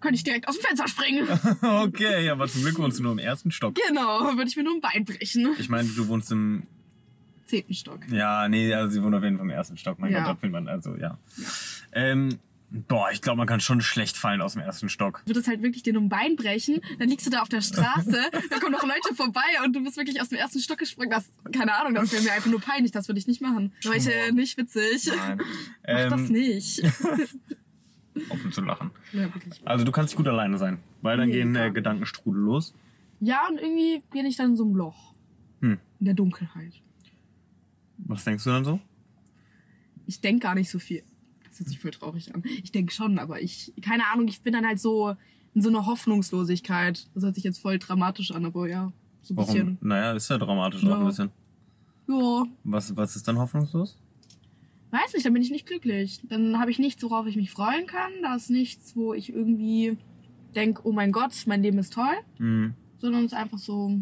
könnte 0.00 0.16
ich 0.16 0.22
direkt 0.24 0.46
aus 0.48 0.56
dem 0.58 0.64
Fenster 0.66 0.86
springen. 0.86 1.26
okay, 1.62 2.28
aber 2.28 2.46
zum 2.46 2.62
Glück 2.62 2.78
wohnst 2.78 2.98
du 2.98 3.02
nur 3.02 3.12
im 3.12 3.18
ersten 3.18 3.50
Stock. 3.50 3.74
genau, 3.88 4.20
würde 4.36 4.44
ich 4.48 4.56
mir 4.56 4.62
nur 4.62 4.74
ein 4.74 4.80
Bein 4.80 5.04
brechen. 5.04 5.48
Ich 5.58 5.68
meine, 5.68 5.88
du 5.88 6.06
wohnst 6.08 6.30
im. 6.30 6.64
Zehnten 7.46 7.74
Stock. 7.74 8.00
Ja, 8.10 8.48
nee, 8.48 8.72
also 8.74 8.90
sie 8.90 9.02
wohnt 9.02 9.14
auf 9.14 9.22
jeden 9.22 9.36
Fall 9.36 9.46
im 9.46 9.50
ersten 9.50 9.76
Stock. 9.76 9.98
Mein 9.98 10.12
Ja. 10.12 10.24
Gott, 10.24 10.36
da 10.38 10.42
will 10.42 10.50
man, 10.50 10.68
also 10.68 10.96
ja. 10.96 11.18
Ähm, 11.92 12.38
boah, 12.88 13.08
ich 13.12 13.22
glaube, 13.22 13.38
man 13.38 13.46
kann 13.46 13.60
schon 13.60 13.80
schlecht 13.80 14.16
fallen 14.16 14.40
aus 14.40 14.54
dem 14.54 14.62
ersten 14.62 14.88
Stock. 14.88 15.22
Du 15.24 15.30
würdest 15.30 15.46
halt 15.48 15.62
wirklich 15.62 15.82
dir 15.84 15.94
ein 15.96 16.08
Bein 16.08 16.34
brechen, 16.36 16.80
dann 16.98 17.08
liegst 17.08 17.26
du 17.26 17.30
da 17.30 17.40
auf 17.42 17.48
der 17.48 17.60
Straße, 17.60 18.10
dann 18.50 18.60
kommen 18.60 18.72
noch 18.72 18.82
Leute 18.82 19.14
vorbei 19.14 19.40
und 19.64 19.74
du 19.74 19.82
bist 19.84 19.96
wirklich 19.96 20.20
aus 20.20 20.28
dem 20.30 20.38
ersten 20.38 20.58
Stock 20.60 20.78
gesprungen. 20.78 21.10
Das, 21.10 21.30
keine 21.52 21.74
Ahnung, 21.78 21.94
das 21.94 22.12
wäre 22.12 22.22
mir 22.22 22.32
einfach 22.32 22.50
nur 22.50 22.60
peinlich, 22.60 22.90
das 22.92 23.08
würde 23.08 23.18
ich 23.20 23.26
nicht 23.26 23.40
machen. 23.40 23.72
Leute, 23.84 24.10
nicht 24.34 24.56
witzig. 24.58 25.10
Nein. 25.16 25.38
Mach 25.86 26.08
das 26.10 26.20
Ähm, 26.20 26.26
nicht. 26.32 26.82
offen 28.30 28.50
zu 28.52 28.62
lachen. 28.62 28.90
ja, 29.12 29.22
wirklich. 29.34 29.60
Also 29.64 29.84
du 29.84 29.92
kannst 29.92 30.16
gut 30.16 30.26
alleine 30.26 30.56
sein, 30.58 30.78
weil 31.02 31.16
dann 31.18 31.28
Nee, 31.28 31.34
gehen 31.36 31.54
äh. 31.54 31.70
Gedankenstrudel 31.70 32.42
los. 32.42 32.74
Ja, 33.20 33.46
und 33.48 33.58
irgendwie 33.58 34.02
bin 34.10 34.26
ich 34.26 34.36
dann 34.36 34.50
in 34.50 34.56
so 34.56 34.64
einem 34.64 34.74
Loch. 34.74 35.14
Hm. 35.60 35.78
In 36.00 36.04
der 36.06 36.14
Dunkelheit. 36.14 36.72
Was 38.08 38.24
denkst 38.24 38.44
du 38.44 38.50
dann 38.50 38.64
so? 38.64 38.80
Ich 40.06 40.20
denk 40.20 40.42
gar 40.42 40.54
nicht 40.54 40.70
so 40.70 40.78
viel. 40.78 41.02
Das 41.48 41.58
hört 41.60 41.68
sich 41.68 41.78
voll 41.80 41.90
traurig 41.90 42.34
an. 42.34 42.42
Ich 42.62 42.70
denke 42.72 42.92
schon, 42.92 43.18
aber 43.18 43.40
ich, 43.42 43.72
keine 43.82 44.04
Ahnung, 44.12 44.28
ich 44.28 44.42
bin 44.42 44.52
dann 44.52 44.66
halt 44.66 44.78
so 44.78 45.16
in 45.54 45.62
so 45.62 45.68
einer 45.68 45.86
Hoffnungslosigkeit. 45.86 47.08
Das 47.14 47.24
hört 47.24 47.34
sich 47.34 47.44
jetzt 47.44 47.58
voll 47.58 47.78
dramatisch 47.78 48.30
an, 48.30 48.44
aber 48.44 48.68
ja, 48.68 48.92
so 49.22 49.34
ein 49.34 49.36
Warum? 49.38 49.52
bisschen. 49.54 49.78
Naja, 49.80 50.12
ist 50.12 50.28
ja 50.30 50.38
dramatisch 50.38 50.82
Ja. 50.82 50.94
auch 50.96 51.00
ein 51.00 51.06
bisschen. 51.06 51.30
Ja, 52.08 52.44
Was, 52.64 52.96
was 52.96 53.16
ist 53.16 53.26
dann 53.26 53.38
hoffnungslos? 53.38 53.98
weiß 54.92 55.12
nicht, 55.14 55.26
dann 55.26 55.32
bin 55.34 55.42
ich 55.42 55.50
nicht 55.50 55.66
glücklich. 55.66 56.20
Dann 56.28 56.58
habe 56.58 56.70
ich 56.70 56.78
nichts, 56.78 57.02
worauf 57.02 57.26
ich 57.26 57.36
mich 57.36 57.50
freuen 57.50 57.86
kann. 57.86 58.12
Da 58.22 58.36
ist 58.36 58.48
nichts, 58.50 58.94
wo 58.96 59.12
ich 59.12 59.30
irgendwie 59.30 59.98
denke, 60.54 60.82
oh 60.84 60.92
mein 60.92 61.12
Gott, 61.12 61.32
mein 61.46 61.62
Leben 61.62 61.78
ist 61.78 61.92
toll. 61.92 62.14
Mhm. 62.38 62.72
Sondern 62.98 63.24
es 63.24 63.32
ist 63.32 63.38
einfach 63.38 63.58
so, 63.58 64.00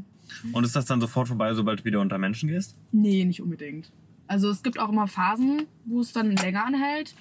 Und 0.53 0.65
ist 0.65 0.75
das 0.77 0.87
dann 0.87 1.01
sofort 1.01 1.29
vorbei, 1.29 1.53
sobald 1.55 1.81
du 1.81 1.85
wieder 1.85 2.01
unter 2.01 2.19
Menschen 2.19 2.49
gehst? 2.49 2.75
nee, 2.93 3.25
nicht 3.25 3.43
unbedingt. 3.43 3.91
Also 4.27 4.49
es 4.51 4.63
gibt 4.63 4.79
auch 4.79 4.89
immer 4.89 5.07
Phasen, 5.07 5.67
wo 5.85 6.01
es 6.01 6.13
dann 6.13 6.35
länger 6.37 6.65
anhält. 6.65 7.15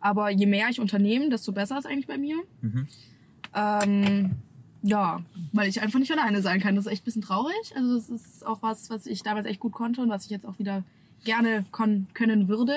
Aber 0.00 0.30
je 0.30 0.46
mehr 0.46 0.68
ich 0.68 0.78
unternehme, 0.78 1.28
desto 1.28 1.52
besser 1.52 1.78
ist 1.78 1.86
eigentlich 1.86 2.06
bei 2.06 2.18
mir. 2.18 2.36
Mhm. 2.60 2.86
Ähm, 3.54 4.30
ja, 4.82 5.20
weil 5.52 5.68
ich 5.68 5.80
einfach 5.82 5.98
nicht 5.98 6.12
alleine 6.12 6.42
sein 6.42 6.60
kann. 6.60 6.76
Das 6.76 6.86
ist 6.86 6.92
echt 6.92 7.02
ein 7.02 7.04
bisschen 7.06 7.22
traurig. 7.22 7.74
Also 7.74 7.96
das 7.96 8.08
ist 8.08 8.46
auch 8.46 8.62
was, 8.62 8.90
was 8.90 9.06
ich 9.06 9.22
damals 9.24 9.46
echt 9.46 9.58
gut 9.58 9.72
konnte 9.72 10.00
und 10.02 10.08
was 10.08 10.24
ich 10.24 10.30
jetzt 10.30 10.46
auch 10.46 10.58
wieder 10.60 10.84
gerne 11.24 11.64
können 11.72 12.48
würde. 12.48 12.74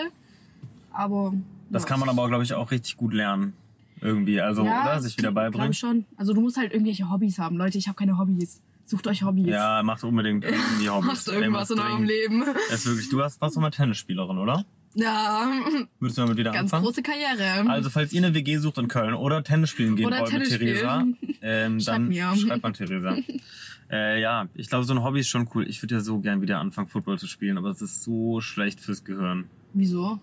Aber 0.92 1.34
Das 1.70 1.84
ja, 1.84 1.90
kann 1.90 2.00
man 2.00 2.10
aber, 2.10 2.28
glaube 2.28 2.44
ich, 2.44 2.54
auch 2.54 2.72
richtig 2.72 2.98
gut 2.98 3.14
lernen. 3.14 3.54
Irgendwie, 4.02 4.40
also, 4.42 4.64
ja, 4.64 4.84
oder? 4.84 5.02
Sich 5.02 5.18
wieder 5.18 5.32
beibringen. 5.32 5.72
ich 5.72 5.78
schon. 5.78 6.06
Also 6.16 6.34
du 6.34 6.42
musst 6.42 6.58
halt 6.58 6.72
irgendwelche 6.72 7.10
Hobbys 7.12 7.38
haben. 7.38 7.58
Leute, 7.58 7.78
ich 7.78 7.88
habe 7.88 7.98
keine 7.98 8.18
Hobbys. 8.18 8.62
Sucht 8.90 9.06
euch 9.08 9.22
Hobbys. 9.24 9.46
Ja, 9.48 9.84
macht 9.84 10.04
unbedingt 10.04 10.44
irgendwie 10.44 10.90
Hobbys. 10.90 11.08
Macht 11.08 11.28
irgendwas 11.28 11.70
in 11.70 11.80
eurem. 11.80 12.04
Leben. 12.06 12.44
Das 12.70 12.80
ist 12.80 12.88
wirklich, 12.88 13.10
du 13.10 13.22
hast, 13.24 13.40
warst 13.40 13.56
doch 13.56 13.62
mal 13.62 13.70
Tennisspielerin, 13.70 14.38
oder? 14.40 14.66
Ja, 14.96 15.48
Würdest 16.00 16.18
du 16.18 16.22
damit 16.24 16.38
wieder 16.38 16.52
ganz 16.52 16.74
anfangen? 16.74 16.86
große 16.86 17.04
Karriere. 17.04 17.70
Also, 17.70 17.92
falls 17.92 18.12
ihr 18.12 18.24
eine 18.24 18.34
WG 18.34 18.58
sucht 18.58 18.80
in 18.80 18.88
Köln 18.88 19.14
oder 19.14 19.44
Tennis 19.44 19.70
spielen 19.70 19.96
gehen 19.96 20.08
Oder 20.08 20.22
wollt 20.22 20.32
Tennis 20.32 20.50
mit 20.50 20.60
Theresa, 20.60 21.06
ähm, 21.44 21.86
dann 21.86 22.08
mir. 22.08 22.34
schreibt 22.36 22.64
mal 22.64 22.72
Theresa. 22.74 23.16
äh, 23.92 24.20
ja, 24.20 24.48
ich 24.56 24.68
glaube, 24.68 24.86
so 24.86 24.94
ein 24.96 25.04
Hobby 25.04 25.20
ist 25.20 25.30
schon 25.30 25.48
cool. 25.54 25.70
Ich 25.70 25.84
würde 25.84 25.94
ja 25.96 26.02
so 26.02 26.18
gern 26.20 26.42
wieder 26.42 26.60
anfangen, 26.60 26.88
Football 26.88 27.20
zu 27.20 27.28
spielen, 27.28 27.60
aber 27.60 27.70
es 27.70 27.84
ist 27.84 28.04
so 28.04 28.42
schlecht 28.42 28.80
fürs 28.80 29.04
Gehirn. 29.04 29.46
Wieso? 29.74 30.20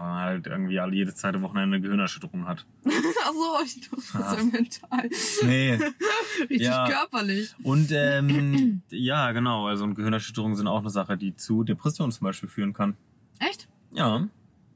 Man 0.00 0.20
halt 0.20 0.46
irgendwie 0.46 0.78
alle 0.80 0.94
jede 0.94 1.14
zweite 1.14 1.40
Wochenende 1.42 1.76
eine 1.76 1.82
Gehirnerschütterung 1.82 2.46
hat. 2.46 2.64
Ach 2.86 3.32
so, 3.32 3.64
ich 3.64 3.80
dachte, 3.88 3.96
das 4.12 4.36
ja 4.38 4.44
mental. 4.44 5.10
Nee. 5.44 5.78
Richtig 6.40 6.60
Ja. 6.66 6.88
körperlich. 6.88 7.54
Und 7.62 7.90
ähm, 7.92 8.82
ja, 8.90 9.32
genau, 9.32 9.66
also 9.66 9.84
und 9.84 9.94
Gehirnerschütterungen 9.94 10.56
sind 10.56 10.66
auch 10.68 10.80
eine 10.80 10.90
Sache, 10.90 11.16
die 11.16 11.34
zu 11.36 11.64
Depressionen 11.64 12.12
zum 12.12 12.24
Beispiel 12.24 12.48
führen 12.48 12.72
kann. 12.72 12.96
Echt? 13.38 13.68
Ja, 13.92 14.26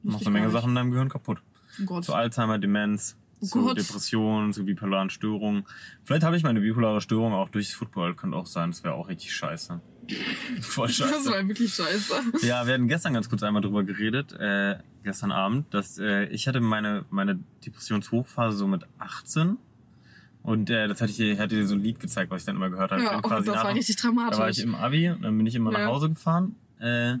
macht 0.03 0.21
ich 0.21 0.27
eine 0.27 0.33
Menge. 0.39 0.51
Sachen 0.51 0.69
in 0.69 0.75
deinem 0.75 0.91
Gehirn 0.91 1.09
kaputt. 1.09 1.41
Oh 1.81 1.85
Gott. 1.85 2.03
Zu 2.05 2.13
Alzheimer, 2.13 2.57
Demenz, 2.59 3.15
Oh 3.41 3.45
zu 3.45 3.61
Gott. 3.65 3.77
Depressionen, 3.77 4.53
zu 4.53 4.63
bipolaren 4.65 5.09
Störungen. 5.09 5.65
Vielleicht 6.03 6.23
habe 6.23 6.35
ich 6.37 6.43
meine 6.43 6.61
bipolare 6.61 7.01
Störung 7.01 7.33
auch 7.33 7.49
durchs 7.49 7.73
Football, 7.73 8.15
könnte 8.15 8.37
auch 8.37 8.45
sein, 8.47 8.71
das 8.71 8.83
wäre 8.83 8.93
auch 8.93 9.07
richtig 9.09 9.33
scheiße. 9.33 9.81
Voll 10.61 10.87
Das 10.87 10.95
scheiße. 10.97 11.31
war 11.31 11.47
wirklich 11.47 11.73
scheiße. 11.73 12.13
Ja, 12.45 12.65
wir 12.67 12.73
hatten 12.73 12.87
gestern 12.87 13.13
ganz 13.13 13.29
kurz 13.29 13.43
einmal 13.43 13.61
drüber 13.61 13.83
geredet, 13.83 14.33
äh, 14.33 14.77
gestern 15.03 15.31
Abend, 15.31 15.73
dass 15.73 15.97
äh, 15.97 16.25
ich 16.25 16.47
hatte 16.47 16.59
meine, 16.61 17.05
meine 17.09 17.39
Depressionshochphase 17.65 18.57
so 18.57 18.67
mit 18.67 18.83
18 18.99 19.57
und 20.43 20.69
äh, 20.69 20.87
das 20.87 20.99
hatte 21.01 21.11
ich 21.11 21.17
dir, 21.17 21.37
hatte 21.37 21.55
dir 21.55 21.65
so 21.67 21.75
ein 21.75 21.81
Lied 21.83 21.99
gezeigt, 21.99 22.31
was 22.31 22.41
ich 22.41 22.45
dann 22.45 22.55
immer 22.57 22.69
gehört 22.69 22.91
habe. 22.91 23.01
Ja, 23.03 23.19
oh, 23.23 23.29
das 23.29 23.47
war 23.47 23.55
nach- 23.55 23.75
richtig 23.75 23.95
da 23.97 24.07
war 24.15 24.29
dramatisch. 24.31 24.57
ich 24.59 24.63
im 24.63 24.75
Abi 24.75 25.09
und 25.09 25.21
dann 25.21 25.37
bin 25.37 25.45
ich 25.47 25.55
immer 25.55 25.71
nach 25.71 25.79
Ja. 25.79 25.85
Hause 25.87 26.09
gefahren, 26.09 26.55
äh, 26.79 27.13
äh, 27.13 27.17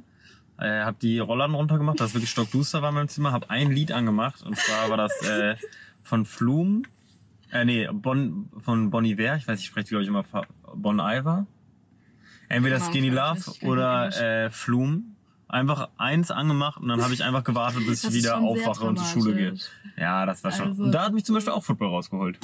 hab 0.83 0.99
die 0.99 1.19
Rollladen 1.19 1.55
runtergemacht, 1.55 1.99
das 1.99 2.13
wirklich 2.13 2.29
stockduster 2.29 2.81
war 2.81 2.89
in 2.89 2.95
meinem 2.95 3.07
Zimmer, 3.09 3.31
hab 3.31 3.49
ein 3.49 3.71
Lied 3.71 3.91
angemacht 3.91 4.41
und 4.43 4.57
zwar 4.57 4.89
war 4.89 4.97
das 4.97 5.11
äh, 5.21 5.55
von 6.03 6.25
Flume, 6.25 6.83
äh, 7.51 7.63
nee, 7.65 7.87
bon, 7.91 8.49
von 8.59 8.89
Bon 8.89 9.05
Iver, 9.05 9.37
ich 9.37 9.47
weiß, 9.47 9.59
ich 9.59 9.65
spreche 9.67 9.89
glaube 9.89 10.03
ich 10.03 10.09
immer 10.09 10.25
Bon 10.75 10.99
Iver. 10.99 11.47
Entweder 12.53 12.77
Keine 12.79 12.89
Skinny 12.91 13.09
Love 13.09 13.41
oder 13.65 14.45
äh, 14.45 14.49
Flume. 14.51 15.01
Einfach 15.47 15.89
eins 15.97 16.31
angemacht 16.31 16.81
und 16.81 16.87
dann 16.87 17.01
habe 17.03 17.13
ich 17.13 17.23
einfach 17.23 17.43
gewartet, 17.43 17.85
bis 17.85 18.03
ich 18.03 18.13
wieder 18.13 18.39
aufwache 18.39 18.85
und 18.85 18.97
zur 18.97 19.05
Schule 19.07 19.35
gehe. 19.35 19.53
Ja, 19.97 20.25
das 20.25 20.43
war 20.43 20.51
schon. 20.51 20.67
Also- 20.69 20.83
und 20.85 20.91
da 20.91 21.05
hat 21.05 21.13
mich 21.13 21.25
zum 21.25 21.35
Beispiel 21.35 21.53
auch 21.53 21.63
Football 21.63 21.89
rausgeholt. 21.89 22.39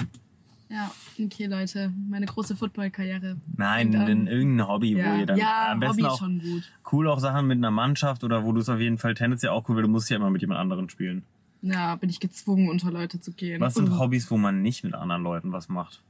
Ja, 0.72 0.92
okay, 1.20 1.48
Leute. 1.48 1.92
Meine 2.10 2.28
große 2.28 2.56
Football-Karriere. 2.56 3.38
Nein, 3.58 3.88
Und, 3.88 3.96
ähm, 3.96 4.08
in 4.08 4.28
irgendein 4.28 4.68
Hobby, 4.68 4.94
wo 4.96 5.00
Ja, 5.00 5.16
ihr 5.18 5.26
dann 5.26 5.38
ja 5.40 5.72
am 5.72 5.80
besten 5.80 6.04
Hobby 6.04 6.06
auch 6.14 6.20
schon 6.20 6.40
gut. 6.40 6.64
cool 6.92 7.08
auch 7.08 7.20
Sachen 7.20 7.48
mit 7.48 7.58
einer 7.58 7.72
Mannschaft 7.72 8.24
oder 8.24 8.44
wo 8.44 8.52
du 8.52 8.60
es 8.62 8.70
auf 8.70 8.80
jeden 8.80 9.00
Fall 9.00 9.16
Tennis 9.16 9.42
ja 9.42 9.52
auch 9.52 9.68
cool, 9.68 9.78
weil 9.78 9.82
du 9.84 9.90
musst 9.90 10.12
ja 10.12 10.18
immer 10.18 10.30
mit 10.30 10.42
jemand 10.42 10.60
anderen 10.60 10.88
spielen. 10.90 11.24
Ja, 11.64 11.96
bin 11.96 12.12
ich 12.12 12.20
gezwungen, 12.20 12.70
unter 12.70 12.92
Leute 12.92 13.20
zu 13.20 13.32
gehen. 13.34 13.60
Was 13.60 13.74
sind 13.74 13.98
Hobbys, 13.98 14.30
wo 14.30 14.38
man 14.38 14.62
nicht 14.62 14.84
mit 14.84 14.94
anderen 14.94 15.24
Leuten 15.24 15.52
was 15.52 15.70
macht? 15.70 16.04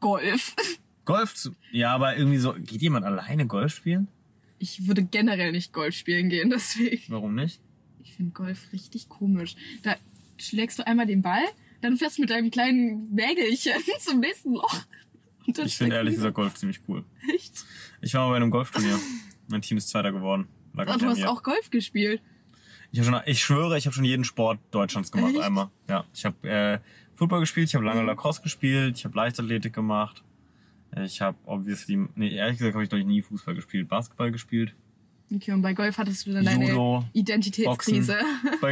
Golf. 0.00 0.56
Golf 1.04 1.34
zu, 1.34 1.54
ja, 1.72 1.94
aber 1.94 2.16
irgendwie 2.16 2.38
so, 2.38 2.54
geht 2.54 2.82
jemand 2.82 3.04
alleine 3.04 3.46
Golf 3.46 3.74
spielen? 3.74 4.08
Ich 4.58 4.86
würde 4.86 5.02
generell 5.02 5.52
nicht 5.52 5.72
Golf 5.72 5.94
spielen 5.94 6.28
gehen, 6.28 6.50
deswegen. 6.54 7.02
Warum 7.08 7.34
nicht? 7.34 7.60
Ich 8.02 8.14
finde 8.14 8.32
Golf 8.32 8.72
richtig 8.72 9.08
komisch. 9.08 9.56
Da 9.82 9.96
schlägst 10.36 10.78
du 10.78 10.86
einmal 10.86 11.06
den 11.06 11.22
Ball, 11.22 11.42
dann 11.80 11.96
fährst 11.96 12.18
du 12.18 12.22
mit 12.22 12.30
deinem 12.30 12.50
kleinen 12.50 13.16
Wägelchen 13.16 13.74
zum 14.00 14.20
nächsten 14.20 14.52
Loch. 14.52 14.82
Ich 15.46 15.76
finde 15.76 15.96
ehrlich 15.96 16.14
gesagt 16.14 16.34
Golf 16.34 16.54
ziemlich 16.54 16.80
cool. 16.88 17.04
Echt? 17.34 17.64
Ich 18.00 18.14
war 18.14 18.26
mal 18.26 18.30
bei 18.30 18.36
einem 18.36 18.50
Golfturnier. 18.50 18.98
Mein 19.48 19.62
Team 19.62 19.76
ist 19.76 19.88
Zweiter 19.88 20.12
geworden. 20.12 20.46
Lag 20.74 20.86
an 20.86 20.98
du 20.98 21.06
hast 21.06 21.18
mir. 21.18 21.30
auch 21.30 21.42
Golf 21.42 21.70
gespielt. 21.70 22.22
Ich, 22.92 23.00
hab 23.00 23.06
schon, 23.06 23.20
ich 23.26 23.42
schwöre, 23.42 23.76
ich 23.76 23.86
habe 23.86 23.94
schon 23.94 24.04
jeden 24.04 24.24
Sport 24.24 24.60
Deutschlands 24.70 25.10
gemacht 25.10 25.34
Echt? 25.34 25.42
einmal. 25.42 25.70
Ja, 25.88 26.04
ich 26.14 26.24
habe 26.24 26.48
äh, 26.48 26.78
Football 27.14 27.40
gespielt, 27.40 27.68
ich 27.68 27.74
habe 27.74 27.84
lange 27.84 28.02
Lacrosse 28.02 28.42
gespielt, 28.42 28.98
ich 28.98 29.04
habe 29.04 29.16
Leichtathletik 29.16 29.72
gemacht. 29.72 30.22
Ich 31.00 31.20
habe 31.20 31.38
obviously, 31.46 32.06
nee, 32.14 32.34
ehrlich 32.34 32.58
gesagt 32.58 32.74
habe 32.74 32.84
ich 32.84 32.90
glaube 32.90 33.00
ich 33.00 33.06
nie 33.06 33.22
Fußball 33.22 33.54
gespielt, 33.54 33.88
Basketball 33.88 34.30
gespielt. 34.30 34.74
Okay, 35.34 35.52
und 35.52 35.62
bei 35.62 35.72
Golf 35.72 35.96
hattest 35.96 36.26
du 36.26 36.32
dann 36.32 36.44
Judo, 36.44 36.98
deine 37.00 37.10
Identitätskrise. 37.14 38.18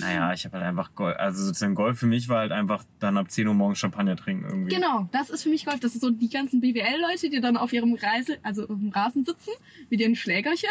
Naja, 0.00 0.32
ich 0.32 0.44
habe 0.44 0.56
halt 0.56 0.66
einfach 0.66 0.94
Golf, 0.94 1.16
also 1.18 1.44
sozusagen 1.44 1.74
Golf 1.74 1.98
für 1.98 2.06
mich 2.06 2.28
war 2.28 2.38
halt 2.38 2.52
einfach 2.52 2.84
dann 2.98 3.16
ab 3.18 3.30
10 3.30 3.46
Uhr 3.48 3.54
morgens 3.54 3.78
Champagner 3.78 4.16
trinken 4.16 4.44
irgendwie. 4.48 4.74
Genau, 4.74 5.08
das 5.12 5.28
ist 5.28 5.42
für 5.42 5.48
mich 5.50 5.64
Golf. 5.64 5.80
Das 5.80 5.94
ist 5.94 6.00
so 6.00 6.10
die 6.10 6.30
ganzen 6.30 6.60
BWL-Leute, 6.60 7.30
die 7.30 7.40
dann 7.40 7.56
auf 7.56 7.72
ihrem 7.72 7.94
Reise, 7.94 8.38
also 8.42 8.62
auf 8.62 8.68
dem 8.68 8.90
Rasen 8.90 9.24
sitzen, 9.24 9.50
mit 9.90 10.00
ihren 10.00 10.14
Schlägerchen. 10.16 10.70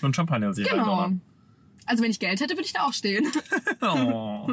Und 0.00 0.14
Champagner 0.16 0.54
sich 0.54 0.66
Genau. 0.68 1.02
halt 1.02 1.16
Also 1.86 2.02
wenn 2.02 2.10
ich 2.10 2.20
Geld 2.20 2.40
hätte, 2.40 2.54
würde 2.54 2.64
ich 2.64 2.72
da 2.72 2.84
auch 2.84 2.92
stehen. 2.92 3.26
oh. 3.82 4.48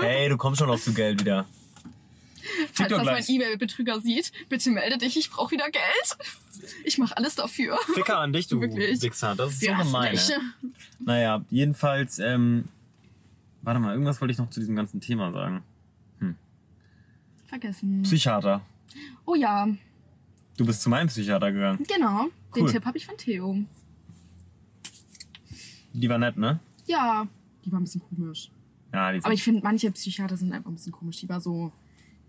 Hey, 0.00 0.28
du 0.28 0.36
kommst 0.36 0.60
schon 0.60 0.70
auf 0.70 0.82
zu 0.82 0.94
Geld 0.94 1.20
wieder. 1.20 1.46
Falls 2.72 2.90
das 2.90 3.04
mein. 3.04 3.24
E-Mail-Betrüger 3.26 4.00
sieht, 4.00 4.32
bitte 4.48 4.70
melde 4.70 4.98
dich, 4.98 5.16
ich 5.16 5.30
brauche 5.30 5.50
wieder 5.52 5.70
Geld. 5.70 6.16
Ich 6.84 6.98
mache 6.98 7.16
alles 7.16 7.34
dafür. 7.34 7.78
Ficker 7.94 8.18
an 8.18 8.32
dich, 8.32 8.46
du 8.48 8.60
Wirklich. 8.60 9.00
Wichser. 9.02 9.34
Das 9.34 9.52
ist 9.52 9.60
so 9.60 9.66
Wir 9.66 9.76
hassen 9.76 9.92
gemein. 9.92 10.18
Naja, 11.00 11.44
jedenfalls, 11.50 12.18
ähm, 12.18 12.64
warte 13.62 13.80
mal, 13.80 13.92
irgendwas 13.92 14.20
wollte 14.20 14.32
ich 14.32 14.38
noch 14.38 14.50
zu 14.50 14.60
diesem 14.60 14.76
ganzen 14.76 15.00
Thema 15.00 15.32
sagen. 15.32 15.62
Vergessen. 17.46 18.02
Psychiater. 18.02 18.62
Oh 19.26 19.34
ja, 19.34 19.68
Du 20.56 20.64
bist 20.64 20.82
zu 20.82 20.88
meinem 20.88 21.08
Psychiater 21.08 21.50
gegangen. 21.52 21.84
genau. 21.86 22.28
Den 22.54 22.62
Cool. 22.64 22.70
Tipp 22.72 22.84
habe 22.84 22.96
ich 22.96 23.06
von 23.06 23.16
Theo. 23.16 23.58
Die 25.92 26.08
war 26.08 26.18
nett, 26.18 26.36
ne? 26.36 26.60
Ja, 26.86 27.26
die 27.64 27.72
war 27.72 27.80
ein 27.80 27.84
bisschen 27.84 28.02
komisch. 28.02 28.50
Ja, 28.92 29.12
die 29.12 29.22
Aber 29.24 29.32
ich 29.34 29.42
finde, 29.42 29.62
manche 29.62 29.90
Psychiater 29.90 30.36
sind 30.36 30.52
einfach 30.52 30.70
ein 30.70 30.74
bisschen 30.74 30.92
komisch. 30.92 31.18
Die 31.20 31.28
war 31.28 31.40
so, 31.40 31.72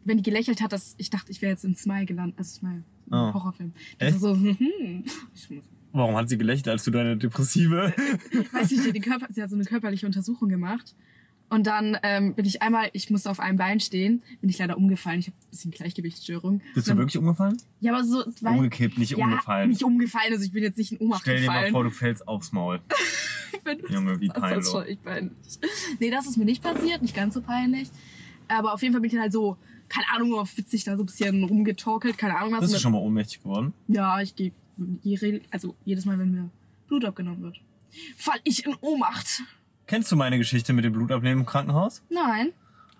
wenn 0.05 0.17
die 0.17 0.23
gelächelt 0.23 0.61
hat, 0.61 0.71
dass 0.71 0.95
ich 0.97 1.09
dachte, 1.09 1.31
ich 1.31 1.41
wäre 1.41 1.51
jetzt 1.51 1.65
in 1.65 1.75
Smile 1.75 2.05
gelandet. 2.05 2.37
Also 2.39 2.59
Smile, 2.59 2.83
Oh. 3.11 3.33
Horrorfilm. 3.33 3.73
Die 3.99 4.05
Echt? 4.05 4.19
so, 4.19 4.33
hm. 4.35 5.03
Ich 5.35 5.49
Warum 5.91 6.15
hat 6.15 6.27
sie 6.27 6.37
gelächelt, 6.37 6.67
als 6.69 6.83
du 6.83 6.91
deine 6.91 7.15
Depressive? 7.17 7.93
weiß 8.51 8.71
nicht, 8.71 8.95
die 8.95 8.99
Körper, 8.99 9.27
sie 9.29 9.41
hat 9.43 9.49
so 9.49 9.55
eine 9.55 9.63
körperliche 9.65 10.05
Untersuchung 10.05 10.49
gemacht. 10.49 10.95
Und 11.47 11.67
dann 11.67 11.95
ähm, 12.01 12.33
bin 12.33 12.43
ich 12.45 12.63
einmal, 12.63 12.89
ich 12.93 13.11
musste 13.11 13.29
auf 13.29 13.39
einem 13.39 13.57
Bein 13.57 13.79
stehen, 13.79 14.23
bin 14.41 14.49
ich 14.49 14.57
leider 14.57 14.75
umgefallen. 14.77 15.19
Ich 15.19 15.27
habe 15.27 15.37
ein 15.37 15.49
bisschen 15.51 15.71
Gleichgewichtsstörung. 15.71 16.57
Bist 16.57 16.75
Und 16.75 16.85
du 16.85 16.89
dann- 16.89 16.97
wirklich 16.97 17.17
umgefallen? 17.19 17.57
Ja, 17.81 17.93
aber 17.93 18.03
so. 18.03 18.23
weil- 18.41 18.55
Umgekippt, 18.55 18.97
nicht 18.97 19.11
ja, 19.11 19.23
umgefallen. 19.23 19.69
Nicht 19.69 19.83
umgefallen, 19.83 20.33
also 20.33 20.43
ich 20.43 20.51
bin 20.51 20.63
jetzt 20.63 20.77
nicht 20.79 20.93
in 20.93 20.97
Ohnmacht 20.97 21.21
Stell 21.21 21.39
dir 21.39 21.45
mal 21.45 21.53
gefallen. 21.53 21.71
vor, 21.71 21.83
du 21.83 21.91
fällst 21.91 22.27
aufs 22.27 22.51
Maul. 22.51 22.81
Junge, 23.89 24.19
wie 24.19 24.27
Das 24.27 24.37
ist 24.37 24.41
peinlich. 24.41 24.67
schon 24.67 24.83
echt 24.85 25.03
peinlich. 25.03 25.37
Nee, 25.99 26.09
das 26.09 26.25
ist 26.27 26.37
mir 26.37 26.45
nicht 26.45 26.61
passiert, 26.63 27.01
nicht 27.01 27.15
ganz 27.15 27.33
so 27.35 27.41
peinlich. 27.41 27.89
Aber 28.47 28.73
auf 28.73 28.81
jeden 28.81 28.93
Fall 28.93 29.01
bin 29.01 29.07
ich 29.09 29.13
dann 29.13 29.21
halt 29.21 29.33
so, 29.33 29.57
keine 29.95 30.07
Ahnung, 30.13 30.39
auf 30.39 30.57
witzig 30.57 30.83
da 30.83 30.95
so 30.97 31.03
ein 31.03 31.05
bisschen 31.05 31.43
rumgetorkelt, 31.43 32.17
keine 32.17 32.37
Ahnung 32.37 32.53
was. 32.53 32.61
Bist 32.61 32.73
du 32.75 32.79
schon 32.79 32.91
mal 32.91 32.99
ohnmächtig 32.99 33.41
geworden? 33.43 33.73
Ja, 33.87 34.19
ich 34.21 34.35
gehe, 34.35 34.51
also 35.51 35.75
jedes 35.85 36.05
Mal, 36.05 36.19
wenn 36.19 36.31
mir 36.31 36.49
Blut 36.87 37.05
abgenommen 37.05 37.41
wird, 37.41 37.57
fall 38.17 38.39
ich 38.43 38.65
in 38.65 38.75
Ohnmacht. 38.81 39.41
Kennst 39.87 40.11
du 40.11 40.15
meine 40.15 40.37
Geschichte 40.37 40.73
mit 40.73 40.83
dem 40.83 40.93
Blutabnehmen 40.93 41.39
im 41.41 41.45
Krankenhaus? 41.45 42.01
Nein. 42.09 42.51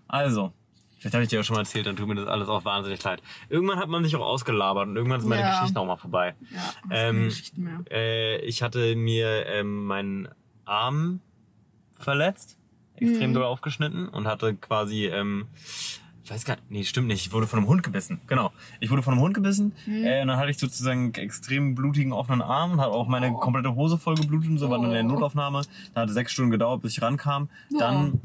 Also, 0.08 0.54
vielleicht 1.00 1.14
habe 1.16 1.24
ich 1.24 1.30
dir 1.30 1.38
ja 1.38 1.44
schon 1.44 1.56
mal 1.56 1.62
erzählt, 1.62 1.88
dann 1.88 1.96
tut 1.96 2.08
mir 2.08 2.16
das 2.16 2.28
alles 2.28 2.48
auch 2.48 2.64
wahnsinnig 2.64 3.04
leid. 3.04 3.22
Irgendwann 3.50 3.80
hat 3.80 3.90
man 3.90 4.04
sich 4.04 4.16
auch 4.16 4.26
ausgelabert 4.26 4.88
und 4.88 4.96
irgendwann 4.96 5.20
sind 5.20 5.30
meine 5.30 5.42
Ja. 5.42 5.60
Geschichten 5.60 5.78
auch 5.80 5.86
mal 5.86 5.98
vorbei. 5.98 6.36
Ja, 6.52 6.74
Ähm, 6.92 7.26
Geschichten 7.26 7.64
mehr. 7.64 7.80
Äh, 7.92 8.38
ich 8.46 8.62
hatte 8.62 8.96
mir 8.96 9.46
ähm, 9.48 9.86
meinen 9.86 10.28
Arm 10.64 11.22
verletzt 11.94 12.58
extrem 12.98 13.32
Mhm. 13.32 13.34
doll 13.34 13.44
aufgeschnitten 13.44 14.08
und 14.08 14.28
hatte 14.28 14.56
quasi, 14.56 15.06
ähm, 15.08 15.48
ich 16.26 16.32
weiß 16.32 16.44
gar 16.44 16.56
nicht, 16.56 16.72
nee, 16.72 16.84
stimmt 16.84 17.08
nicht, 17.08 17.28
ich 17.28 17.32
wurde 17.32 17.46
von 17.48 17.60
einem 17.60 17.68
Hund 17.68 17.84
gebissen. 17.84 18.20
Genau. 18.28 18.52
Ich 18.80 18.90
wurde 18.90 19.04
von 19.04 19.14
einem 19.14 19.22
Hund 19.22 19.36
gebissen, 19.36 19.74
Mhm. 19.86 20.04
äh, 20.04 20.22
und 20.24 20.28
dann 20.30 20.38
hatte 20.38 20.50
ich 20.50 20.58
sozusagen 20.58 21.04
einen 21.06 21.14
extrem 21.14 21.76
blutigen 21.76 22.12
offenen 22.14 22.42
Arm 22.42 22.72
und 22.72 22.82
hatte 22.82 22.92
auch 22.92 23.08
meine 23.08 23.32
Oh. 23.32 23.38
komplette 23.38 23.76
Hose 23.76 23.98
voll 24.00 24.16
geblutet 24.16 24.50
und 24.50 24.58
so, 24.58 24.70
war 24.70 24.78
dann 24.80 24.88
in 24.88 24.94
der 24.94 25.04
Oh. 25.06 25.08
Notaufnahme. 25.20 25.62
Da 25.94 26.02
hat 26.02 26.10
es 26.10 26.16
sechs 26.16 26.32
Stunden 26.34 26.50
gedauert, 26.52 26.82
bis 26.82 26.94
ich 26.94 27.02
rankam. 27.04 27.48
Ja. 27.70 27.80
Dann 27.80 28.20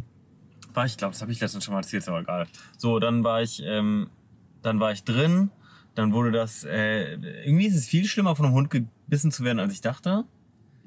war 0.72 0.86
ich, 0.86 0.96
glaube, 0.96 1.12
das 1.12 1.20
habe 1.20 1.30
ich 1.30 1.40
letztens 1.40 1.64
schon 1.64 1.74
mal 1.74 1.80
erzählt, 1.80 2.02
ist 2.02 2.08
aber 2.08 2.20
egal. 2.20 2.46
So, 2.78 2.98
dann 3.00 3.22
war 3.22 3.42
ich, 3.42 3.62
ähm, 3.64 4.08
dann 4.62 4.80
war 4.80 4.92
ich 4.92 5.04
drin, 5.04 5.50
dann 5.94 6.12
wurde 6.14 6.32
das, 6.32 6.64
äh, 6.64 7.14
irgendwie 7.44 7.66
ist 7.66 7.76
es 7.76 7.86
viel 7.86 8.06
schlimmer, 8.06 8.34
von 8.34 8.46
einem 8.46 8.54
Hund 8.54 8.70
gebissen 8.70 9.30
zu 9.30 9.44
werden, 9.44 9.58
als 9.58 9.72
ich 9.74 9.82
dachte. 9.82 10.24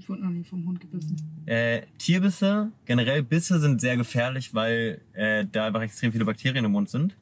Ich 0.04 0.10
wurde 0.10 0.22
noch 0.22 0.32
nie 0.32 0.44
vom 0.44 0.66
Hund 0.66 0.82
gebissen. 0.82 1.16
Äh, 1.46 1.84
Tierbisse, 1.98 2.74
generell 2.84 3.24
Bisse 3.24 3.58
sind 3.62 3.80
sehr 3.80 3.96
gefährlich, 3.96 4.54
weil 4.54 5.00
äh, 5.14 5.46
da 5.50 5.68
einfach 5.68 5.82
extrem 5.82 6.12
viele 6.12 6.26
Bakterien 6.26 6.66
im 6.66 6.74
Mund 6.74 6.90
sind. 6.90 7.16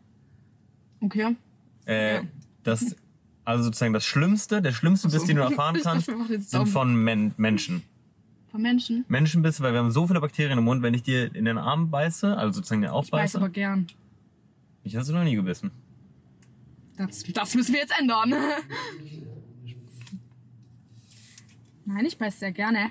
Okay. 1.00 1.36
Äh, 1.86 2.16
Ja. 2.16 2.22
Das, 2.64 2.96
also 3.46 3.66
sozusagen 3.66 3.94
das 3.94 4.04
Schlimmste, 4.04 4.64
der 4.64 4.72
schlimmste 4.72 5.10
Biss, 5.10 5.22
so. 5.22 5.28
den 5.28 5.36
du 5.38 5.44
erfahren 5.48 5.76
Ich 5.76 5.84
kannst, 5.84 6.10
sind 6.50 6.68
von 6.70 6.96
Men 6.96 7.36
Menschen. 7.38 7.84
Von 8.50 8.64
Menschen? 8.64 9.06
Menschenbisse, 9.08 9.62
weil 9.62 9.74
wir 9.74 9.80
haben 9.80 9.92
so 9.92 10.08
viele 10.08 10.20
Bakterien 10.20 10.58
im 10.58 10.64
Mund, 10.64 10.82
wenn 10.82 10.96
ich 10.96 11.04
dir 11.04 11.36
in 11.36 11.46
den 11.46 11.60
Arm 11.60 11.92
beiße, 11.92 12.36
also 12.36 12.54
sozusagen 12.58 12.82
den 12.82 12.88
Ich 12.88 12.94
weiß 12.94 12.98
aufbeiße, 12.98 13.38
aber 13.38 13.50
gern. 13.50 13.86
ich 14.84 14.96
hast 14.96 15.08
du 15.08 15.14
noch 15.14 15.24
nie 15.24 15.36
gebissen. 15.36 15.70
Das, 16.98 17.22
das 17.32 17.54
müssen 17.54 17.74
wir 17.74 17.82
jetzt 17.82 17.94
ändern. 18.00 18.34
Nein, 21.86 22.06
ich 22.06 22.18
beiß 22.18 22.40
sehr 22.40 22.52
gerne. 22.52 22.90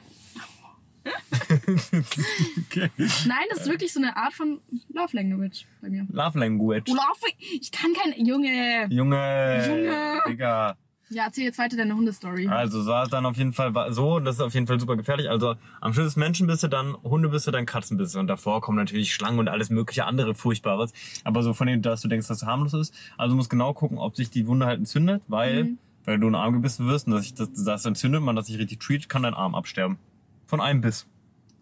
okay. 1.50 2.90
Nein, 3.26 3.44
das 3.50 3.60
ist 3.62 3.68
wirklich 3.68 3.92
so 3.92 4.00
eine 4.00 4.16
Art 4.16 4.32
von 4.32 4.60
Love 4.92 5.16
Language 5.16 5.64
bei 5.80 5.88
mir. 5.88 6.06
Love 6.10 6.38
Language. 6.38 6.88
Love, 6.88 7.32
ich 7.38 7.70
kann 7.72 7.92
kein 7.94 8.24
Junge. 8.24 8.86
Junge, 8.90 9.64
Junge. 9.66 10.20
Digga. 10.28 10.76
Ja, 11.12 11.24
erzähl 11.24 11.42
jetzt 11.44 11.58
weiter 11.58 11.76
deine 11.76 11.96
Hundestory. 11.96 12.46
Also 12.46 12.86
war 12.86 13.02
es 13.02 13.10
dann 13.10 13.26
auf 13.26 13.36
jeden 13.36 13.52
Fall 13.52 13.72
so, 13.92 14.14
und 14.16 14.24
das 14.24 14.36
ist 14.36 14.40
auf 14.42 14.54
jeden 14.54 14.68
Fall 14.68 14.78
super 14.78 14.96
gefährlich. 14.96 15.28
Also 15.28 15.56
am 15.80 15.92
Schluss 15.92 16.14
Menschenbisse, 16.14 16.68
dann 16.68 16.94
Hundebisse, 17.02 17.50
dann 17.50 17.66
Katzenbisse. 17.66 18.20
Und 18.20 18.28
davor 18.28 18.60
kommen 18.60 18.78
natürlich 18.78 19.12
Schlangen 19.12 19.40
und 19.40 19.48
alles 19.48 19.70
mögliche 19.70 20.04
andere 20.04 20.36
Furchtbares. 20.36 20.92
Aber 21.24 21.42
so 21.42 21.52
von 21.52 21.66
denen, 21.66 21.82
dass 21.82 22.02
du 22.02 22.08
denkst, 22.08 22.28
dass 22.28 22.42
es 22.42 22.46
harmlos 22.46 22.74
ist. 22.74 22.94
Also 23.18 23.32
du 23.32 23.36
musst 23.38 23.50
genau 23.50 23.72
gucken, 23.74 23.98
ob 23.98 24.14
sich 24.14 24.30
die 24.30 24.46
Wunde 24.46 24.66
halt 24.66 24.78
entzündet, 24.78 25.22
weil, 25.26 25.64
Mhm. 25.64 25.78
Weil 26.04 26.18
du 26.18 26.26
einen 26.26 26.34
Arm 26.36 26.54
gebissen 26.54 26.86
wirst 26.86 27.06
und 27.06 27.12
dass 27.14 27.22
sich 27.22 27.34
das, 27.34 27.50
das 27.52 27.84
entzündet, 27.84 28.22
man 28.22 28.36
das 28.36 28.46
sich 28.46 28.58
richtig 28.58 28.80
treat, 28.80 29.08
kann 29.08 29.22
dein 29.22 29.34
Arm 29.34 29.54
absterben. 29.54 29.98
Von 30.46 30.60
einem 30.60 30.80
Biss. 30.80 31.06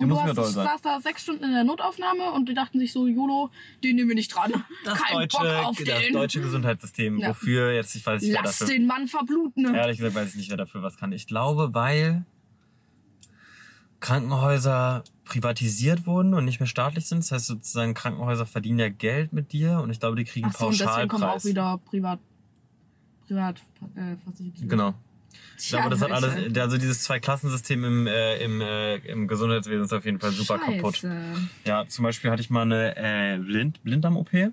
Der 0.00 0.04
und 0.04 0.10
du 0.10 0.20
hast, 0.20 0.36
doll 0.36 0.44
ich 0.46 0.52
sein. 0.52 0.64
saß 0.66 0.82
da 0.82 1.00
sechs 1.00 1.22
Stunden 1.24 1.42
in 1.42 1.52
der 1.52 1.64
Notaufnahme 1.64 2.30
und 2.30 2.48
die 2.48 2.54
dachten 2.54 2.78
sich 2.78 2.92
so, 2.92 3.08
YOLO, 3.08 3.50
den 3.82 3.96
nehmen 3.96 4.08
wir 4.10 4.14
nicht 4.14 4.28
dran. 4.32 4.52
Das 4.84 5.00
Kein 5.02 5.16
deutsche, 5.18 5.38
Bock 5.38 5.46
auf 5.64 5.76
das 5.76 5.98
den. 6.00 6.12
deutsche 6.12 6.40
Gesundheitssystem, 6.40 7.18
Ja. 7.18 7.30
wofür 7.30 7.72
jetzt, 7.72 7.96
ich 7.96 8.06
weiß 8.06 8.22
nicht, 8.22 8.32
wer 8.32 8.42
Lass 8.44 8.58
dafür 8.60 8.74
den 8.74 8.86
Mann 8.86 9.08
verbluten. 9.08 9.74
Ehrlich 9.74 9.98
gesagt 9.98 10.14
weiß 10.14 10.28
ich 10.30 10.36
nicht, 10.36 10.50
wer 10.50 10.56
dafür 10.56 10.82
was 10.84 10.96
kann. 10.98 11.10
Ich 11.10 11.26
glaube, 11.26 11.74
weil 11.74 12.24
Krankenhäuser 14.00 15.02
privatisiert 15.24 16.06
wurden 16.06 16.32
und 16.34 16.44
nicht 16.44 16.60
mehr 16.60 16.66
staatlich 16.68 17.06
sind. 17.06 17.18
Das 17.24 17.32
heißt 17.32 17.46
sozusagen, 17.46 17.94
Krankenhäuser 17.94 18.46
verdienen 18.46 18.78
ja 18.78 18.88
Geld 18.88 19.32
mit 19.32 19.52
dir 19.52 19.80
und 19.80 19.90
ich 19.90 19.98
glaube, 19.98 20.16
die 20.16 20.24
kriegen 20.24 20.48
Ach 20.50 20.56
so, 20.56 20.66
und 20.68 20.78
deswegen 20.78 21.08
kommen 21.08 21.24
auch 21.24 21.32
Pauschalpreis. 21.34 21.44
wieder 21.44 21.78
privat, 21.84 22.20
privat 23.28 23.62
äh. 23.94 24.16
Genau. 24.66 24.94
Ich 25.58 25.68
glaube, 25.68 25.90
das 25.90 26.00
hat 26.00 26.10
alles, 26.10 26.56
also 26.56 26.78
dieses 26.78 27.02
Zwei-Klassensystem 27.02 27.84
im, 27.84 28.06
äh, 28.06 28.38
im, 28.38 28.60
äh, 28.60 28.96
im 28.96 29.28
Gesundheitswesen 29.28 29.84
ist 29.84 29.92
auf 29.92 30.04
jeden 30.04 30.18
Fall 30.18 30.32
super 30.32 30.58
kaputt. 30.58 30.96
Scheiße. 30.96 31.36
Ja, 31.64 31.86
zum 31.86 32.04
Beispiel 32.04 32.30
hatte 32.30 32.40
ich 32.40 32.50
mal 32.50 32.62
eine 32.62 32.96
äh, 32.96 33.38
Blind 33.38 33.82
Blinddarm-OP. 33.84 34.52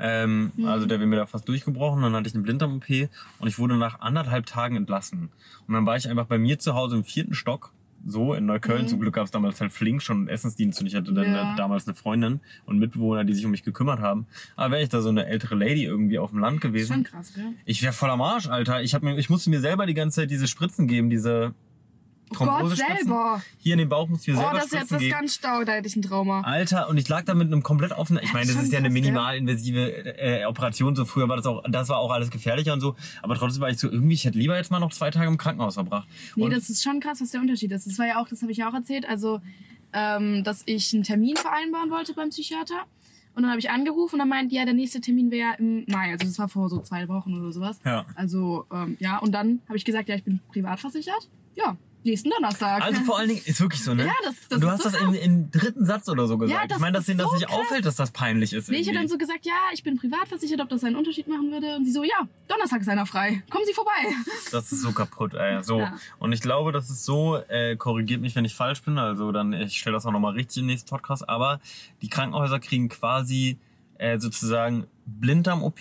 Ähm, 0.00 0.52
Mhm. 0.56 0.64
Also 0.66 0.86
der 0.86 0.98
wäre 1.00 1.08
mir 1.08 1.16
da 1.16 1.26
fast 1.26 1.48
durchgebrochen. 1.48 2.02
Dann 2.02 2.14
hatte 2.14 2.28
ich 2.28 2.34
eine 2.34 2.42
Blinddarm-OP 2.44 3.08
und 3.40 3.48
ich 3.48 3.58
wurde 3.58 3.76
nach 3.76 4.00
anderthalb 4.00 4.46
Tagen 4.46 4.76
entlassen. 4.76 5.30
Und 5.66 5.74
dann 5.74 5.86
war 5.86 5.96
ich 5.96 6.08
einfach 6.08 6.26
bei 6.26 6.38
mir 6.38 6.58
zu 6.58 6.74
Hause 6.74 6.96
im 6.96 7.04
vierten 7.04 7.34
Stock, 7.34 7.72
so 8.06 8.34
in 8.34 8.46
Neukölln. 8.46 8.82
Mhm. 8.82 8.88
Zum 8.88 9.00
Glück 9.00 9.14
gab 9.14 9.24
es 9.26 9.30
damals 9.30 9.60
halt 9.60 9.72
Flink 9.72 10.02
schon 10.02 10.18
einen 10.18 10.28
Essensdienst 10.28 10.80
und 10.80 10.86
ich 10.86 10.94
hatte 10.94 11.12
dann 11.12 11.32
Ja. 11.32 11.54
damals 11.56 11.86
eine 11.86 11.94
Freundin 11.94 12.40
und 12.64 12.78
Mitbewohner, 12.78 13.24
die 13.24 13.34
sich 13.34 13.44
um 13.44 13.50
mich 13.50 13.64
gekümmert 13.64 14.00
haben. 14.00 14.26
Aber 14.56 14.72
wäre 14.72 14.82
ich 14.82 14.88
da 14.88 15.00
so 15.00 15.08
eine 15.08 15.26
ältere 15.26 15.54
Lady 15.54 15.84
irgendwie 15.84 16.18
auf 16.18 16.30
dem 16.30 16.38
Land 16.38 16.62
Schon 16.62 16.72
gewesen, 16.72 17.04
krass, 17.04 17.32
gell? 17.34 17.52
ich 17.64 17.82
wäre 17.82 17.92
voll 17.92 18.10
am 18.10 18.22
Arsch, 18.22 18.48
Alter. 18.48 18.82
Ich, 18.82 18.94
hab 18.94 19.02
mir, 19.02 19.18
ich 19.18 19.28
musste 19.30 19.50
mir 19.50 19.60
selber 19.60 19.86
die 19.86 19.94
ganze 19.94 20.20
Zeit 20.22 20.30
diese 20.30 20.46
Spritzen 20.48 20.86
geben, 20.86 21.10
diese 21.10 21.54
Oh 22.30 22.44
Gott, 22.44 22.76
selber. 22.76 23.42
Hier 23.58 23.72
in 23.74 23.78
den 23.78 23.88
Bauch 23.88 24.08
musste 24.08 24.30
ich 24.30 24.36
mir 24.36 24.42
Oh, 24.42 24.44
selber 24.44 24.56
das 24.58 24.66
ist 24.66 24.72
jetzt 24.72 24.92
das 24.92 25.08
ganz 25.08 25.34
stau, 25.34 25.64
da 25.64 25.72
hätte 25.72 25.88
ich 25.88 25.96
ein 25.96 26.02
Trauma. 26.02 26.42
Alter, 26.42 26.88
und 26.88 26.98
ich 26.98 27.08
lag 27.08 27.24
da 27.24 27.34
mit 27.34 27.46
einem 27.46 27.62
komplett 27.62 27.92
offenen. 27.92 28.22
Ich 28.22 28.32
meine, 28.32 28.46
das 28.46 28.54
schon 28.56 28.64
ist 28.64 28.72
ja 28.72 28.78
eine 28.78 28.90
minimalinvasive 28.90 30.18
äh, 30.18 30.44
Operation. 30.46 30.94
So 30.96 31.04
früher 31.04 31.28
war 31.28 31.36
das 31.36 31.46
auch, 31.46 31.62
das 31.68 31.88
war 31.88 31.98
auch 31.98 32.10
alles 32.10 32.30
gefährlicher 32.30 32.72
und 32.72 32.80
so. 32.80 32.96
Aber 33.22 33.34
trotzdem 33.34 33.62
war 33.62 33.70
ich 33.70 33.78
so 33.78 33.90
irgendwie, 33.90 34.14
ich 34.14 34.24
hätte 34.24 34.38
lieber 34.38 34.56
jetzt 34.56 34.70
mal 34.70 34.80
noch 34.80 34.92
zwei 34.92 35.10
Tage 35.10 35.26
im 35.26 35.38
Krankenhaus 35.38 35.74
verbracht. 35.74 36.06
Nee, 36.36 36.44
und 36.44 36.50
das 36.52 36.68
ist 36.70 36.82
schon 36.82 37.00
krass, 37.00 37.20
was 37.20 37.30
der 37.30 37.40
Unterschied 37.40 37.72
ist. 37.72 37.86
Das 37.86 37.98
war 37.98 38.06
ja 38.06 38.20
auch, 38.20 38.28
das 38.28 38.42
habe 38.42 38.52
ich 38.52 38.58
ja 38.58 38.68
auch 38.68 38.74
erzählt, 38.74 39.08
also, 39.08 39.40
ähm, 39.92 40.44
dass 40.44 40.62
ich 40.66 40.92
einen 40.94 41.02
Termin 41.02 41.36
vereinbaren 41.36 41.90
wollte 41.90 42.14
beim 42.14 42.30
Psychiater. 42.30 42.84
Und 43.34 43.42
dann 43.42 43.50
habe 43.52 43.60
ich 43.60 43.70
angerufen 43.70 44.16
und 44.16 44.18
dann 44.18 44.28
meint, 44.28 44.50
ja, 44.50 44.64
der 44.64 44.74
nächste 44.74 45.00
Termin 45.00 45.30
wäre 45.30 45.54
im 45.58 45.84
Mai. 45.86 46.10
Also 46.10 46.26
das 46.26 46.38
war 46.40 46.48
vor 46.48 46.68
so 46.68 46.80
zwei 46.80 47.06
Wochen 47.06 47.38
oder 47.38 47.52
sowas. 47.52 47.78
Ja. 47.84 48.04
Also, 48.16 48.66
ähm, 48.72 48.96
ja, 48.98 49.18
und 49.18 49.30
dann 49.30 49.60
habe 49.68 49.76
ich 49.76 49.84
gesagt, 49.84 50.08
ja, 50.08 50.16
ich 50.16 50.24
bin 50.24 50.40
privat 50.48 50.80
versichert. 50.80 51.28
Ja, 51.54 51.76
nächsten 52.04 52.30
Donnerstag. 52.30 52.82
also 52.82 53.00
vor 53.02 53.18
allen 53.18 53.28
Dingen, 53.28 53.40
ist 53.44 53.60
wirklich 53.60 53.82
so, 53.84 53.94
ne? 53.94 54.06
Ja, 54.06 54.12
das- 54.24 54.34
das 54.48 54.56
und 54.56 54.60
du 54.62 54.70
hast 54.70 54.82
so 54.82 54.90
das 54.90 55.00
in, 55.00 55.14
in 55.14 55.50
dritten 55.50 55.84
Satz 55.84 56.08
oder 56.08 56.26
so 56.26 56.38
gesagt. 56.38 56.60
Ja, 56.62 56.66
das 56.66 56.78
ich 56.78 56.80
meine, 56.80 56.96
dass 56.96 57.06
denen 57.06 57.18
das 57.18 57.28
so 57.28 57.34
nicht 57.36 57.46
krass. 57.48 57.58
auffällt, 57.58 57.84
dass 57.86 57.96
das 57.96 58.10
peinlich 58.12 58.52
ist. 58.52 58.68
Nee, 58.68 58.76
ich 58.76 58.86
habe 58.88 58.96
irgendwie. 58.96 58.98
dann 58.98 59.08
so 59.08 59.18
gesagt, 59.18 59.44
ja, 59.46 59.52
ich 59.74 59.82
bin 59.82 59.98
privat 59.98 60.26
versichert, 60.28 60.60
ob 60.60 60.68
das 60.68 60.84
einen 60.84 60.96
Unterschied 60.96 61.28
machen 61.28 61.50
würde. 61.50 61.76
Und 61.76 61.84
sie 61.84 61.92
so, 61.92 62.04
ja, 62.04 62.26
Donnerstag 62.46 62.80
ist 62.80 62.88
einer 62.88 63.04
frei. 63.06 63.42
Kommen 63.50 63.64
Sie 63.66 63.74
vorbei. 63.74 63.90
Das 64.52 64.72
ist 64.72 64.80
so 64.82 64.92
kaputt, 64.92 65.34
ey. 65.34 65.62
So. 65.62 65.80
Ja. 65.80 65.98
Und 66.18 66.32
ich 66.32 66.40
glaube, 66.40 66.72
das 66.72 66.88
ist 66.90 67.04
so, 67.04 67.36
äh, 67.48 67.76
korrigiert 67.76 68.20
mich, 68.20 68.34
wenn 68.36 68.44
ich 68.44 68.54
falsch 68.54 68.82
bin. 68.82 68.98
Also 68.98 69.32
dann, 69.32 69.52
ich 69.52 69.78
stelle 69.78 69.94
das 69.94 70.06
auch 70.06 70.12
nochmal 70.12 70.32
richtig 70.34 70.58
im 70.62 70.66
nächsten 70.66 70.88
Podcast. 70.88 71.28
Aber 71.28 71.60
die 72.02 72.08
Krankenhäuser 72.08 72.60
kriegen 72.60 72.88
quasi 72.88 73.58
äh, 73.98 74.18
sozusagen 74.18 74.86
Blinddarm-OP. 75.06 75.80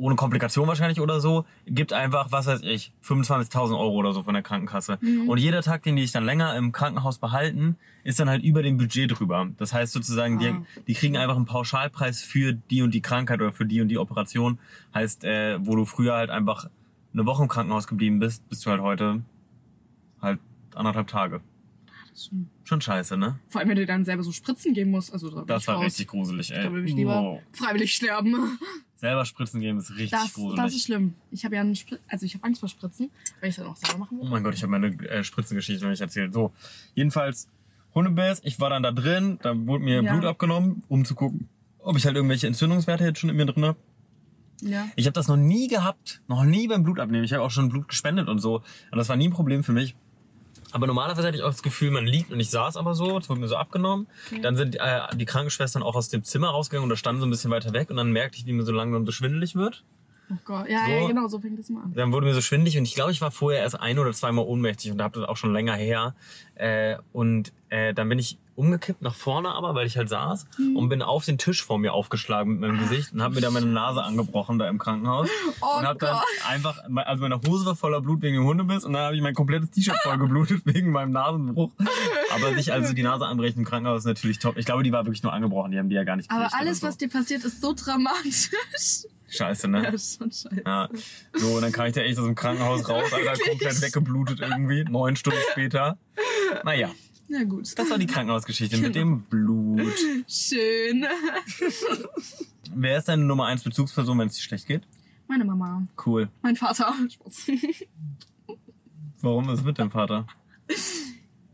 Ohne 0.00 0.16
Komplikation 0.16 0.66
wahrscheinlich 0.66 0.98
oder 1.00 1.20
so, 1.20 1.44
gibt 1.66 1.92
einfach, 1.92 2.32
was 2.32 2.46
weiß 2.46 2.62
ich, 2.62 2.90
25.000 3.04 3.78
Euro 3.78 3.94
oder 3.96 4.12
so 4.12 4.22
von 4.22 4.32
der 4.32 4.42
Krankenkasse. 4.42 4.96
Mhm. 5.02 5.28
Und 5.28 5.36
jeder 5.38 5.60
Tag, 5.60 5.82
den 5.82 5.94
die 5.96 6.02
dich 6.02 6.12
dann 6.12 6.24
länger 6.24 6.56
im 6.56 6.72
Krankenhaus 6.72 7.18
behalten, 7.18 7.76
ist 8.02 8.18
dann 8.18 8.30
halt 8.30 8.42
über 8.42 8.62
dem 8.62 8.78
Budget 8.78 9.10
drüber. 9.18 9.50
Das 9.58 9.74
heißt 9.74 9.92
sozusagen, 9.92 10.38
die, 10.38 10.48
Ah. 10.48 10.62
die 10.86 10.94
kriegen 10.94 11.18
einfach 11.18 11.36
einen 11.36 11.44
Pauschalpreis 11.44 12.22
für 12.22 12.54
die 12.54 12.80
und 12.80 12.94
die 12.94 13.02
Krankheit 13.02 13.42
oder 13.42 13.52
für 13.52 13.66
die 13.66 13.82
und 13.82 13.88
die 13.88 13.98
Operation. 13.98 14.58
Heißt, 14.94 15.24
äh, 15.24 15.58
wo 15.66 15.76
du 15.76 15.84
früher 15.84 16.14
halt 16.14 16.30
einfach 16.30 16.70
eine 17.12 17.26
Woche 17.26 17.42
im 17.42 17.48
Krankenhaus 17.50 17.86
geblieben 17.86 18.20
bist, 18.20 18.48
bist 18.48 18.64
du 18.64 18.70
halt 18.70 18.80
heute 18.80 19.22
halt 20.22 20.38
anderthalb 20.74 21.08
Tage. 21.08 21.42
Schon 22.64 22.80
scheiße, 22.80 23.16
ne? 23.16 23.38
Vor 23.48 23.60
allem, 23.60 23.70
wenn 23.70 23.76
du 23.76 23.86
dann 23.86 24.04
selber 24.04 24.22
so 24.22 24.32
Spritzen 24.32 24.74
geben 24.74 24.90
musst. 24.90 25.12
Also, 25.12 25.30
da 25.30 25.42
Das 25.44 25.62
ich 25.62 25.68
war 25.68 25.76
raus. 25.76 25.84
richtig 25.84 26.08
gruselig, 26.08 26.50
ey. 26.52 26.62
Da 26.64 26.72
würde 26.72 26.86
ich 26.86 26.94
lieber 26.94 27.20
Wow. 27.22 27.40
freiwillig 27.52 27.92
sterben. 27.94 28.58
Selber 29.00 29.24
Spritzen 29.24 29.60
geben 29.60 29.78
ist 29.78 29.90
richtig 29.90 30.10
Das, 30.10 30.34
gruselig. 30.34 30.56
das 30.62 30.74
ist 30.74 30.84
schlimm. 30.84 31.14
Ich 31.30 31.44
habe 31.44 31.54
ja 31.54 31.62
einen 31.62 31.76
also 32.08 32.26
ich 32.26 32.34
habe 32.34 32.44
Angst 32.44 32.60
vor 32.60 32.68
Spritzen, 32.68 33.10
weil 33.40 33.48
ich 33.48 33.56
es 33.56 33.62
dann 33.62 33.72
auch 33.72 33.76
selber 33.76 33.98
machen 33.98 34.18
Oh 34.20 34.24
will. 34.24 34.30
mein 34.30 34.44
Gott, 34.44 34.54
ich 34.54 34.62
habe 34.62 34.70
meine 34.72 34.88
äh, 35.08 35.24
Spritzengeschichte 35.24 35.82
noch 35.84 35.90
nicht 35.90 36.02
erzählt. 36.02 36.34
So, 36.34 36.52
jedenfalls 36.94 37.48
Hundebiss. 37.94 38.40
Ich 38.44 38.60
war 38.60 38.70
dann 38.70 38.82
da 38.82 38.92
drin, 38.92 39.38
da 39.42 39.56
wurde 39.66 39.82
mir 39.84 40.02
Ja. 40.02 40.12
Blut 40.12 40.24
abgenommen, 40.26 40.82
um 40.88 41.04
zu 41.04 41.14
gucken, 41.14 41.48
ob 41.78 41.96
ich 41.96 42.04
halt 42.04 42.14
irgendwelche 42.16 42.46
Entzündungswerte 42.46 43.04
jetzt 43.04 43.18
schon 43.18 43.30
in 43.30 43.36
mir 43.36 43.46
drin 43.46 43.64
habe. 43.64 43.78
Ja. 44.62 44.86
Ich 44.96 45.06
habe 45.06 45.14
das 45.14 45.26
noch 45.28 45.36
nie 45.38 45.68
gehabt, 45.68 46.20
noch 46.28 46.44
nie 46.44 46.68
beim 46.68 46.82
Blutabnehmen. 46.84 47.24
Ich 47.24 47.32
habe 47.32 47.42
auch 47.42 47.50
schon 47.50 47.70
Blut 47.70 47.88
gespendet 47.88 48.28
und 48.28 48.38
so. 48.40 48.56
Und 48.56 48.98
das 48.98 49.08
war 49.08 49.16
nie 49.16 49.28
ein 49.28 49.32
Problem 49.32 49.64
für 49.64 49.72
mich. 49.72 49.96
Aber 50.72 50.86
normalerweise 50.86 51.26
hatte 51.26 51.36
ich 51.36 51.42
auch 51.42 51.50
das 51.50 51.62
Gefühl, 51.62 51.90
man 51.90 52.06
liegt 52.06 52.32
und 52.32 52.40
ich 52.40 52.50
saß 52.50 52.76
aber 52.76 52.94
so, 52.94 53.18
es 53.18 53.28
wurde 53.28 53.40
mir 53.40 53.48
so 53.48 53.56
abgenommen. 53.56 54.06
Dann 54.42 54.56
sind 54.56 54.76
äh, 54.76 55.00
die 55.16 55.24
Krankenschwestern 55.24 55.82
auch 55.82 55.96
aus 55.96 56.08
dem 56.08 56.22
Zimmer 56.22 56.48
rausgegangen 56.50 56.84
und 56.84 56.90
da 56.90 56.96
standen 56.96 57.20
so 57.20 57.26
ein 57.26 57.30
bisschen 57.30 57.50
weiter 57.50 57.72
weg 57.72 57.90
und 57.90 57.96
dann 57.96 58.12
merkte 58.12 58.38
ich, 58.38 58.46
wie 58.46 58.52
mir 58.52 58.64
so 58.64 58.72
langsam 58.72 59.04
so 59.04 59.12
schwindelig 59.12 59.54
wird. 59.56 59.84
Oh 60.32 60.36
Gott. 60.44 60.68
Ja, 60.68 60.84
So. 60.86 60.92
ja, 60.92 61.06
genau, 61.08 61.26
so 61.28 61.40
fängt 61.40 61.58
das 61.58 61.68
mal 61.70 61.82
an. 61.82 61.92
Dann 61.94 62.12
wurde 62.12 62.26
mir 62.26 62.34
so 62.34 62.40
schwindelig 62.40 62.78
und 62.78 62.84
ich 62.84 62.94
glaube, 62.94 63.10
ich 63.12 63.20
war 63.20 63.30
vorher 63.30 63.60
erst 63.62 63.80
ein 63.80 63.98
oder 63.98 64.12
zweimal 64.12 64.44
ohnmächtig 64.44 64.92
und 64.92 64.98
da 64.98 65.04
habe 65.04 65.18
das 65.20 65.28
auch 65.28 65.36
schon 65.36 65.52
länger 65.52 65.74
her. 65.74 66.14
Äh, 66.54 66.96
und 67.12 67.52
äh, 67.70 67.94
dann 67.94 68.08
bin 68.08 68.18
ich 68.18 68.38
umgekippt 68.54 69.00
nach 69.00 69.14
vorne 69.14 69.48
aber, 69.54 69.74
weil 69.74 69.86
ich 69.86 69.96
halt 69.96 70.10
saß 70.10 70.46
Hm. 70.56 70.76
und 70.76 70.88
bin 70.90 71.00
auf 71.00 71.24
den 71.24 71.38
Tisch 71.38 71.64
vor 71.64 71.78
mir 71.78 71.94
aufgeschlagen 71.94 72.52
mit 72.52 72.60
meinem 72.60 72.78
Gesicht 72.78 73.14
und 73.14 73.22
habe 73.22 73.36
mir 73.36 73.40
da 73.40 73.50
meine 73.50 73.64
Nase 73.66 74.02
angebrochen 74.02 74.58
da 74.58 74.68
im 74.68 74.78
Krankenhaus. 74.78 75.28
Oh 75.62 75.78
und 75.78 75.86
habe 75.86 75.98
dann 75.98 76.18
einfach, 76.48 76.78
also 77.06 77.22
meine 77.22 77.40
Hose 77.46 77.64
war 77.64 77.74
voller 77.74 78.02
Blut 78.02 78.20
wegen 78.20 78.36
dem 78.36 78.44
Hundebiss 78.44 78.84
und 78.84 78.92
dann 78.92 79.02
habe 79.02 79.16
ich 79.16 79.22
mein 79.22 79.34
komplettes 79.34 79.70
T-Shirt 79.70 79.96
voll 80.02 80.18
geblutet 80.18 80.60
wegen 80.66 80.90
meinem 80.92 81.12
Nasenbruch. 81.12 81.70
Aber 82.30 82.54
sich 82.54 82.72
also 82.72 82.92
die 82.92 83.02
Nase 83.02 83.26
anbrechen 83.26 83.60
im 83.60 83.64
Krankenhaus 83.64 84.00
ist 84.00 84.06
natürlich 84.06 84.38
top. 84.38 84.56
Ich 84.56 84.66
glaube, 84.66 84.82
die 84.82 84.92
war 84.92 85.04
wirklich 85.04 85.22
nur 85.22 85.32
angebrochen, 85.32 85.72
die 85.72 85.78
haben 85.78 85.88
die 85.88 85.94
ja 85.96 86.04
gar 86.04 86.16
nicht 86.16 86.30
Aber 86.30 86.52
alles, 86.54 86.78
oder 86.82 86.88
was 86.88 86.98
dir 86.98 87.08
passiert, 87.08 87.44
ist 87.44 87.60
so 87.60 87.72
dramatisch. 87.74 88.50
so. 88.76 89.08
Scheiße, 89.28 89.68
ne? 89.68 89.84
ja, 89.84 89.90
ist 89.90 90.18
schon 90.18 90.30
scheiße. 90.32 90.62
Ja. 90.66 90.88
So, 91.34 91.54
und 91.54 91.62
dann 91.62 91.70
kam 91.72 91.86
ich 91.86 91.92
da 91.92 92.00
echt 92.00 92.18
aus 92.18 92.24
dem 92.26 92.34
Krankenhaus 92.34 92.88
raus, 92.88 93.12
Alter, 93.12 93.40
komplett 93.48 93.80
weggeblutet 93.80 94.40
irgendwie, 94.40 94.84
neun 94.84 95.14
Stunden 95.16 95.38
später. 95.52 95.98
Naja. 96.64 96.90
Ja, 97.28 97.44
gut. 97.44 97.78
Das 97.78 97.88
war 97.88 97.98
die 97.98 98.06
Krankenhausgeschichte 98.06 98.76
mit 98.78 98.92
Genau. 98.92 99.04
dem 99.04 99.22
Blut. 99.22 99.92
Schön. 100.26 101.06
Wer 102.74 102.98
ist 102.98 103.04
deine 103.08 103.22
Nummer 103.22 103.46
1 103.46 103.62
Bezugsperson, 103.62 104.18
wenn 104.18 104.26
es 104.26 104.34
dir 104.34 104.42
schlecht 104.42 104.66
geht? 104.66 104.82
Meine 105.28 105.44
Mama. 105.44 105.86
Cool. 106.04 106.28
Mein 106.42 106.56
Vater. 106.56 106.92
Warum 109.20 109.48
ist 109.50 109.60
es 109.60 109.64
mit 109.64 109.78
deinem 109.78 109.92
Vater? 109.92 110.26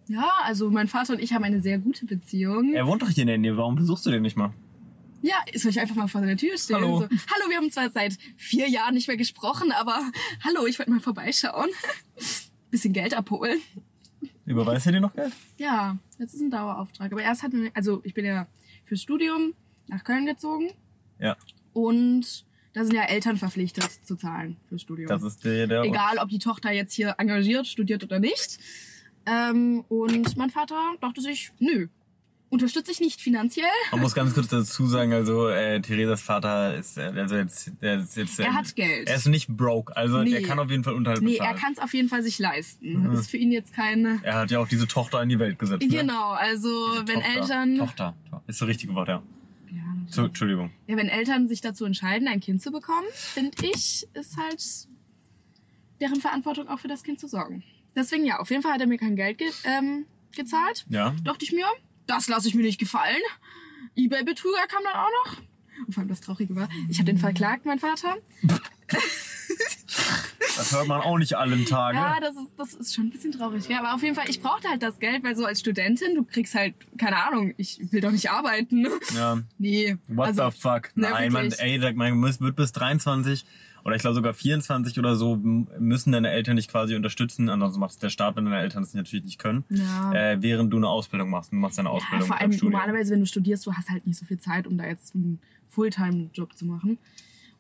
Ja, 0.09 0.31
also 0.45 0.71
mein 0.71 0.89
Vater 0.89 1.15
und 1.15 1.21
ich 1.21 1.33
haben 1.33 1.45
eine 1.45 1.61
sehr 1.61 1.79
gute 1.79 2.07
Beziehung. 2.07 2.75
Er 2.75 2.87
wohnt 2.87 3.03
doch 3.03 3.09
hier 3.11 3.23
in 3.23 3.29
der 3.29 3.39
Nähe. 3.39 3.57
Warum 3.57 3.75
besuchst 3.75 4.07
du 4.07 4.11
den 4.11 4.23
nicht 4.23 4.37
mal? 4.37 4.53
Ja, 5.23 5.35
soll 5.55 5.71
ich 5.71 5.81
einfach 5.81 5.97
mal 5.97 6.07
vor 6.07 6.21
seiner 6.21 6.37
Tür 6.37 6.57
stehen? 6.57 6.77
Hallo. 6.77 7.01
So, 7.01 7.05
hallo, 7.09 7.51
wir 7.51 7.57
haben 7.57 7.71
zwar 7.71 7.91
seit 7.91 8.17
vier 8.37 8.69
Jahren 8.69 8.95
nicht 8.95 9.09
mehr 9.09 9.17
gesprochen, 9.17 9.73
aber 9.73 9.99
hallo, 10.45 10.67
ich 10.67 10.79
wollte 10.79 10.93
mal 10.93 11.01
vorbeischauen. 11.01 11.69
Bisschen 12.71 12.93
Geld 12.93 13.15
abholen. 13.15 13.59
Überweist 14.45 14.87
er 14.87 14.93
dir 14.93 15.01
noch 15.01 15.13
Geld? 15.15 15.33
Ja, 15.59 15.99
das 16.19 16.35
ist 16.35 16.41
ein 16.41 16.51
Dauerauftrag. 16.51 17.11
Aber 17.11 17.23
erst 17.23 17.43
hatten 17.43 17.65
wir, 17.65 17.71
also 17.75 18.01
ich 18.05 18.15
bin 18.15 18.25
ja 18.25 18.47
fürs 18.85 19.03
Studium 19.03 19.55
nach 19.89 20.05
Köln 20.05 20.27
gezogen 20.27 20.71
Ja. 21.19 21.37
und 21.73 22.45
da 22.75 22.85
sind 22.85 22.95
ja 22.95 23.03
Eltern 23.05 23.39
verpflichtet 23.39 23.91
zu 24.05 24.17
zahlen 24.17 24.57
fürs 24.69 24.83
Studium. 24.83 25.09
Das 25.09 25.23
ist 25.23 25.45
der, 25.45 25.67
der 25.67 25.83
Egal, 25.83 26.19
ob 26.19 26.29
die 26.29 26.39
Tochter 26.39 26.71
jetzt 26.71 26.93
hier 26.93 27.15
engagiert, 27.19 27.67
studiert 27.67 28.05
oder 28.05 28.21
nicht. 28.21 28.59
Ähm, 29.27 29.85
und 29.89 30.37
mein 30.37 30.51
Vater 30.51 30.95
dachte 31.01 31.21
sich, 31.21 31.53
nö, 31.59 31.89
unterstütze 32.49 32.93
ich 32.93 33.01
nicht 33.01 33.21
finanziell. 33.21 33.67
Man 33.91 34.01
muss 34.01 34.15
ganz 34.15 34.33
kurz 34.35 34.47
dazu 34.49 34.87
sagen, 34.87 35.13
also 35.13 35.49
äh, 35.49 35.81
Theresas 35.81 36.23
Vater 36.23 36.77
ist, 36.77 36.97
äh, 36.97 37.13
also 37.17 37.35
jetzt, 37.37 37.73
der 37.83 37.99
ist 38.01 38.17
jetzt, 38.17 38.39
Er 38.39 38.47
äh, 38.47 38.51
hat 38.51 38.77
Geld. 38.77 39.09
Er 39.09 39.17
ist 39.17 39.27
nicht 39.27 39.49
broke, 39.49 39.97
also 39.97 40.23
Nee. 40.23 40.33
er 40.35 40.43
kann 40.43 40.59
auf 40.61 40.71
jeden 40.71 40.85
Fall 40.85 40.95
Unterhalt 40.95 41.23
Nee, 41.23 41.35
er 41.37 41.39
bezahlen. 41.41 41.57
kann 41.59 41.73
es 41.73 41.79
auf 41.81 41.93
jeden 41.93 42.09
Fall 42.09 42.23
sich 42.23 42.39
leisten. 42.39 43.05
Das 43.11 43.21
ist 43.23 43.31
für 43.31 43.37
ihn 43.37 43.51
jetzt 43.51 43.73
keine. 43.75 44.21
er 44.23 44.35
hat 44.39 44.51
ja 44.53 44.61
auch 44.61 44.69
diese 44.69 44.87
Tochter 44.87 45.21
in 45.23 45.29
die 45.29 45.39
Welt 45.41 45.59
gesetzt. 45.59 45.83
Ne? 45.83 45.89
Genau, 45.89 46.31
also 46.31 46.69
wenn 47.05 47.21
Tochter. 47.21 47.35
Eltern. 47.41 47.77
Tochter. 47.79 48.15
Ist 48.47 48.61
das 48.61 48.69
richtige 48.69 48.95
Wort, 48.95 49.09
ja. 49.09 49.23
Ja, 49.73 49.83
So, 50.09 50.27
Entschuldigung. 50.27 50.71
ja, 50.87 50.97
wenn 50.97 51.09
Eltern 51.09 51.49
sich 51.49 51.61
dazu 51.63 51.85
entscheiden, 51.85 52.29
ein 52.29 52.39
Kind 52.39 52.63
zu 52.63 52.71
bekommen, 52.71 53.09
finde 53.13 53.57
ich, 53.67 54.07
ist 54.15 54.37
halt 54.37 54.63
deren 56.01 56.21
Verantwortung 56.21 56.69
auch 56.69 56.79
für 56.79 56.89
das 56.89 57.03
Kind 57.03 57.19
zu 57.19 57.27
sorgen. 57.27 57.65
Deswegen 57.97 58.25
ja, 58.25 58.39
auf 58.39 58.51
jeden 58.51 58.63
Fall 58.63 58.75
hat 58.75 58.81
er 58.81 58.87
mir 58.87 58.99
kein 58.99 59.17
Geld 59.17 59.39
ge 59.39 59.49
ähm, 59.65 60.07
gezahlt. 60.37 60.85
Ja. 60.89 61.15
Dachte 61.25 61.45
ich 61.45 61.53
mir, 61.53 61.67
das 62.07 62.29
lasse 62.29 62.47
ich 62.47 62.55
mir 62.55 62.63
nicht 62.63 62.79
gefallen. 62.79 63.23
Ebay-Betrüger 63.97 64.67
kam 64.69 64.85
dann 64.85 64.95
auch 64.95 65.09
noch. 65.25 65.39
Und 65.87 65.93
vor 65.95 66.03
allem 66.03 66.09
das 66.09 66.21
Traurige 66.21 66.55
war, 66.55 66.69
ich 66.89 66.99
habe 66.99 67.07
den 67.07 67.19
verklagt, 67.19 67.65
mein 67.65 67.79
Vater. 67.79 68.17
Das 70.57 70.73
hört 70.73 70.87
man 70.87 71.01
auch 71.01 71.19
nicht 71.19 71.35
allen 71.35 71.67
Tagen. 71.67 71.99
Ja, 71.99 72.19
das 72.21 72.35
ist, 72.35 72.53
das 72.57 72.75
ist 72.75 72.95
schon 72.95 73.07
ein 73.07 73.11
bisschen 73.11 73.33
traurig. 73.33 73.69
Ja, 73.69 73.81
aber 73.81 73.95
auf 73.95 74.03
jeden 74.03 74.15
Fall, 74.15 74.29
ich 74.29 74.41
brauchte 74.41 74.69
halt 74.69 74.83
das 74.83 74.99
Geld, 74.99 75.23
weil 75.23 75.37
so 75.37 75.45
als 75.45 75.61
Studentin, 75.61 76.15
du 76.15 76.25
kriegst 76.25 76.55
halt, 76.55 76.75
keine 76.99 77.17
Ahnung, 77.25 77.55
ich 77.57 77.81
will 77.93 78.01
doch 78.01 78.11
nicht 78.11 78.31
arbeiten. 78.31 78.87
ja. 79.15 79.39
Nee. 79.59 79.97
What 80.09 80.29
also, 80.29 80.51
the 80.51 80.59
fuck? 80.59 80.97
ne, 80.97 81.09
Nein, 81.11 81.33
man, 81.33 81.53
ey, 81.53 81.79
man 81.95 82.19
muss- 82.19 82.41
wird 82.41 82.57
bis 82.57 82.73
23 82.73 83.45
oder 83.87 83.95
ich 83.95 84.03
glaube 84.03 84.15
sogar 84.17 84.35
24 84.35 84.99
oder 84.99 85.15
so 85.15 85.37
müssen 85.37 86.11
deine 86.13 86.31
Eltern 86.31 86.57
dich 86.57 86.67
quasi 86.67 86.97
unterstützen. 86.97 87.49
Ansonsten 87.49 87.79
macht 87.81 87.93
es 87.93 87.99
der 87.99 88.11
Staat, 88.11 88.35
wenn 88.37 88.45
deine 88.45 88.59
Eltern 88.59 88.83
das 88.83 88.93
natürlich 88.95 89.25
nicht 89.25 89.39
können. 89.39 89.65
Ja. 89.71 90.13
Äh, 90.13 90.43
während 90.43 90.73
du 90.73 90.77
eine 90.79 90.89
Ausbildung 90.89 91.31
machst. 91.31 91.53
Du 91.53 91.57
machst 91.57 91.79
deine 91.79 91.89
Ja, 91.89 91.95
Ausbildung 91.95 92.27
vor 92.27 92.37
beim 92.37 92.51
allem 92.51 92.61
normalerweise, 92.61 93.13
wenn 93.13 93.21
du 93.21 93.27
studierst, 93.27 93.65
du 93.65 93.73
hast 93.73 93.89
halt 93.89 94.07
nicht 94.07 94.19
so 94.19 94.27
viel 94.27 94.39
Zeit, 94.39 94.67
um 94.67 94.77
da 94.77 94.85
jetzt 94.87 95.15
einen 95.15 95.39
Fulltime-Job 95.71 96.57
zu 96.57 96.67
machen. 96.67 96.99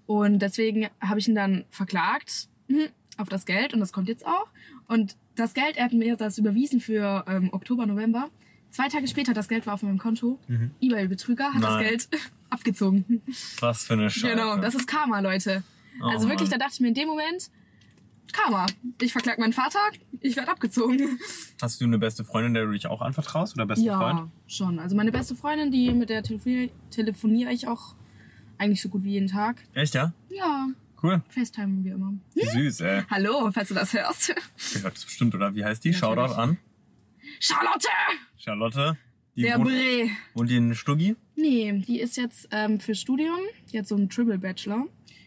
Und 0.07 0.41
deswegen 0.41 0.89
habe 1.01 1.21
ich 1.21 1.29
ihn 1.29 1.35
dann 1.37 1.65
verklagt 1.71 2.49
mhm, 2.69 2.89
auf 3.19 3.29
das 3.29 3.47
Geld 3.47 3.73
und 3.73 3.81
das 3.81 3.93
kommt 3.93 4.09
jetzt 4.09 4.27
auch. 4.27 4.49
Und 4.89 5.17
das 5.37 5.55
Geld, 5.55 5.77
er 5.77 5.85
hat 5.85 5.93
mir 5.93 6.17
das 6.17 6.39
überwiesen 6.39 6.81
für 6.81 7.25
ähm, 7.29 7.51
Oktober, 7.53 7.87
November. 7.87 8.29
Zwei 8.71 8.89
Tage 8.89 9.07
später, 9.07 9.33
das 9.33 9.49
Geld 9.49 9.67
war 9.67 9.75
auf 9.75 9.83
meinem 9.83 9.99
Konto. 9.99 10.39
Ebay-Betrüger 10.81 11.55
hat 11.55 11.63
das 11.63 11.71
Mhm. 11.71 11.77
Nein. 11.77 11.85
Geld 11.85 12.09
abgezogen. 12.51 13.23
Was 13.61 13.85
für 13.85 13.93
eine 13.95 14.11
Scheiße. 14.11 14.35
Genau, 14.35 14.57
das 14.59 14.75
ist 14.75 14.87
Karma, 14.87 15.21
Leute. 15.21 15.63
Oh 16.03 16.07
also 16.07 16.29
wirklich, 16.29 16.49
da 16.49 16.59
dachte 16.59 16.73
ich 16.75 16.81
mir 16.81 16.89
in 16.89 16.95
dem 16.95 17.09
Moment, 17.09 17.51
Karma. 18.33 18.67
Ich 19.01 19.13
verklag 19.13 19.39
meinen 19.39 19.53
Vater, 19.53 19.79
ich 20.21 20.37
werde 20.37 20.51
abgezogen. 20.51 21.19
Hast 21.63 21.81
du 21.81 21.85
eine 21.85 21.99
beste 21.99 22.25
Freundin, 22.25 22.55
der 22.55 22.67
du 22.67 22.73
dich 22.73 22.87
auch 22.87 23.01
anvertraust 23.01 23.55
oder 23.55 23.67
besten 23.67 23.87
Ja, 23.87 23.99
Freund? 23.99 24.31
schon. 24.47 24.79
Also 24.79 24.97
meine 24.97 25.13
beste 25.13 25.35
Freundin, 25.37 25.71
die 25.71 25.93
mit 25.93 26.11
der 26.11 26.23
telefoniere, 26.23 26.71
telefoniere 26.91 27.53
ich 27.53 27.69
auch 27.69 27.95
eigentlich 28.59 28.83
so 28.83 28.89
gut 28.89 29.05
wie 29.05 29.13
jeden 29.13 29.29
Tag. 29.29 29.63
Echt, 29.75 29.95
ja? 29.95 30.13
Ja, 30.31 30.69
Cool. 31.03 31.23
FaceTime 31.29 31.85
wir 31.85 31.95
immer. 31.95 32.15
Wie 32.35 32.47
süß, 32.47 32.81
ey. 32.81 33.03
Hallo, 33.11 33.51
falls 33.53 33.69
du 33.69 33.75
das 33.75 33.93
hörst. 33.93 34.31
Ihr 34.75 34.83
hört 34.83 34.95
das 34.97 35.05
bestimmt, 35.05 35.35
oder? 35.35 35.55
Wie 35.55 35.63
heißt 35.65 35.85
die? 35.85 35.91
Natürlich. 35.91 36.01
Shoutout 36.17 36.35
an. 36.41 36.59
Charlotte! 37.39 37.89
Charlotte. 38.39 38.97
Die 39.37 39.43
Der 39.43 39.59
wohnt, 39.59 40.49
die 40.51 40.57
in 40.57 40.75
Stuggi? 40.75 41.15
Nee, 41.37 41.85
die 41.87 42.01
ist 42.01 42.17
jetzt 42.17 42.49
ähm, 42.51 42.81
für 42.81 42.95
Studium, 42.95 43.37
die 43.71 43.79
hat 43.79 43.87
so 43.87 43.95
einen 43.95 44.09
Triple 44.09 44.39
Bachelor. 44.39 44.87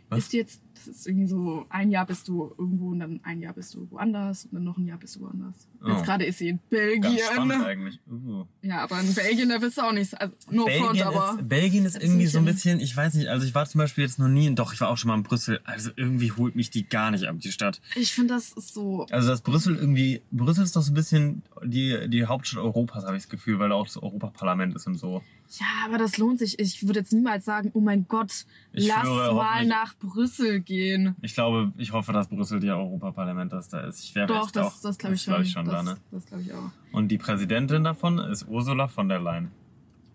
Was? 0.10 0.20
Ist 0.20 0.34
jetzt, 0.34 0.62
das 0.86 0.96
ist 0.96 1.08
irgendwie 1.08 1.28
so, 1.28 1.66
ein 1.70 1.92
Jahr 1.92 2.06
bist 2.06 2.28
du 2.28 2.54
irgendwo 2.58 2.90
und 2.90 3.00
dann 3.00 3.20
ein 3.24 3.42
Jahr 3.42 3.54
bist 3.54 3.74
du 3.74 3.88
woanders 3.92 4.46
und 4.46 4.54
dann 4.54 4.64
noch 4.64 4.78
ein 4.78 4.86
Jahr 4.86 4.98
bist 4.98 5.16
du 5.16 5.22
woanders. 5.22 5.68
Oh. 5.84 5.90
Jetzt 5.90 6.06
gerade 6.06 6.26
ist 6.26 6.40
sie 6.40 6.50
in 6.50 6.60
Ganz 7.02 7.20
spannend 7.22 7.50
Belgien. 7.50 7.62
eigentlich. 7.66 8.00
Uh. 8.10 8.46
Ja, 8.62 8.84
aber 8.84 9.00
in 9.00 9.14
Belgien, 9.14 9.50
da 9.50 9.58
bist 9.58 9.78
du 9.78 9.82
auch 9.82 9.92
nicht, 9.92 10.20
also 10.20 10.34
front, 10.46 10.66
Belgien, 10.66 11.04
aber. 11.08 11.38
ist, 11.40 11.50
Belgien 11.50 11.86
ist 11.86 12.02
irgendwie 12.02 12.28
so 12.28 12.40
ein 12.40 12.46
bisschen, 12.46 12.80
ich 12.80 12.96
weiß 12.96 13.14
nicht, 13.16 13.28
also 13.28 13.46
ich 13.46 13.56
war 13.56 13.66
zum 13.66 13.80
Beispiel 13.80 14.04
jetzt 14.04 14.20
noch 14.20 14.28
nie, 14.28 14.48
in, 14.48 14.56
doch, 14.56 14.74
ich 14.74 14.82
war 14.82 14.90
auch 14.90 14.98
schon 14.98 15.10
mal 15.10 15.16
in 15.16 15.24
Brüssel, 15.24 15.60
also 15.64 15.92
irgendwie 15.96 16.32
holt 16.32 16.56
mich 16.56 16.70
die 16.70 16.88
gar 16.88 17.12
nicht 17.12 17.26
ab, 17.26 17.36
die 17.40 17.52
Stadt. 17.52 17.82
Ich 17.96 18.14
finde, 18.14 18.34
das 18.34 18.52
ist 18.54 18.74
so. 18.74 19.06
Also 19.12 19.30
das 19.30 19.42
Brüssel 19.42 19.76
irgendwie, 19.76 20.22
Brüssel 20.32 20.64
ist 20.64 20.76
doch 20.76 20.82
so 20.82 20.92
ein 20.92 20.96
bisschen 20.96 21.44
die, 21.64 22.10
die 22.10 22.26
Hauptstadt 22.26 22.64
Europas, 22.64 23.06
habe 23.06 23.16
ich 23.16 23.24
das 23.24 23.30
Gefühl, 23.30 23.60
weil 23.60 23.70
da 23.70 23.76
auch 23.76 23.86
das 23.86 23.98
Europaparlament 23.98 24.76
ist 24.76 24.88
und 24.88 24.96
so. 24.96 25.22
Ja, 25.58 25.66
aber 25.86 25.98
das 25.98 26.18
lohnt 26.18 26.38
sich. 26.40 26.60
Ich 26.60 26.86
würde 26.86 27.00
jetzt 27.00 27.12
niemals 27.12 27.44
sagen, 27.44 27.72
oh 27.74 27.80
mein 27.80 28.08
Gott, 28.08 28.46
Ich 28.72 28.88
lass 28.88 29.02
schwöre, 29.02 29.34
mal 29.34 29.66
nach 29.66 29.96
Brüssel 29.98 30.62
gehen. 30.70 31.16
Ich 31.22 31.34
glaube, 31.34 31.74
ich 31.78 31.92
hoffe, 31.92 32.14
dass 32.14 32.28
Brüssel 32.28 32.60
die 32.60 32.70
Europaparlament 32.70 33.52
das 33.52 33.70
da 33.70 33.80
ist. 33.82 34.04
Ich 34.04 34.14
wäre 34.14 34.28
Doch, 34.28 34.52
das, 34.52 34.68
auch, 34.68 34.82
das 34.84 34.98
glaube 35.00 35.16
ich, 35.16 35.24
glaub 35.24 35.38
schon. 35.38 35.46
ich 35.46 35.52
schon 35.52 35.66
das, 35.66 35.74
da, 35.74 35.84
ne? 35.84 35.98
Das 36.12 36.26
glaube 36.28 36.44
ich 36.44 36.54
auch. 36.54 36.70
Und 36.92 37.08
die 37.10 37.18
Präsidentin 37.18 37.84
davon 37.84 38.20
ist 38.20 38.48
Ursula 38.48 38.88
von 38.88 39.10
der 39.10 39.20
Leyen. 39.20 39.52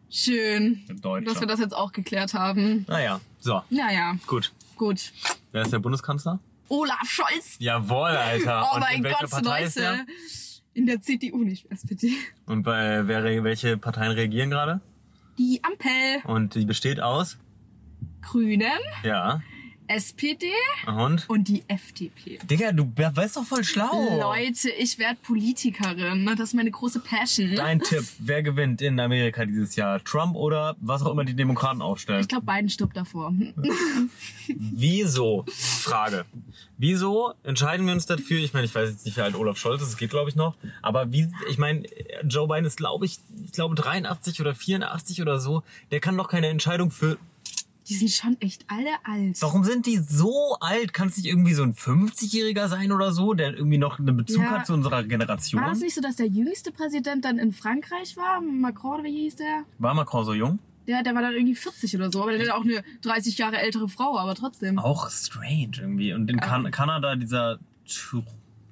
Schön, 0.08 0.80
dass 1.24 1.40
wir 1.40 1.46
das 1.48 1.58
jetzt 1.58 1.74
auch 1.76 1.90
geklärt 1.92 2.34
haben. 2.34 2.84
Naja, 2.88 3.20
so, 3.40 3.62
Naja, 3.68 4.14
gut. 4.28 4.52
gut. 4.76 5.12
Wer 5.50 5.62
ist 5.62 5.72
der 5.72 5.80
Bundeskanzler? 5.80 6.38
Olaf 6.68 7.04
Scholz. 7.08 7.56
Jawohl, 7.58 8.10
Alter. 8.10 8.64
Oh 8.70 8.76
Und 8.76 8.80
mein 8.80 9.02
Gott, 9.02 9.28
Partei? 9.28 9.64
Leute. 9.64 10.06
In 10.72 10.86
der 10.86 11.00
CDU, 11.00 11.38
nicht 11.44 11.70
SPD. 11.70 12.12
Und 12.46 12.62
bei, 12.62 13.06
wer, 13.08 13.42
welche 13.44 13.76
Parteien 13.76 14.12
regieren 14.12 14.50
gerade? 14.50 14.80
Die 15.36 15.60
Ampel. 15.64 16.22
Und 16.24 16.54
die 16.54 16.64
besteht 16.64 17.00
aus? 17.00 17.38
Grünen, 18.22 18.70
Ja. 19.02 19.42
SPD 19.86 20.46
Und? 20.86 21.28
und 21.28 21.48
die 21.48 21.62
FDP. 21.68 22.38
Digga, 22.44 22.72
du 22.72 22.90
weißt 22.96 23.36
doch 23.36 23.44
voll 23.44 23.64
schlau. 23.64 24.18
Leute, 24.20 24.70
ich 24.70 24.98
werde 24.98 25.18
Politikerin. 25.22 26.26
Das 26.26 26.48
ist 26.48 26.54
meine 26.54 26.70
große 26.70 27.00
Passion. 27.00 27.54
Dein 27.54 27.80
Tipp, 27.80 28.04
wer 28.18 28.42
gewinnt 28.42 28.80
in 28.80 28.98
Amerika 28.98 29.44
dieses 29.44 29.76
Jahr? 29.76 30.02
Trump 30.02 30.36
oder 30.36 30.76
was 30.80 31.02
auch 31.02 31.10
immer 31.10 31.24
die 31.24 31.34
Demokraten 31.34 31.82
aufstellen? 31.82 32.20
Ich 32.20 32.28
glaube, 32.28 32.46
Biden 32.46 32.70
stirbt 32.70 32.96
davor. 32.96 33.32
Wieso? 34.48 35.44
Frage. 35.48 36.24
Wieso 36.78 37.34
entscheiden 37.42 37.86
wir 37.86 37.92
uns 37.92 38.06
dafür? 38.06 38.40
Ich 38.40 38.52
meine, 38.52 38.66
ich 38.66 38.74
weiß 38.74 38.90
jetzt 38.90 39.04
nicht, 39.04 39.16
wie 39.16 39.20
alt 39.20 39.34
Olaf 39.34 39.58
Scholz 39.58 39.82
ist, 39.82 39.88
es 39.88 39.96
geht 39.96 40.10
glaube 40.10 40.30
ich 40.30 40.36
noch. 40.36 40.56
Aber 40.82 41.12
wie, 41.12 41.28
ich 41.48 41.58
meine, 41.58 41.84
Joe 42.24 42.48
Biden 42.48 42.64
ist 42.64 42.76
glaube 42.76 43.04
ich, 43.06 43.18
ich 43.44 43.52
glaube 43.52 43.74
83 43.74 44.40
oder 44.40 44.54
84 44.54 45.20
oder 45.22 45.38
so. 45.38 45.62
Der 45.90 46.00
kann 46.00 46.16
doch 46.16 46.28
keine 46.28 46.48
Entscheidung 46.48 46.90
für. 46.90 47.18
Die 47.88 47.94
sind 47.94 48.10
schon 48.10 48.40
echt 48.40 48.64
alle 48.68 48.90
alt. 49.04 49.40
Warum 49.42 49.62
sind 49.64 49.84
die 49.86 49.98
so 49.98 50.56
alt? 50.60 50.94
Kann 50.94 51.08
es 51.08 51.16
nicht 51.18 51.26
irgendwie 51.26 51.52
so 51.52 51.62
ein 51.62 51.74
50-Jähriger 51.74 52.68
sein 52.68 52.92
oder 52.92 53.12
so, 53.12 53.34
der 53.34 53.54
irgendwie 53.54 53.76
noch 53.78 53.98
einen 53.98 54.16
Bezug 54.16 54.42
Ja. 54.42 54.50
hat 54.52 54.66
zu 54.66 54.72
unserer 54.72 55.04
Generation? 55.04 55.60
War 55.62 55.68
das 55.70 55.80
nicht 55.80 55.94
so, 55.94 56.00
dass 56.00 56.16
der 56.16 56.26
jüngste 56.28 56.72
Präsident 56.72 57.24
dann 57.26 57.38
in 57.38 57.52
Frankreich 57.52 58.16
war? 58.16 58.40
Macron, 58.40 58.94
oder 59.00 59.04
wie 59.04 59.12
hieß 59.24 59.36
der? 59.36 59.64
War 59.78 59.94
Macron 59.94 60.24
so 60.24 60.32
jung? 60.32 60.58
Der, 60.86 61.02
der 61.02 61.14
war 61.14 61.22
dann 61.22 61.34
irgendwie 61.34 61.54
40 61.54 61.94
oder 61.96 62.10
so, 62.12 62.22
aber 62.22 62.32
der 62.36 62.46
hat 62.48 62.54
auch 62.58 62.64
eine 62.64 62.82
30 63.02 63.36
Jahre 63.38 63.58
ältere 63.58 63.88
Frau, 63.88 64.18
aber 64.18 64.34
trotzdem. 64.34 64.78
Auch 64.78 65.10
strange 65.10 65.72
irgendwie. 65.78 66.12
Und 66.14 66.30
in 66.30 66.40
kan 66.40 66.70
Kanada 66.70 67.16
dieser 67.16 67.58
Tru- 67.86 68.24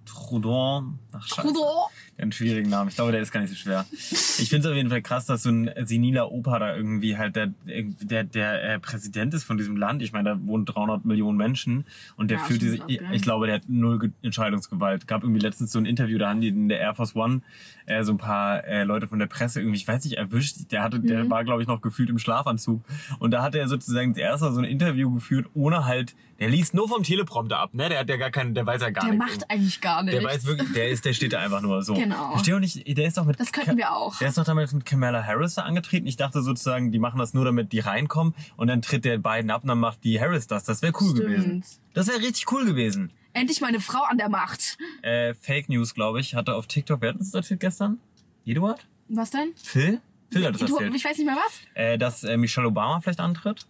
Trudeau. 0.05 0.85
Ach, 1.13 1.27
scheiße. 1.27 1.43
Trudeau. 1.49 1.89
Einen 2.19 2.33
schwierigen 2.33 2.69
Namen. 2.71 2.89
Ich 2.91 2.95
glaube, 2.97 3.11
der 3.13 3.21
ist 3.23 3.33
gar 3.33 3.41
nicht 3.41 3.51
so 3.51 3.57
schwer. 3.57 3.87
Ich 3.91 4.49
finde 4.51 4.67
es 4.69 4.71
auf 4.71 4.77
jeden 4.77 4.91
Fall 4.91 5.03
krass, 5.03 5.27
dass 5.27 5.43
so 5.45 5.51
ein 5.51 5.71
seniler 5.85 6.31
Opa 6.31 6.59
da 6.59 6.77
irgendwie 6.77 7.17
halt 7.17 7.35
der, 7.37 7.53
der, 7.67 8.25
der 8.25 8.75
äh, 8.75 8.79
Präsident 8.79 9.33
ist 9.35 9.45
von 9.45 9.57
diesem 9.57 9.77
Land. 9.77 10.03
Ich 10.03 10.13
meine, 10.13 10.31
da 10.31 10.39
wohnen 10.47 10.65
300 10.67 11.05
Millionen 11.05 11.39
Menschen 11.39 11.87
und 12.17 12.31
der 12.31 12.39
Ja, 12.39 12.45
fühlt 12.45 12.61
diese, 12.63 12.79
ich, 12.87 13.01
ich 13.13 13.23
glaube, 13.23 13.47
der 13.47 13.57
hat 13.57 13.63
null 13.69 13.99
Ge- 13.99 14.11
Entscheidungsgewalt. 14.23 15.07
Gab 15.07 15.23
irgendwie 15.23 15.41
letztens 15.41 15.73
so 15.73 15.79
ein 15.79 15.87
Interview, 15.87 16.19
da 16.19 16.29
haben 16.29 16.41
die 16.41 16.49
in 16.49 16.69
der 16.69 16.81
Air 16.81 16.95
Force 16.95 17.17
One 17.17 17.41
äh, 17.87 18.05
so 18.05 18.13
ein 18.13 18.19
paar 18.19 18.65
äh, 18.65 18.85
Leute 18.85 19.09
von 19.09 19.19
der 19.19 19.27
Presse 19.27 19.61
irgendwie, 19.61 19.79
ich 19.79 19.89
weiß 19.89 20.05
nicht, 20.05 20.17
erwischt. 20.19 20.57
Der 20.71 20.83
hatte, 20.83 20.99
Mhm. 20.99 21.07
der 21.07 21.31
war, 21.31 21.45
glaube 21.45 21.63
ich, 21.63 21.69
noch 21.69 21.81
gefühlt 21.81 22.11
im 22.11 22.19
Schlafanzug. 22.19 22.83
Und 23.19 23.31
da 23.33 23.43
hat 23.43 23.55
er 23.55 23.67
sozusagen 23.69 24.13
das 24.13 24.19
erste 24.21 24.47
Mal 24.47 24.53
so 24.53 24.59
ein 24.61 24.65
Interview 24.65 25.13
geführt, 25.15 25.47
ohne 25.55 25.85
halt, 25.87 26.15
Der 26.39 26.49
liest 26.49 26.75
nur 26.75 26.89
vom 26.89 27.05
Teleprompter 27.05 27.59
ab, 27.61 27.73
ne? 27.73 27.89
Der 27.89 28.01
hat 28.01 28.09
ja 28.09 28.17
gar 28.17 28.31
keinen, 28.33 28.53
der 28.55 28.67
weiß 28.67 28.83
ja 28.83 28.91
gar 28.91 29.05
Der 29.05 29.15
nichts. 29.15 29.37
macht 29.39 29.51
eigentlich 29.51 29.81
gar 29.81 30.03
nichts. 30.03 30.19
Der 30.21 30.29
weiß 30.29 30.45
wirklich, 30.47 30.73
der 30.73 30.89
ist, 30.91 31.02
der 31.05 31.13
steht 31.13 31.33
da 31.33 31.41
einfach 31.41 31.61
nur 31.61 31.83
so. 31.83 31.95
Genau. 31.95 32.31
Verstehe 32.33 32.57
auch 32.57 32.61
nicht, 32.61 32.87
der 32.97 33.07
ist 33.07 33.17
doch 33.19 33.25
mit. 33.25 33.39
Das 33.39 33.53
könnten 33.53 33.77
wir 33.77 33.93
auch. 33.95 34.17
Der 34.19 34.29
ist 34.29 34.39
doch 34.39 34.45
damals 34.45 34.73
mit 34.73 34.85
Kamala 34.85 35.23
Harris 35.25 35.55
da 35.55 35.63
angetreten. 35.63 36.07
Ich 36.07 36.17
dachte 36.17 36.43
sozusagen, 36.43 36.93
die 36.93 36.99
machen 36.99 37.19
das 37.19 37.35
nur, 37.35 37.45
damit 37.45 37.73
die 37.73 37.81
reinkommen 37.81 38.35
und 38.57 38.69
dann 38.69 38.83
tritt 38.83 39.05
der 39.05 39.19
beiden 39.19 39.51
ab 39.51 39.63
und 39.63 39.69
dann 39.69 39.79
macht 39.81 40.05
die 40.05 40.21
Harris 40.21 40.47
das. 40.47 40.65
Das 40.65 40.83
wäre 40.83 40.93
cool 41.01 41.11
Stimmt. 41.17 41.21
gewesen. 41.29 41.65
Das 41.95 42.07
wäre 42.09 42.19
richtig 42.19 42.51
cool 42.53 42.65
gewesen. 42.65 43.11
Endlich 43.35 43.61
mal 43.61 43.69
eine 43.69 43.81
Frau 43.81 44.03
an 44.05 44.19
der 44.19 44.29
Macht. 44.29 44.77
Äh, 45.03 45.35
Fake 45.35 45.69
News, 45.69 45.95
glaube 45.95 46.21
ich, 46.21 46.35
hatte 46.35 46.55
auf 46.55 46.67
TikTok, 46.67 47.01
wer 47.01 47.11
hat 47.11 47.17
uns 47.17 47.31
das 47.31 47.43
erzählt 47.45 47.61
gestern? 47.61 47.99
Eduard? 48.45 48.87
Was 49.09 49.31
denn? 49.31 49.53
Phil? 49.63 50.01
Phil 50.31 50.47
hat 50.47 50.61
Du, 50.61 50.65
erzählt. 50.67 50.95
ich 50.95 51.05
weiß 51.05 51.17
nicht 51.17 51.27
mehr 51.27 51.37
was. 51.37 51.61
Äh, 51.75 51.97
dass 51.99 52.25
äh, 52.25 52.37
Michelle 52.37 52.69
Obama 52.69 53.01
vielleicht 53.01 53.21
antritt. 53.21 53.67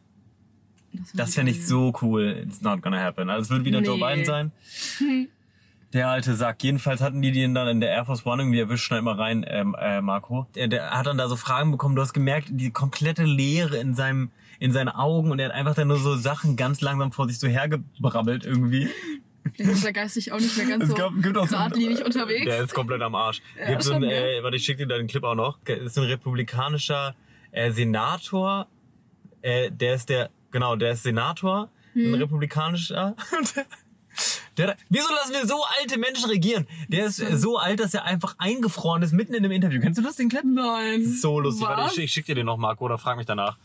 Das 1.15 1.35
fände 1.35 1.53
ich 1.53 1.67
so 1.67 1.93
cool. 2.03 2.45
It's 2.47 2.61
not 2.61 2.83
gonna 2.83 3.01
happen. 3.03 3.31
Also 3.31 3.45
es 3.45 3.51
wird 3.51 3.65
wieder 3.65 3.81
Joe 3.81 3.97
Nee. 3.97 4.05
Biden 4.05 4.25
sein. 4.27 4.53
Der 5.93 6.09
alte 6.09 6.35
Sack. 6.37 6.63
Jedenfalls 6.65 7.01
hatten 7.03 7.21
die 7.21 7.33
den 7.33 7.55
dann 7.55 7.69
in 7.69 7.81
der 7.81 7.91
Air 7.91 8.05
Force 8.07 8.25
One 8.25 8.43
irgendwie 8.43 8.61
erwischt, 8.61 8.85
schnell 8.85 9.03
mal 9.03 9.15
rein, 9.15 9.45
ähm, 9.47 9.77
äh, 9.79 10.01
Marco. 10.01 10.47
Der, 10.55 10.69
der 10.69 10.91
hat 10.91 11.07
dann 11.07 11.19
da 11.19 11.29
so 11.29 11.37
Fragen 11.37 11.71
bekommen. 11.71 11.97
Du 11.97 12.03
hast 12.03 12.13
gemerkt, 12.15 12.49
die 12.51 12.71
komplette 12.71 13.25
Leere 13.25 13.77
in 13.77 13.95
seinem, 13.95 14.31
in 14.59 14.73
seinen 14.73 14.89
Augen 14.89 15.31
und 15.31 15.39
er 15.39 15.47
hat 15.51 15.55
einfach 15.55 15.75
dann 15.75 15.89
nur 15.89 15.99
so 15.99 16.17
Sachen 16.17 16.57
ganz 16.57 16.81
langsam 16.81 17.13
vor 17.13 17.29
sich 17.29 17.39
so 17.39 17.47
hergebrabbelt 17.47 18.45
irgendwie. 18.47 18.89
Vielleicht 19.57 19.71
ist 19.73 19.85
er 19.85 19.93
geistig 19.93 20.33
auch 20.33 20.39
nicht 20.39 20.57
mehr 20.57 20.67
ganz 20.67 20.85
Es 20.85 20.91
so 20.91 20.95
gab- 20.97 21.13
gibt 21.21 21.37
auch 21.37 21.49
so- 21.49 21.57
unterwegs. 21.57 22.45
Der 22.47 22.63
ist 22.63 22.73
komplett 22.75 23.03
am 23.03 23.15
Arsch. 23.15 23.43
Ja, 23.59 23.67
Gibt 23.71 23.83
so 23.83 23.93
schon, 23.93 24.05
ein, 24.05 24.09
ja. 24.11 24.17
äh, 24.17 24.43
warte, 24.43 24.57
ich 24.57 24.65
schicke 24.65 24.79
dir 24.87 24.87
da 24.87 24.97
den 24.99 25.09
Clip 25.09 25.25
auch 25.25 25.35
noch. 25.35 25.59
Das 25.65 25.79
ist 25.79 25.99
ein 25.99 26.05
republikanischer 26.05 27.15
äh, 27.51 27.71
Senator. 27.73 28.67
Äh, 29.43 29.71
der 29.73 29.95
ist 29.97 30.09
der, 30.09 30.31
genau, 30.53 30.77
der 30.77 30.93
ist 30.93 31.03
Senator, 31.03 31.69
Hm. 31.95 32.15
ein 32.15 32.21
republikanischer. 32.23 33.15
Der, 34.59 34.77
wieso 34.91 35.09
lassen 35.15 35.33
wir 35.33 35.47
so 35.47 35.65
alte 35.81 35.99
Menschen 35.99 36.29
regieren? 36.29 36.67
Der 36.89 37.07
ist 37.07 37.17
so 37.17 37.57
alt, 37.57 37.81
dass 37.81 37.95
er 37.95 38.05
einfach 38.05 38.35
eingefroren 38.39 39.03
ist 39.03 39.13
mitten 39.13 39.33
in 39.33 39.45
einem 39.45 39.53
Interview. 39.53 39.81
Kennst 39.81 39.99
du 39.99 40.03
das, 40.03 40.17
den 40.17 40.29
Clip? 40.29 40.45
Nein. 40.45 41.07
So 41.07 41.41
lustig. 41.41 41.67
Warte, 41.67 41.95
ich, 41.95 42.05
ich 42.05 42.13
schick 42.13 42.27
dir 42.27 42.35
den 42.35 42.47
noch, 42.47 42.59
Marco, 42.59 42.85
oder 42.85 42.99
frag 42.99 43.17
mich 43.17 43.25
danach. 43.25 43.57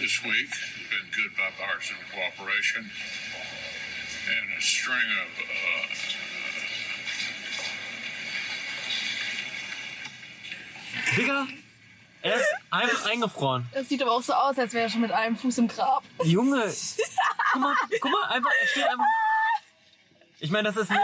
This 0.00 0.22
week 0.24 0.50
has 0.50 0.58
been 0.90 1.06
good 1.14 1.30
bipartisan 1.36 1.96
cooperation 2.10 2.90
and 4.26 4.58
a 4.58 4.60
string 4.60 4.96
of 4.96 5.28
uh, 5.38 5.70
Digga, 11.16 11.46
er 12.22 12.34
ist 12.34 12.46
einfach 12.70 13.10
eingefroren. 13.10 13.66
Das 13.72 13.88
sieht 13.88 14.02
aber 14.02 14.12
auch 14.12 14.22
so 14.22 14.32
aus, 14.32 14.58
als 14.58 14.72
wäre 14.72 14.84
er 14.84 14.90
schon 14.90 15.00
mit 15.02 15.12
einem 15.12 15.36
Fuß 15.36 15.58
im 15.58 15.68
Grab. 15.68 16.02
Junge, 16.24 16.64
guck 17.52 17.62
mal, 17.62 17.74
guck 18.00 18.10
mal, 18.10 18.24
einfach, 18.28 18.50
er 18.60 18.66
steht 18.66 18.84
einfach. 18.84 19.04
Ich 20.40 20.50
meine, 20.50 20.68
das 20.72 20.76
ist 20.76 20.88
Gott, 20.90 20.98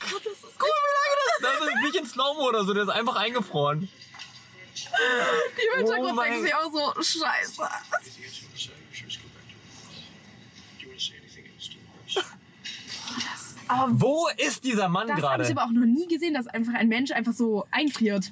das 0.00 0.32
ist 0.50 0.58
guck 0.58 0.68
mal, 0.68 0.80
wie 0.84 0.94
lange 1.00 1.16
das, 1.40 1.60
das 1.60 1.68
ist 1.68 1.82
nicht 1.82 1.96
in 1.96 2.06
Slow-Mo 2.06 2.48
oder 2.48 2.64
so, 2.64 2.74
der 2.74 2.82
ist 2.84 2.88
einfach 2.90 3.16
eingefroren. 3.16 3.88
Die 4.74 5.66
im 5.72 5.76
Hintergrund 5.78 6.18
Oh 6.18 6.22
denken 6.22 6.42
sich 6.42 6.54
auch 6.54 6.70
so, 6.70 6.92
scheiße. 7.02 7.62
Aber 13.66 14.00
Wo 14.00 14.28
ist 14.36 14.64
dieser 14.64 14.88
Mann 14.88 15.08
das 15.08 15.22
habe 15.22 15.42
ich 15.42 15.48
gerade? 15.48 15.60
aber 15.60 15.70
auch 15.70 15.72
noch 15.74 15.86
nie 15.86 16.06
gesehen, 16.06 16.34
dass 16.34 16.46
einfach 16.46 16.74
ein 16.74 16.88
Mensch 16.88 17.12
einfach 17.12 17.32
so 17.32 17.66
einfriert. 17.70 18.30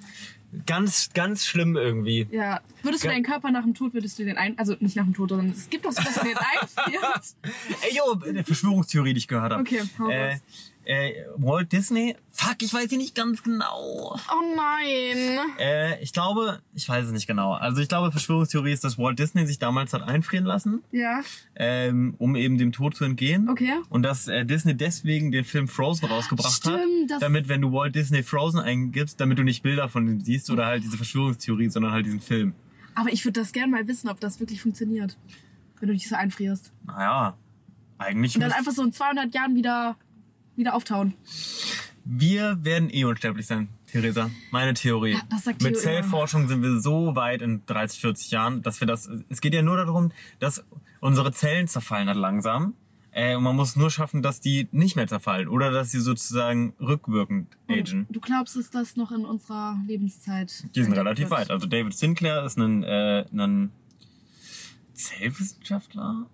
Ganz, 0.67 1.11
ganz 1.15 1.47
schlimm 1.47 1.77
irgendwie. 1.77 2.27
Ja. 2.31 2.61
Würdest 2.83 3.05
du 3.05 3.09
deinen 3.09 3.23
Körper 3.23 3.51
nach 3.51 3.63
dem 3.63 3.75
Tod, 3.75 3.95
würdest 3.95 4.19
du 4.19 4.25
den 4.25 4.37
ein... 4.37 4.59
Also 4.59 4.77
nicht 4.81 4.97
nach 4.97 5.05
dem 5.05 5.15
Tod, 5.15 5.31
sondern 5.31 5.51
es 5.51 5.71
gibt 5.71 5.85
doch 5.85 5.93
so, 5.93 6.03
dass 6.03 6.17
man 6.17 6.27
den 6.27 6.37
einfriert. 6.61 7.25
Ey, 7.83 7.97
yo, 7.97 8.21
eine 8.29 8.45
Verschwörungstheorie, 8.45 9.15
die 9.15 9.19
ich 9.19 9.29
gehört 9.29 9.53
habe. 9.53 9.63
Okay, 9.63 9.83
hau 9.99 10.09
äh. 10.09 10.39
Äh, 10.85 11.13
Walt 11.37 11.73
Disney? 11.73 12.17
Fuck, 12.31 12.57
ich 12.63 12.73
weiß 12.75 12.89
hier 12.89 12.99
nicht 12.99 13.15
ganz 13.15 13.43
genau. 13.43 14.15
Oh 14.15 14.57
nein. 14.57 15.39
Äh, 15.59 16.03
ich 16.03 16.13
glaube, 16.13 16.61
ich 16.75 16.89
weiß 16.89 17.07
es 17.07 17.13
nicht 17.13 17.27
genau. 17.27 17.53
Also 17.53 17.81
ich 17.81 17.89
glaube, 17.89 18.11
Verschwörungstheorie 18.11 18.73
ist, 18.73 18.83
dass 18.85 18.99
Walt 18.99 19.19
Disney 19.19 19.47
sich 19.47 19.59
damals 19.59 19.93
hat 19.93 20.03
einfrieren 20.03 20.45
lassen, 20.45 20.83
Ja. 20.91 21.21
ähm, 21.55 22.15
um 22.19 22.35
eben 22.37 22.59
dem 22.59 22.73
Tod 22.73 22.97
zu 22.97 23.05
entgehen. 23.05 23.49
Okay. 23.49 23.75
Und 23.91 24.03
dass 24.03 24.29
äh, 24.29 24.45
Disney 24.45 24.77
deswegen 24.77 25.31
den 25.33 25.45
Film 25.45 25.69
Frozen 25.69 26.07
rausgebracht 26.07 26.47
hat, 26.67 26.81
Stimmt, 26.81 27.11
das- 27.11 27.21
damit, 27.21 27.49
wenn 27.49 27.61
du 27.61 27.73
Walt 27.73 27.95
Disney 27.95 28.23
Frozen 28.23 28.61
eingibst, 28.61 29.21
damit 29.21 29.39
du 29.39 29.43
nicht 29.45 29.63
Bilder 29.63 29.89
von 29.89 30.09
ihm 30.09 30.21
siehst 30.21 30.51
oder 30.51 30.67
halt 30.67 30.83
diese 30.83 30.97
Verschwörungstheorie, 30.97 31.69
sondern 31.69 31.93
halt 31.93 32.07
diesen 32.07 32.21
Film. 32.21 32.55
Aber 32.95 33.13
ich 33.13 33.25
würde 33.25 33.41
das 33.41 33.53
gerne 33.53 33.71
mal 33.73 33.87
wissen, 33.89 34.09
ob 34.09 34.21
das 34.21 34.41
wirklich 34.41 34.61
funktioniert. 34.63 35.17
Wenn 35.81 35.89
du 35.89 35.95
dich 35.95 36.09
so 36.09 36.15
einfrierst. 36.15 36.73
Naja, 36.87 37.37
eigentlich 37.99 38.35
Und 38.35 38.41
dann 38.43 38.53
einfach 38.53 38.73
so 38.73 38.83
in 38.85 38.93
200 38.93 39.35
Jahren 39.35 39.55
wieder, 39.57 39.97
wieder 40.57 40.75
auftauen. 40.75 41.15
wir 42.05 42.59
werden 42.65 42.91
eh 42.93 43.05
unsterblich 43.05 43.47
sein, 43.47 43.69
Theresa. 43.87 44.31
Meine 44.51 44.75
Theorie. 44.75 45.17
das 45.31 45.45
sagt 45.45 45.63
Mit. 45.63 45.79
Zellforschung 45.79 46.49
sind 46.49 46.63
wir 46.63 46.81
so 46.81 47.15
weit 47.15 47.43
in 47.43 47.65
30, 47.67 48.01
40 48.01 48.31
Jahren, 48.31 48.63
dass 48.63 48.81
wir 48.81 48.87
das. 48.87 49.09
Es 49.29 49.41
geht 49.41 49.55
ja 49.55 49.63
nur 49.63 49.77
darum, 49.77 50.13
dass 50.39 50.65
unsere 51.01 51.33
Zellen 51.33 51.69
zerfallen 51.69 52.09
hat 52.09 52.17
langsam. 52.17 52.75
Äh, 53.15 53.37
und 53.37 53.43
man 53.43 53.55
muss 53.55 53.77
nur 53.77 53.91
schaffen, 53.91 54.23
dass 54.23 54.41
die 54.41 54.69
nicht 54.73 54.97
mehr 54.97 55.07
zerfallen 55.07 55.47
oder 55.47 55.71
dass 55.71 55.91
sie 55.91 56.01
sozusagen 56.01 56.73
rückwirkend 56.81 57.47
agen. 57.69 58.07
Du 58.09 58.21
glaubst, 58.21 58.57
ist 58.57 58.75
das 58.75 58.97
noch 58.97 59.13
in 59.13 59.27
unserer 59.27 59.79
Lebenszeit? 59.87 60.65
Die 60.75 60.83
sind 60.83 60.95
relativ 60.95 61.29
wird? 61.29 61.41
weit. 61.41 61.51
Also 61.51 61.67
David 61.67 61.93
Sinclair 61.93 62.43
ist 62.45 62.57
ein, 62.57 62.83
äh, 62.83 63.27
ein 63.31 63.71
Zellwissenschaftler? 64.95 66.27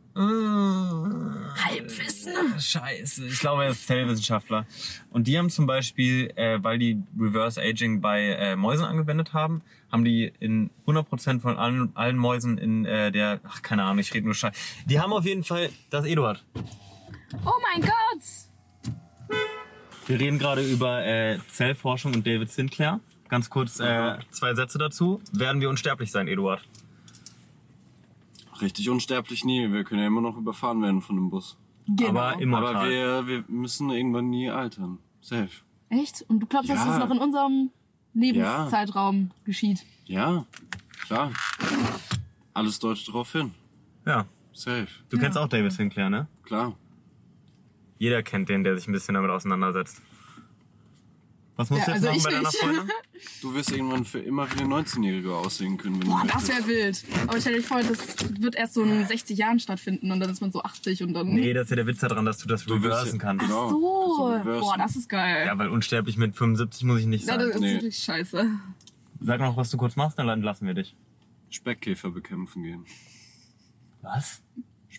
Halbwissen. 1.64 2.58
Scheiße, 2.58 3.26
ich 3.26 3.38
glaube, 3.38 3.64
er 3.64 3.70
ist 3.70 3.86
Zellwissenschaftler. 3.86 4.66
Und 5.10 5.28
die 5.28 5.38
haben 5.38 5.48
zum 5.48 5.66
Beispiel, 5.66 6.32
äh, 6.34 6.58
weil 6.62 6.78
die 6.78 7.00
Reverse 7.18 7.60
Aging 7.60 8.00
bei 8.00 8.30
äh, 8.30 8.56
Mäusen 8.56 8.84
angewendet 8.84 9.32
haben, 9.32 9.62
haben 9.92 10.04
die 10.04 10.32
in 10.40 10.70
100% 10.86 11.40
von 11.40 11.56
allen, 11.56 11.92
allen 11.94 12.16
Mäusen 12.16 12.58
in 12.58 12.84
äh, 12.84 13.12
der, 13.12 13.40
ach 13.44 13.62
keine 13.62 13.84
Ahnung, 13.84 14.00
ich 14.00 14.12
rede 14.12 14.26
nur 14.26 14.34
Scheiße. 14.34 14.58
Die 14.86 14.98
haben 14.98 15.12
auf 15.12 15.24
jeden 15.24 15.44
Fall, 15.44 15.70
das 15.90 16.04
ist 16.04 16.10
Eduard. 16.10 16.44
Oh 17.44 17.52
mein 17.62 17.80
Gott! 17.82 18.22
Wir 20.06 20.18
reden 20.18 20.38
gerade 20.38 20.62
über 20.62 21.04
äh, 21.04 21.38
Zellforschung 21.48 22.14
und 22.14 22.26
David 22.26 22.50
Sinclair. 22.50 23.00
Ganz 23.28 23.50
kurz 23.50 23.78
äh, 23.78 24.16
zwei 24.30 24.54
Sätze 24.54 24.78
dazu. 24.78 25.20
Werden 25.32 25.60
wir 25.60 25.68
unsterblich 25.68 26.10
sein, 26.10 26.28
Eduard? 26.28 26.62
Richtig 28.61 28.88
unsterblich 28.90 29.44
nie. 29.44 29.70
Wir 29.72 29.84
können 29.84 30.00
ja 30.00 30.06
immer 30.06 30.20
noch 30.20 30.36
überfahren 30.36 30.82
werden 30.82 31.00
von 31.02 31.16
dem 31.16 31.30
Bus. 31.30 31.56
Genau. 31.86 32.09
Aber 32.11 32.40
immortal. 32.40 32.76
Aber 32.76 32.88
wir, 32.88 33.26
wir 33.26 33.44
müssen 33.48 33.90
irgendwann 33.90 34.30
nie 34.30 34.50
altern. 34.50 34.98
Safe. 35.20 35.48
Echt? 35.90 36.22
Und 36.28 36.40
du 36.40 36.46
glaubst, 36.46 36.68
dass 36.70 36.78
Ja. 36.84 36.86
das 36.86 36.98
noch 36.98 37.11
in 37.14 37.18
unserem 37.18 37.70
Lebenszeitraum 38.14 39.30
geschieht? 39.44 39.84
Ja, 40.06 40.44
klar. 41.06 41.30
Alles 42.54 42.78
deutet 42.78 43.06
darauf 43.09 43.30
hin. 43.32 43.52
ja. 44.06 44.26
Safe. 44.52 44.88
Du 45.09 45.18
kennst 45.18 45.38
auch 45.38 45.46
David 45.46 45.70
Sinclair, 45.70 46.11
ne? 46.11 46.26
Klar. 46.42 46.74
Jeder 47.98 48.24
kennt 48.24 48.48
den, 48.48 48.64
der 48.64 48.76
sich 48.76 48.88
ein 48.88 48.92
bisschen 48.92 49.14
damit 49.14 49.30
auseinandersetzt. 49.30 50.02
Was 51.59 51.70
musst 51.70 51.88
Ja, 51.88 51.94
du 51.94 51.98
jetzt 51.98 52.06
also 52.06 52.06
machen 52.06 52.22
bei 52.22 52.28
ich 52.30 52.34
deiner 52.36 52.48
nicht. 52.48 52.56
Freundin? 52.78 52.94
Du 53.42 53.54
wirst 53.54 53.72
irgendwann 53.72 54.04
für 54.04 54.20
immer 54.20 54.48
wie 54.54 54.61
eine 54.61 54.74
19-Jährige 54.76 55.34
aussehen 55.34 55.76
können, 55.76 56.00
wenn 56.00 56.09
Boah, 56.09 56.22
du 56.22 56.28
das 56.28 56.48
wäre 56.48 56.66
wild. 56.68 57.04
Aber 57.26 57.40
stell 57.40 57.54
dir 57.54 57.62
vor, 57.64 57.82
das 57.82 57.98
wird 58.40 58.54
erst 58.54 58.74
so 58.74 58.84
in 58.84 59.04
60 59.04 59.36
Jahren 59.36 59.59
stattfinden 59.59 60.12
und 60.12 60.20
dann 60.20 60.30
ist 60.30 60.40
man 60.40 60.52
so 60.52 60.62
80 60.62 61.02
und 61.02 61.14
dann. 61.14 61.26
Nee, 61.34 61.52
das 61.52 61.64
ist 61.64 61.70
ja 61.70 61.76
der 61.76 61.86
Witz 61.88 61.98
daran, 61.98 62.24
dass 62.24 62.38
du 62.38 62.46
das 62.46 62.64
Du 62.64 62.74
reversen 62.74 63.18
ja- 63.18 63.24
kannst. 63.24 63.44
Genau. 63.44 63.70
so. 63.70 63.74
kannst 63.74 64.18
du 64.46 64.50
reversen. 64.50 64.61
Boah, 64.61 64.78
das 64.78 64.94
ist 64.96 65.09
geil. 65.09 65.46
Ja, 65.46 65.59
weil 65.59 65.68
unsterblich 65.68 66.16
mit 66.16 66.36
75 66.36 66.84
muss 66.84 67.00
ich 67.00 67.06
nicht 67.06 67.26
Ja, 67.26 67.34
sein. 67.34 67.40
das 67.40 67.54
ist 67.56 67.61
Nee. 67.61 67.74
wirklich 67.74 67.98
scheiße. 67.98 68.50
Sag 69.20 69.40
noch, 69.40 69.56
was 69.56 69.68
du 69.70 69.76
kurz 69.78 69.96
machst, 69.96 70.16
dann 70.16 70.40
lassen 70.42 70.64
wir 70.64 70.74
dich. 70.74 70.94
Speckkäfer 71.50 72.11
bekämpfen 72.12 72.62
gehen. 72.62 72.84
Was? 74.02 74.42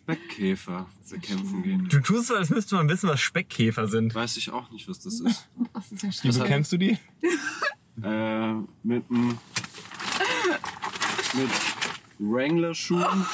Speckkäfer 0.10 0.88
bekämpfen 1.10 1.62
gehen. 1.64 1.88
Du 1.90 2.00
tust 2.00 2.28
so, 2.28 2.36
als 2.36 2.50
müsste 2.50 2.76
man 2.76 2.90
wissen, 2.90 3.08
was 3.10 3.20
Speckkäfer 3.22 3.88
sind. 3.88 4.16
Weiß 4.16 4.38
ich 4.38 4.50
auch 4.52 4.72
nicht, 4.72 4.88
was 4.90 5.00
das 5.00 5.20
ist. 5.20 5.48
Das 5.74 5.92
ist 5.92 6.24
ja 6.24 6.34
Wie 6.34 6.38
bekämpfst 6.40 6.72
du 6.72 6.78
die? 6.78 6.92
äh, 8.04 8.54
mit 8.84 9.04
einem 9.10 9.38
mit 11.36 11.50
Wrangler-Schuhen 12.18 13.06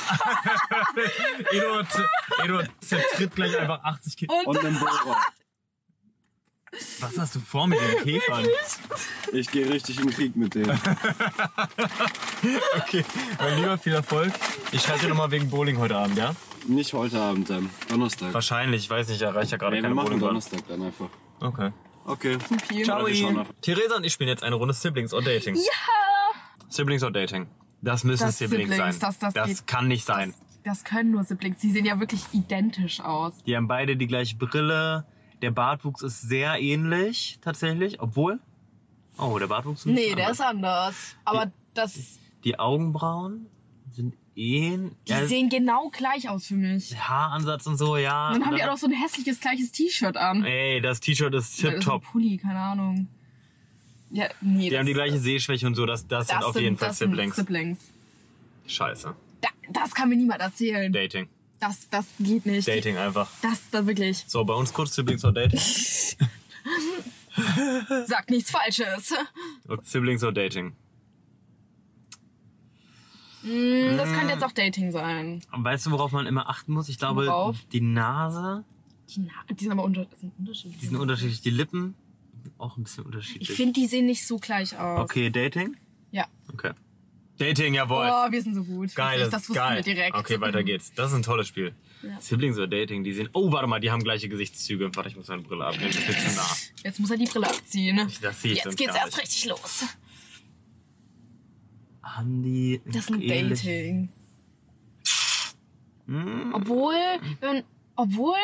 Eduard, 1.51 1.87
Eduard 2.43 2.69
zertritt 2.81 3.33
gleich 3.35 3.57
einfach 3.57 3.81
80 3.83 4.17
Kilo. 4.17 4.33
und 4.45 4.57
einem 4.59 4.77
Bohrer. 4.77 5.21
Was 6.99 7.17
hast 7.17 7.35
du 7.35 7.39
vor 7.39 7.67
mit 7.67 7.79
den 7.79 8.03
Käfern? 8.03 8.45
Ich 9.31 9.49
gehe 9.49 9.67
richtig 9.71 9.97
in 9.97 10.07
den 10.07 10.13
Krieg 10.13 10.35
mit 10.35 10.55
denen. 10.55 10.77
Okay, 12.77 13.05
mein 13.39 13.59
Lieber, 13.59 13.77
viel 13.77 13.93
Erfolg. 13.93 14.33
Ich 14.73 14.81
schreibe 14.81 14.99
dir 14.99 15.07
nochmal 15.07 15.31
wegen 15.31 15.49
Bowling 15.49 15.77
heute 15.77 15.95
Abend, 15.95 16.17
ja? 16.17 16.35
Nicht 16.67 16.93
heute 16.93 17.21
Abend, 17.21 17.49
dann. 17.49 17.69
Donnerstag. 17.89 18.33
Wahrscheinlich, 18.33 18.83
ich 18.83 18.89
weiß 18.89 19.07
nicht, 19.07 19.17
ich 19.17 19.21
erreiche 19.23 19.51
ja 19.51 19.57
gerade 19.57 19.71
Nee, 19.75 19.77
wir 19.77 19.83
keine 19.83 19.95
machen 19.95 20.05
Bowlingbahn. 20.05 20.29
Donnerstag 20.29 20.67
dann 20.67 20.81
einfach. 20.81 21.09
Okay. 21.39 21.71
Okay. 22.05 22.37
Ciao. 22.83 23.05
Theresa 23.61 23.95
und 23.97 24.03
ich 24.03 24.13
spielen 24.13 24.29
jetzt 24.29 24.43
eine 24.43 24.55
Runde 24.55 24.73
Siblings 24.73 25.13
or 25.13 25.21
Dating. 25.21 25.55
Ja! 25.55 25.61
Siblings 26.69 27.03
or 27.03 27.11
Dating. 27.11 27.47
Das 27.81 28.03
müssen 28.03 28.25
Das 28.25 28.37
Siblings, 28.37 28.69
Siblings, 28.71 28.99
sein. 28.99 29.11
das- 29.21 29.33
das 29.33 29.45
geht- 29.59 29.67
kann 29.67 29.87
nicht 29.87 30.05
sein. 30.05 30.33
das 30.63 30.83
können 30.83 31.11
nur 31.11 31.23
Siblings. 31.23 31.61
Sie 31.61 31.71
sehen 31.71 31.85
ja 31.85 31.99
wirklich 31.99 32.23
identisch 32.31 32.99
aus. 32.99 33.43
Die 33.43 33.55
haben 33.55 33.67
beide 33.67 33.95
die 33.97 34.07
gleiche 34.07 34.35
Brille. 34.37 35.05
Der 35.41 35.51
Bartwuchs 35.51 36.01
ist 36.01 36.21
sehr 36.21 36.59
ähnlich, 36.59 37.39
tatsächlich. 37.41 37.99
Obwohl. 38.01 38.39
Oh, 39.17 39.37
der 39.39 39.47
Bartwuchs 39.47 39.81
ist 39.81 39.85
Nee, 39.85 39.93
bisschen 39.95 40.15
der 40.17 40.25
anders. 40.27 40.39
ist 40.39 40.45
anders. 40.45 40.95
Aber 41.25 41.51
das, 41.73 42.19
Die 42.43 42.57
Augenbrauen 42.59 43.47
sind 43.91 44.13
ähnlich. 44.35 44.93
die 45.07 45.27
sehen 45.27 45.49
genau 45.49 45.89
gleich 45.89 46.29
aus 46.29 46.47
für 46.47 46.55
mich. 46.55 46.95
Haaransatz 46.97 47.65
und 47.67 47.77
so, 47.77 47.97
ja. 47.97 48.29
Und 48.29 48.39
dann 48.39 48.45
haben 48.45 48.55
die 48.55 48.63
auch 48.63 48.71
noch 48.71 48.77
so 48.77 48.87
ein 48.87 48.93
hässliches 48.93 49.39
gleiches 49.39 49.71
T-Shirt 49.71 50.17
an. 50.17 50.43
Ey, 50.43 50.81
das 50.81 50.99
T-Shirt 50.99 51.33
ist 51.33 51.57
tipptopp. 51.57 52.03
Pulli, 52.03 52.37
keine 52.37 52.59
Ahnung. 52.59 53.07
Ja, 54.11 54.29
nee. 54.41 54.69
Die 54.69 54.77
haben 54.77 54.85
die 54.85 54.93
gleiche 54.93 55.17
Sehschwäche 55.17 55.67
und 55.67 55.75
so. 55.75 55.85
Das, 55.85 56.07
das, 56.07 56.27
sind 56.27 56.39
das 56.39 56.45
auf 56.45 56.59
jeden 56.59 56.77
Fall 56.77 56.93
sind 56.93 57.09
Siblings. 57.09 57.35
Siblings. 57.35 57.79
Scheiße. 58.67 59.15
Da, 59.41 59.49
das 59.69 59.93
kann 59.93 60.09
mir 60.09 60.15
niemand 60.15 60.41
erzählen. 60.41 60.91
Dating. 60.91 61.27
Das, 61.59 61.89
das 61.89 62.05
geht 62.19 62.45
nicht. 62.45 62.67
Dating 62.67 62.97
einfach. 62.97 63.29
Das, 63.41 63.61
das 63.71 63.85
wirklich. 63.85 64.23
So, 64.27 64.43
bei 64.45 64.53
uns 64.53 64.73
kurz 64.73 64.95
Siblings 64.95 65.23
oder 65.25 65.47
Dating? 65.47 65.59
Sag 68.05 68.29
nichts 68.29 68.51
Falsches. 68.51 69.13
Siblings 69.83 70.23
oder 70.23 70.33
Dating? 70.33 70.73
Hm, 73.45 73.97
Das 73.97 74.11
könnte 74.11 74.33
jetzt 74.33 74.43
auch 74.43 74.51
Dating 74.51 74.91
sein. 74.91 75.41
Weißt 75.51 75.85
du, 75.85 75.91
worauf 75.91 76.11
man 76.11 76.25
immer 76.25 76.49
achten 76.49 76.73
muss? 76.73 76.89
Ich 76.89 76.97
glaube, 76.97 77.25
Worauf? 77.27 77.57
die 77.71 77.81
Nase, 77.81 78.63
Die, 79.09 79.19
Na- 79.21 79.53
die 79.53 79.63
sind 79.63 79.71
aber 79.71 79.83
unter, 79.83 80.07
sind 80.19 80.33
unterschiedlich. 80.39 80.79
die 80.79 80.85
sind 80.87 80.95
unterschiedlich. 80.97 81.41
Die 81.41 81.49
Lippen 81.51 81.93
auch 82.57 82.77
ein 82.77 82.83
bisschen 82.83 83.03
Ich 83.03 83.05
unterschiedlich. 83.07 83.51
finde, 83.51 83.73
die 83.73 83.85
sehen 83.87 84.05
nicht 84.07 84.25
so 84.25 84.37
gleich 84.37 84.77
aus. 84.77 84.99
Okay, 85.01 85.29
Dating? 85.29 85.75
Ja. 86.11 86.25
Okay. 86.51 86.71
Dating, 87.37 87.73
jawohl. 87.73 88.09
Oh, 88.09 88.31
wir 88.31 88.41
sind 88.41 88.55
so 88.55 88.63
gut. 88.63 88.95
Geil, 88.95 89.19
das 89.29 89.33
wussten 89.41 89.53
geil. 89.55 89.75
wir 89.77 89.83
direkt. 89.93 90.15
Okay, 90.15 90.39
weiter 90.39 90.63
geht's. 90.63 90.93
Das 90.93 91.11
ist 91.11 91.17
ein 91.17 91.21
tolles 91.23 91.47
Spiel. 91.49 91.75
Ja. 92.01 92.19
Siblings 92.21 92.55
oder 92.57 92.67
Dating, 92.67 93.03
die 93.03 93.11
sehen. 93.13 93.29
Oh, 93.33 93.51
warte 93.51 93.67
mal, 93.67 93.79
die 93.81 93.91
haben 93.91 94.03
gleiche 94.03 94.29
Gesichtszüge. 94.29 94.89
Warte, 94.95 95.09
ich 95.09 95.17
muss 95.17 95.27
meine 95.27 95.41
Brille 95.41 95.65
abnehmen. 95.65 95.89
Ist 95.89 96.07
mir 96.07 96.15
zu 96.17 96.35
nah. 96.35 96.55
Jetzt 96.83 96.99
muss 96.99 97.11
er 97.11 97.17
die 97.17 97.25
Brille 97.25 97.47
abziehen. 97.47 98.09
Das 98.21 98.41
sehe 98.41 98.53
ich 98.53 98.63
Jetzt 98.63 98.77
geht's 98.77 98.95
erst 98.95 99.17
richtig 99.19 99.45
los. 99.47 99.83
Haben 102.05 102.43
die. 102.43 102.81
Das 102.85 103.09
ist 103.09 103.11
ein 103.11 103.27
Dating. 103.27 104.09
Hm, 106.05 106.53
Obwohl, 106.53 106.93
wenn, 107.41 107.63
obwohl, 107.95 108.35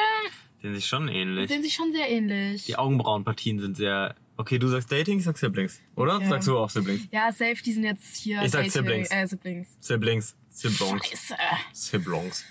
sehen 0.61 0.73
sich 0.73 0.87
schon 0.87 1.07
ähnlich. 1.07 1.47
sehen 1.47 1.61
sich 1.61 1.73
schon 1.75 1.91
sehr 1.91 2.09
ähnlich. 2.09 2.65
Die 2.65 2.75
Augenbrauenpartien 2.75 3.59
sind 3.59 3.77
sehr. 3.77 4.15
Okay, 4.35 4.57
du 4.57 4.67
sagst 4.67 4.91
Dating, 4.91 5.19
ich 5.19 5.25
sag 5.25 5.37
Siblings. 5.37 5.79
Oder? 5.95 6.19
Ja. 6.19 6.27
Sagst 6.27 6.47
du 6.47 6.57
auch 6.57 6.71
Siblings? 6.71 7.07
Ja, 7.11 7.31
safe, 7.31 7.61
die 7.63 7.73
sind 7.73 7.83
jetzt 7.83 8.15
hier. 8.15 8.41
Ich 8.41 8.49
sag 8.51 8.61
Dating, 8.65 8.71
Siblings. 8.71 9.11
Äh, 9.11 9.27
Siblings. 9.27 9.77
Siblings. 9.79 10.35
Siblings. 10.49 11.07
Scheiße. 11.07 11.35
Siblings. 11.73 12.45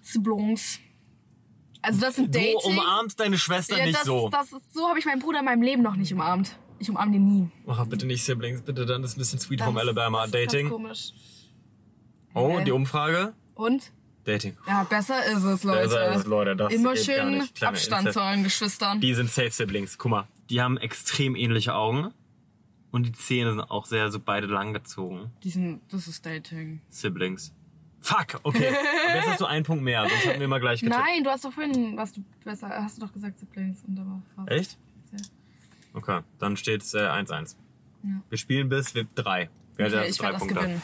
Siblings. 0.00 0.78
Also 1.80 2.00
das 2.00 2.14
sind 2.14 2.32
Du 2.32 2.38
Dating. 2.38 2.54
umarmst 2.62 3.18
deine 3.18 3.36
Schwester 3.36 3.76
ja, 3.76 3.86
nicht 3.86 3.98
das, 3.98 4.04
so. 4.04 4.28
Das 4.28 4.52
ist, 4.52 4.72
so 4.72 4.88
habe 4.88 5.00
ich 5.00 5.04
meinen 5.04 5.18
Bruder 5.18 5.40
in 5.40 5.44
meinem 5.44 5.62
Leben 5.62 5.82
noch 5.82 5.96
nicht 5.96 6.12
umarmt. 6.12 6.56
Ich 6.82 6.90
umarme 6.90 7.12
den 7.12 7.24
nie. 7.24 7.48
Mach 7.64 7.86
bitte 7.86 8.06
nicht 8.06 8.24
Siblings, 8.24 8.60
bitte, 8.62 8.84
dann 8.84 9.04
ist 9.04 9.16
ein 9.16 9.20
bisschen 9.20 9.38
Sweet 9.38 9.60
Das 9.60 9.68
Home 9.68 9.80
ist- 9.80 9.86
Alabama. 9.86 10.18
das 10.22 10.26
ist 10.26 10.32
ganz 10.32 10.46
Dating. 10.52 10.68
komisch. 10.68 11.12
Oh, 12.34 12.58
die 12.66 12.72
Umfrage? 12.72 13.34
Und? 13.54 13.92
Dating. 14.24 14.56
Ja, 14.66 14.82
besser 14.82 15.24
ist 15.26 15.44
es, 15.44 15.62
Leute. 15.62 15.82
Besser 15.82 16.10
ist 16.10 16.16
es, 16.22 16.26
Leute, 16.26 16.56
das 16.56 16.72
Immer 16.72 16.96
schön 16.96 17.48
Abstand 17.60 18.12
zu 18.12 18.20
euren 18.20 18.42
Geschwistern. 18.42 19.00
Die 19.00 19.14
sind 19.14 19.30
safe 19.30 19.50
Siblings. 19.52 19.96
Guck 19.96 20.10
mal, 20.10 20.28
die 20.50 20.60
haben 20.60 20.76
extrem 20.76 21.36
ähnliche 21.36 21.74
Augen. 21.74 22.12
Und 22.90 23.06
die 23.06 23.12
Zähne 23.12 23.50
sind 23.52 23.60
auch 23.60 23.86
sehr 23.86 24.10
so 24.10 24.18
beide 24.18 24.48
langgezogen. 24.48 25.30
Die 25.44 25.50
sind, 25.50 25.80
das 25.90 26.08
ist 26.08 26.26
Dating. 26.26 26.80
Siblings. 26.88 27.52
Fuck, 28.00 28.40
okay. 28.42 28.68
Aber 29.06 29.14
jetzt 29.16 29.28
hast 29.28 29.40
du 29.40 29.46
einen 29.46 29.64
Punkt 29.64 29.84
mehr, 29.84 30.06
sonst 30.08 30.26
hatten 30.26 30.40
wir 30.40 30.48
mal 30.48 30.58
gleich 30.58 30.80
getippt. 30.80 30.98
Nein, 31.00 31.22
du 31.22 31.30
hast 31.30 31.44
doch 31.44 31.52
vorhin, 31.52 31.96
was 31.96 32.12
du 32.12 32.24
besser, 32.44 32.68
hast 32.68 32.96
du 33.00 33.06
doch 33.06 33.12
gesagt 33.12 33.38
Siblings 33.38 33.82
und 33.86 33.94
da 33.94 34.02
war 34.04 34.20
fast. 34.34 34.50
Echt? 34.50 34.78
Okay, 35.94 36.20
dann 36.38 36.56
steht's 36.56 36.94
äh, 36.94 36.98
1-1. 37.00 37.56
Ja. 38.04 38.10
Wir 38.28 38.38
spielen 38.38 38.68
bis 38.68 38.94
wir 38.94 39.04
drei. 39.14 39.50
Wer 39.76 39.86
Okay, 39.86 39.96
okay, 39.98 40.08
ich 40.10 40.16
drei 40.18 40.24
werde 40.24 40.32
das 40.34 40.40
Punkte 40.40 40.56
hat. 40.56 40.62
gewinnen. 40.64 40.82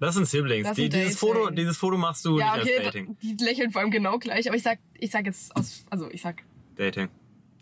Das 0.00 0.14
sind 0.14 0.26
Siblings. 0.26 0.68
Das 0.68 0.76
Die, 0.76 0.88
dieses. 0.88 1.18
Foto, 1.18 1.50
dieses 1.50 1.76
Foto 1.78 1.96
machst 1.96 2.24
du 2.24 2.38
Ja, 2.38 2.56
nicht 2.56 2.64
okay, 2.64 2.76
als 2.76 2.84
Dating. 2.86 3.16
die 3.22 3.36
lächeln 3.44 3.70
vor 3.70 3.80
allem 3.80 3.90
genau 3.90 4.18
gleich, 4.18 4.46
aber 4.48 4.56
ich 4.56 4.62
sag, 4.62 4.78
ich 4.94 5.10
sag 5.10 5.24
jetzt 5.26 5.54
aus, 5.56 5.84
also 5.90 6.10
ich 6.10 6.20
sag, 6.20 6.42
Dating. 6.76 7.08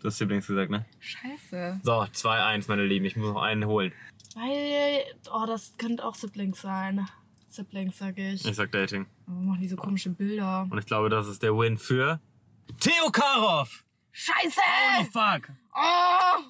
Du 0.01 0.07
hast 0.07 0.17
Siblings 0.17 0.47
gesagt, 0.47 0.69
ne? 0.69 0.85
scheiße. 0.99 1.79
So, 1.83 1.91
2-1, 2.01 2.65
meine 2.67 2.85
Lieben. 2.85 3.05
Ich 3.05 3.15
muss 3.15 3.33
noch 3.33 3.41
einen 3.41 3.65
holen. 3.65 3.93
Weil, 4.35 5.03
oh, 5.31 5.45
das 5.47 5.73
könnte 5.77 6.03
auch 6.03 6.15
Siblings 6.15 6.59
sein. 6.61 7.07
Siblings, 7.47 7.99
sag 7.99 8.17
ich. 8.17 8.45
Ich 8.45 8.55
sag 8.55 8.71
Dating. 8.71 9.05
Aber 9.27 9.35
machen 9.37 9.61
die 9.61 9.67
so 9.69 9.75
komische 9.77 10.09
Bilder. 10.09 10.67
Und 10.69 10.77
ich 10.79 10.85
glaube, 10.87 11.09
das 11.09 11.27
ist 11.27 11.41
der 11.43 11.55
Win 11.55 11.77
für 11.77 12.19
Theo 12.79 13.11
Karov. 13.11 13.83
Scheiße! 14.11 14.59
fuck. 15.13 15.49
Oh! 15.73 16.43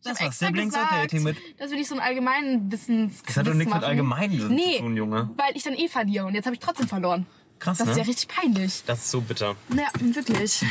Ich 0.00 0.04
Das 0.04 0.20
war 0.20 0.32
Siblings 0.32 0.74
gesagt, 0.74 0.92
Dating 0.92 1.22
mit- 1.24 1.36
Dass 1.58 1.70
wir 1.70 1.76
nicht 1.76 1.88
so 1.88 1.94
einen 1.94 2.02
allgemeinen 2.02 2.70
Wissens. 2.70 3.22
Das 3.24 3.36
hat 3.36 3.46
doch 3.46 3.54
nichts 3.54 3.74
mit 3.74 3.82
Allgemeinwissen 3.82 4.54
nee, 4.54 4.76
zu 4.76 4.82
tun, 4.82 4.96
Junge. 4.96 5.30
weil 5.36 5.56
ich 5.56 5.64
dann 5.64 5.74
eh 5.74 5.88
verliere 5.88 6.26
und 6.26 6.34
jetzt 6.34 6.46
habe 6.46 6.54
ich 6.54 6.60
trotzdem 6.60 6.86
verloren. 6.86 7.26
Krass, 7.58 7.78
Das 7.78 7.86
ne? 7.86 7.92
ist 7.92 7.98
ja 7.98 8.04
richtig 8.04 8.28
peinlich. 8.28 8.84
Das 8.86 9.00
ist 9.00 9.10
so 9.10 9.20
bitter. 9.20 9.56
Ja, 9.74 9.88
wirklich. 10.00 10.64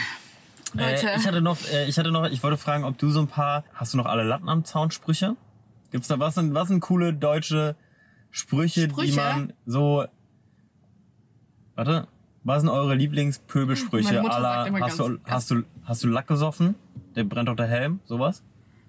Leute. 0.74 1.10
Äh, 1.10 1.18
ich 1.18 1.28
hatte 1.28 1.42
noch, 1.42 1.58
äh, 1.72 1.88
ich 1.90 1.98
hatte 2.00 2.12
noch, 2.12 2.26
ich 2.30 2.42
wollte 2.44 2.58
fragen, 2.58 2.84
ob 2.86 2.98
du 2.98 3.10
so 3.10 3.20
ein 3.20 3.28
paar, 3.28 3.64
hast 3.74 3.94
du 3.94 3.98
noch 3.98 4.06
alle 4.06 4.24
Latten 4.24 4.48
am 4.48 4.64
Zaun 4.64 4.92
Sprüche? 4.92 5.36
Gibt's 5.92 6.08
da 6.08 6.20
was 6.20 6.36
sind, 6.36 6.54
was 6.54 6.70
sind 6.70 6.80
coole 6.80 7.14
deutsche 7.14 7.76
Sprüche, 8.32 8.88
die 8.88 8.94
Sprüche? 8.94 9.16
man 9.18 9.54
so, 9.66 10.06
warte, 11.76 12.08
was 12.44 12.62
sind 12.62 12.70
eure 12.70 12.96
Lieblingspöbelsprüche? 12.96 14.06
Meine 14.06 14.22
Mutter 14.22 14.40
la, 14.40 14.70
hast, 14.82 15.00
du, 15.00 15.18
hast 15.26 15.52
du, 15.52 15.64
hast 15.84 16.04
du 16.04 16.08
Lack 16.08 16.28
gesoffen? 16.28 16.76
Der 17.16 17.24
brennt 17.24 17.50
doch 17.50 17.56
der 17.56 17.68
Helm, 17.68 18.00
sowas? 18.06 18.44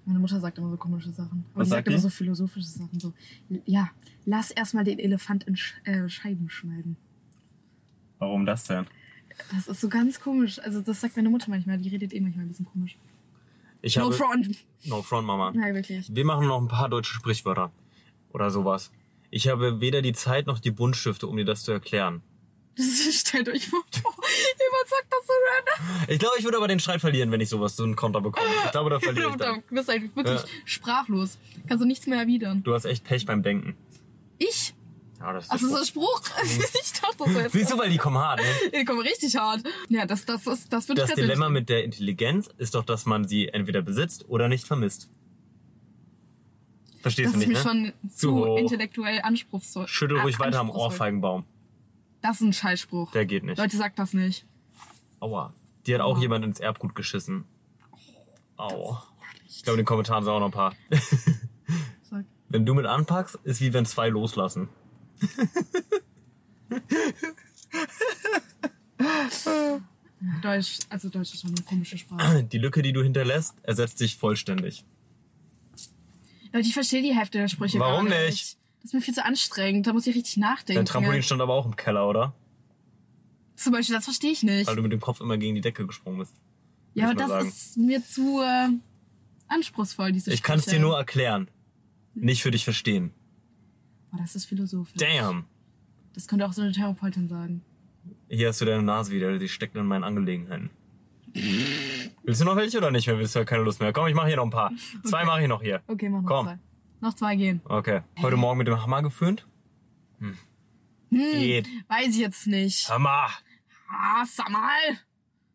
Meine 0.09 0.17
Mutter 0.21 0.39
sagt 0.39 0.57
immer 0.57 0.71
so 0.71 0.77
komische 0.77 1.11
Sachen. 1.11 1.45
Aber 1.53 1.59
Was 1.61 1.67
die 1.67 1.69
sagt 1.69 1.77
sagt 1.81 1.87
immer 1.89 1.97
die? 1.97 2.01
so 2.01 2.09
philosophische 2.09 2.67
Sachen. 2.67 2.99
So, 2.99 3.13
ja, 3.65 3.91
lass 4.25 4.49
erstmal 4.49 4.83
den 4.83 4.97
Elefant 4.97 5.43
in 5.43 5.55
Sch 5.55 5.75
äh, 5.83 6.09
Scheiben 6.09 6.49
schneiden. 6.49 6.97
Warum 8.17 8.43
das 8.47 8.63
denn? 8.63 8.87
Das 9.51 9.67
ist 9.67 9.79
so 9.81 9.87
ganz 9.87 10.19
komisch. 10.19 10.57
Also, 10.59 10.81
das 10.81 10.99
sagt 10.99 11.15
meine 11.15 11.29
Mutter 11.29 11.51
manchmal. 11.51 11.77
Die 11.77 11.89
redet 11.89 12.11
eh 12.13 12.19
manchmal 12.21 12.45
ein 12.45 12.49
bisschen 12.49 12.65
komisch. 12.65 12.97
Ich 13.83 13.97
No 13.97 14.05
habe, 14.05 14.13
front. 14.15 14.65
no 14.85 15.03
front, 15.03 15.27
Mama. 15.27 15.51
Nein, 15.53 15.75
wirklich. 15.75 16.09
Wir 16.11 16.25
machen 16.25 16.47
noch 16.47 16.59
ein 16.59 16.67
paar 16.67 16.89
deutsche 16.89 17.13
Sprichwörter. 17.13 17.71
Oder 18.33 18.49
sowas. 18.49 18.91
Ich 19.29 19.47
habe 19.47 19.79
weder 19.79 20.01
die 20.01 20.13
Zeit 20.13 20.47
noch 20.47 20.57
die 20.57 20.71
Buntstifte, 20.71 21.27
um 21.27 21.37
dir 21.37 21.45
das 21.45 21.61
zu 21.61 21.71
erklären. 21.71 22.23
Das 22.75 22.85
ist, 23.07 23.27
stellt 23.27 23.47
euch 23.47 23.67
vor, 23.67 23.83
jemand 24.69 24.87
sagt 24.87 25.07
das 25.09 25.27
so 25.27 25.33
random. 25.89 26.05
Ich 26.13 26.19
glaube, 26.19 26.35
ich 26.37 26.43
würde 26.43 26.57
aber 26.57 26.67
den 26.67 26.79
Streit 26.79 27.01
verlieren, 27.01 27.31
wenn 27.31 27.41
ich 27.41 27.49
sowas, 27.49 27.75
so 27.75 27.83
einen 27.83 27.95
Konter 27.95 28.21
bekomme. 28.21 28.47
Ich 28.65 28.71
glaube, 28.71 28.89
da 28.89 28.99
verliere 29.01 29.29
ich 29.31 29.35
dann. 29.37 29.63
Du 29.69 29.75
bist 29.75 29.89
einfach 29.89 30.15
wirklich 30.15 30.41
Ja. 30.41 30.47
sprachlos. 30.65 31.37
Kannst 31.67 31.81
du 31.83 31.87
nichts 31.87 32.07
mehr 32.07 32.19
erwidern. 32.19 32.63
Du 32.63 32.73
hast 32.73 32.85
echt 32.85 33.03
Pech 33.03 33.25
beim 33.25 33.43
Denken. 33.43 33.75
Ich? 34.37 34.73
Ja, 35.19 35.33
das 35.33 35.45
ist 35.45 35.51
Ach, 35.51 35.55
das 35.59 35.63
ist 35.63 35.75
ein 35.75 35.85
Spruch? 35.85 36.21
ich 36.43 36.93
dachte, 37.01 37.15
das 37.25 37.33
jetzt. 37.33 37.51
Siehst 37.51 37.71
du, 37.73 37.77
weil 37.77 37.89
die 37.89 37.97
kommen 37.97 38.17
hart, 38.17 38.39
ne? 38.39 38.45
Die 38.79 38.85
kommen 38.85 39.01
richtig 39.01 39.35
hart. 39.35 39.63
Ja, 39.89 40.05
das, 40.05 40.25
das, 40.25 40.47
ist, 40.47 40.71
das 40.71 40.87
wird 40.87 40.97
Das 40.97 41.13
Dilemma 41.13 41.49
mit 41.49 41.67
der 41.67 41.83
Intelligenz 41.83 42.49
ist 42.57 42.73
doch, 42.75 42.85
dass 42.85 43.05
man 43.05 43.27
sie 43.27 43.49
entweder 43.49 43.81
besitzt 43.81 44.29
oder 44.29 44.47
nicht 44.47 44.65
vermisst. 44.65 45.09
Verstehst 47.01 47.27
Das 47.27 47.33
du 47.33 47.39
ist 47.39 47.47
nicht, 47.47 47.65
mir 47.65 47.71
ne? 47.73 47.93
schon 48.01 48.09
Zu 48.09 48.45
zu 48.45 48.55
intellektuell 48.55 49.21
anspruchsvoll. 49.21 49.87
Schüttel 49.87 50.19
ruhig 50.19 50.39
weiter 50.39 50.59
am. 50.59 50.69
Ohrfeigenbaum. 50.69 51.45
Das 52.21 52.35
ist 52.37 52.41
ein 52.41 52.53
Scheißspruch. 52.53 53.11
Der 53.11 53.25
geht 53.25 53.43
nicht. 53.43 53.57
Leute, 53.57 53.77
sagt 53.77 53.99
das 53.99 54.13
nicht. 54.13 54.45
Aua. 55.19 55.53
Die 55.85 55.93
hat 55.93 56.01
auch 56.01 56.15
Aua. 56.15 56.21
jemand 56.21 56.45
ins 56.45 56.59
Erbgut 56.59 56.95
geschissen. 56.95 57.45
Aua. 58.57 59.03
Ich 59.47 59.63
glaube, 59.63 59.75
in 59.75 59.83
den 59.83 59.85
Kommentaren 59.85 60.23
sind 60.23 60.31
auch 60.31 60.39
noch 60.39 60.47
ein 60.47 60.51
paar. 60.51 60.75
Sag. 62.03 62.25
Wenn 62.49 62.65
du 62.65 62.73
mit 62.73 62.85
anpackst, 62.85 63.39
ist 63.43 63.61
wie 63.61 63.73
wenn 63.73 63.85
zwei 63.85 64.09
loslassen. 64.09 64.69
Deutsch, 70.41 70.79
also 70.89 71.09
Deutsch 71.09 71.33
ist 71.33 71.41
schon 71.41 71.51
eine 71.51 71.63
komische 71.63 71.97
Sprache. 71.97 72.43
Die 72.43 72.57
Lücke, 72.57 72.81
die 72.81 72.91
du 72.93 73.01
hinterlässt, 73.01 73.55
ersetzt 73.63 73.99
dich 74.01 74.17
vollständig. 74.17 74.83
Leute, 76.51 76.67
ich 76.67 76.73
verstehe 76.73 77.01
die 77.01 77.15
Hälfte 77.15 77.37
der 77.37 77.47
Sprüche 77.47 77.79
Warum 77.79 78.07
gar 78.07 78.19
nicht? 78.19 78.29
nicht. 78.29 78.57
Das 78.81 78.85
ist 78.85 78.93
mir 78.93 79.01
viel 79.01 79.13
zu 79.13 79.23
anstrengend. 79.23 79.87
Da 79.87 79.93
muss 79.93 80.07
ich 80.07 80.15
richtig 80.15 80.37
nachdenken. 80.37 80.77
Dein 80.79 80.85
Trampolin 80.85 81.21
stand 81.23 81.41
aber 81.41 81.53
auch 81.53 81.65
im 81.65 81.75
Keller, 81.75 82.07
oder? 82.07 82.33
Zum 83.59 83.73
Beispiel, 83.73 83.95
das 83.95 84.05
verstehe 84.05 84.31
ich 84.31 84.41
nicht. 84.41 84.67
Weil 84.67 84.75
du 84.77 84.81
mit 84.81 84.93
dem 84.93 85.01
Kopf 85.01 85.19
immer 85.19 85.37
gegen 85.37 85.53
die 85.53 85.61
Decke 85.61 85.85
gesprungen 85.85 86.19
bist. 86.19 86.33
ja, 86.93 87.05
aber 87.05 87.15
das 87.15 87.27
sagen. 87.27 87.47
ist 87.47 87.77
mir 87.77 88.05
zu 88.05 88.41
äh, 88.41 88.69
anspruchsvoll, 89.49 90.13
diese 90.13 90.31
Ich 90.31 90.43
kann 90.43 90.59
es 90.59 90.65
dir 90.65 90.79
nur 90.79 90.97
erklären. 90.97 91.49
Nicht 92.15 92.41
für 92.41 92.51
dich 92.51 92.63
verstehen. 92.63 93.11
Oh, 94.13 94.17
das 94.17 94.35
ist 94.35 94.45
philosophisch. 94.45 94.95
Damn. 94.97 95.45
Das 96.13 96.27
könnte 96.27 96.45
auch 96.45 96.53
so 96.53 96.61
eine 96.61 96.71
Therapeutin 96.71 97.27
sagen. 97.27 97.61
Hier 98.29 98.47
hast 98.47 98.61
du 98.61 98.65
deine 98.65 98.81
Nase 98.81 99.11
wieder, 99.11 99.37
die 99.37 99.49
steckt 99.49 99.75
in 99.75 99.85
meinen 99.85 100.03
Angelegenheiten. 100.03 100.69
Willst 102.23 102.39
du 102.39 102.45
noch 102.45 102.55
welche 102.55 102.77
oder 102.77 102.91
nicht 102.91 103.07
mehr? 103.07 103.17
Willst 103.17 103.35
du 103.35 103.39
ja 103.39 103.45
keine 103.45 103.63
Lust 103.63 103.81
mehr? 103.81 103.91
Komm, 103.91 104.07
ich 104.07 104.15
mache 104.15 104.27
hier 104.27 104.37
noch 104.37 104.45
ein 104.45 104.51
paar. 104.51 104.71
Zwei 105.03 105.25
mache 105.25 105.41
ich 105.41 105.47
noch 105.49 105.61
hier. 105.61 105.81
Okay, 105.87 106.09
mach 106.09 106.21
noch 106.21 106.27
Komm. 106.27 106.45
zwei. 106.45 106.59
Noch 107.01 107.13
zwei 107.13 107.35
gehen. 107.35 107.61
Okay. 107.65 108.01
Heute 108.21 108.37
Morgen 108.37 108.57
mit 108.57 108.67
dem 108.67 108.81
Hammer 108.81 109.03
geföhnt? 109.03 109.45
Hm. 110.19 110.37
Geht. 111.11 111.67
Weiß 111.87 112.09
ich 112.09 112.17
jetzt 112.19 112.47
nicht. 112.47 112.89
Hammer. 112.89 113.29
Ah, 113.91 114.23
sag 114.25 114.49
mal. 114.49 114.69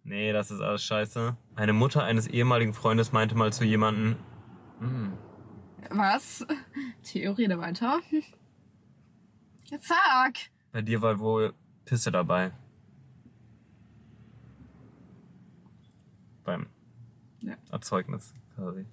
Nee, 0.03 0.33
das 0.33 0.51
ist 0.51 0.61
alles 0.61 0.83
scheiße. 0.85 1.37
Eine 1.57 1.73
Mutter 1.73 2.03
eines 2.05 2.27
ehemaligen 2.27 2.75
Freundes 2.75 3.13
meinte 3.13 3.35
mal 3.35 3.53
zu 3.53 3.65
jemandem, 3.65 4.17
Was? 5.91 6.45
Theorie 7.03 7.47
der 7.49 7.59
weiter. 7.59 8.01
Jetzt 9.65 9.89
sag. 9.89 10.35
bei 10.73 10.83
dir 10.83 11.01
war 11.01 11.19
wohl 11.19 11.55
Pisse 11.85 12.11
dabei. 12.13 12.53
Beim 16.45 16.67
Ja. 17.41 17.55
Erzeugnis 17.71 18.35
quasi. 18.55 18.85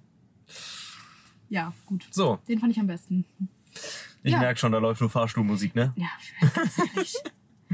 Ja, 1.48 1.72
gut. 1.84 2.06
So, 2.10 2.38
Den 2.48 2.58
fand 2.58 2.72
ich 2.72 2.80
am 2.80 2.86
besten. 2.86 3.26
ich 4.22 4.32
Ja. 4.32 4.38
merk 4.38 4.58
schon, 4.58 4.72
da 4.72 4.78
läuft 4.78 5.00
nur 5.02 5.10
Fahrstuhlmusik, 5.10 5.74
ne? 5.74 5.92
Ja, 5.96 6.08
ganz 6.54 6.78
ehrlich. 6.78 7.14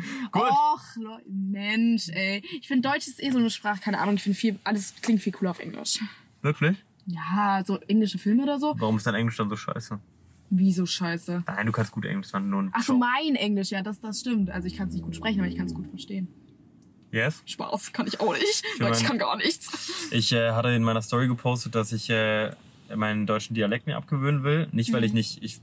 Och, 0.33 0.81
Leu- 0.97 1.23
Mensch, 1.29 2.09
ey. 2.11 2.43
Ich 2.61 2.69
finde 2.69 2.89
Deutsch 2.89 3.07
ist 3.09 3.23
eh 3.23 3.31
so 3.31 3.39
eine 3.39 3.51
Sprache, 3.51 3.81
keine 3.81 3.99
Ahnung. 3.99 4.17
Ich 4.17 4.23
finde 4.23 4.39
viel, 4.39 4.59
alles 4.65 4.95
klingt 5.03 5.21
viel 5.23 5.33
cooler 5.33 5.51
auf 5.53 5.59
Englisch. 5.61 6.01
Wirklich? 6.43 6.77
Ja, 7.07 7.63
so 7.67 7.79
englische 7.89 8.19
Filme 8.19 8.43
oder 8.43 8.59
so. 8.59 8.75
Warum 8.79 8.97
ist 8.97 9.07
dein 9.07 9.15
Englisch 9.15 9.37
dann 9.37 9.49
so 9.49 9.57
scheiße? 9.57 9.99
Wieso 10.51 10.87
scheiße? 10.87 11.43
Nein, 11.47 11.67
du 11.67 11.73
kannst 11.73 11.93
gut 11.93 12.05
Englisch, 12.07 12.31
dann 12.33 12.49
nur 12.49 12.63
ein 12.63 12.71
Ach 12.73 12.83
so, 12.83 12.97
mein 12.97 13.35
Englisch, 13.35 13.71
ja, 13.71 13.83
das, 13.83 14.01
das 14.01 14.21
stimmt. 14.21 14.51
Also 14.51 14.67
ich 14.67 14.77
kann 14.77 14.89
es 14.89 14.95
nicht 14.95 15.03
gut 15.05 15.15
sprechen, 15.17 15.41
aber 15.41 15.49
ich 15.49 15.57
kann 15.57 15.67
es 15.67 15.75
gut 15.75 15.87
verstehen. 15.89 16.29
Yes? 17.11 17.43
Spaß, 17.47 17.93
kann 17.93 18.07
ich 18.07 18.21
auch 18.21 18.33
nicht. 18.35 18.63
Ich 18.75 18.81
mein- 18.81 18.93
kann 18.93 19.19
gar 19.19 19.37
nichts. 19.37 20.09
Ich 20.11 20.33
äh, 20.33 20.51
hatte 20.53 20.69
in 20.71 20.83
meiner 20.83 21.01
Story 21.03 21.27
gepostet, 21.29 21.75
dass 21.75 21.93
ich 21.93 22.11
äh, 22.11 22.51
meinen 22.95 23.27
deutschen 23.27 23.55
Dialekt 23.55 23.87
mir 23.87 23.97
abgewöhnen 23.97 24.43
will. 24.43 24.69
Nicht, 24.73 24.93
weil 24.93 25.05
ich 25.05 25.13
nicht, 25.15 25.43
ich 25.43 25.55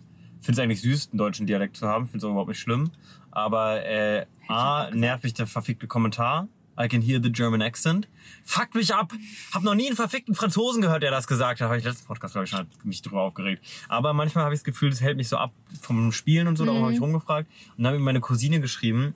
finde 0.42 0.54
es 0.54 0.60
eigentlich 0.60 0.82
süß, 0.82 1.10
einen 1.12 1.18
deutschen 1.20 1.46
Dialekt 1.48 1.78
zu 1.78 1.88
haben, 1.88 2.06
finde 2.06 2.18
es 2.20 2.24
auch 2.24 2.30
überhaupt 2.32 2.50
nicht 2.50 2.60
schlimm. 2.60 2.90
Aber 3.36 3.86
äh, 3.86 4.26
A, 4.48 4.90
nervt 4.92 5.24
mich 5.24 5.34
der 5.34 5.46
verfickte 5.46 5.86
Kommentar. 5.86 6.48
I 6.80 6.88
can 6.88 7.02
hear 7.02 7.22
the 7.22 7.32
German 7.32 7.62
accent. 7.62 8.08
Fuck 8.44 8.76
mich 8.76 8.94
ab! 8.94 9.14
Hab 9.54 9.64
noch 9.64 9.76
nie 9.76 9.88
einen 9.88 9.96
verfickten 9.96 10.36
Franzosen 10.36 10.82
gehört, 10.82 11.04
der 11.04 11.12
das 11.12 11.28
gesagt 11.28 11.62
hat. 11.62 11.68
Habe 11.68 11.78
ich 11.78 11.84
letzten 11.86 12.06
Podcast, 12.06 12.34
glaube 12.34 12.46
ich, 12.46 12.50
schon 12.50 12.60
hat 12.60 12.68
mich 12.84 13.02
drüber 13.02 13.22
aufgeregt. 13.22 13.64
Aber 13.88 14.14
manchmal 14.14 14.44
habe 14.44 14.54
ich 14.54 14.60
das 14.60 14.66
Gefühl, 14.66 14.90
das 14.90 15.02
hält 15.02 15.18
mich 15.18 15.30
so 15.30 15.38
ab 15.38 15.54
vom 15.82 16.12
Spielen 16.12 16.48
und 16.48 16.58
so. 16.58 16.66
Darum 16.66 16.82
habe 16.82 16.94
ich 16.94 17.00
rumgefragt. 17.00 17.50
Und 17.78 17.84
dann 17.84 17.88
habe 17.88 17.98
ich 17.98 18.04
meine 18.04 18.20
Cousine 18.20 18.60
geschrieben, 18.60 19.14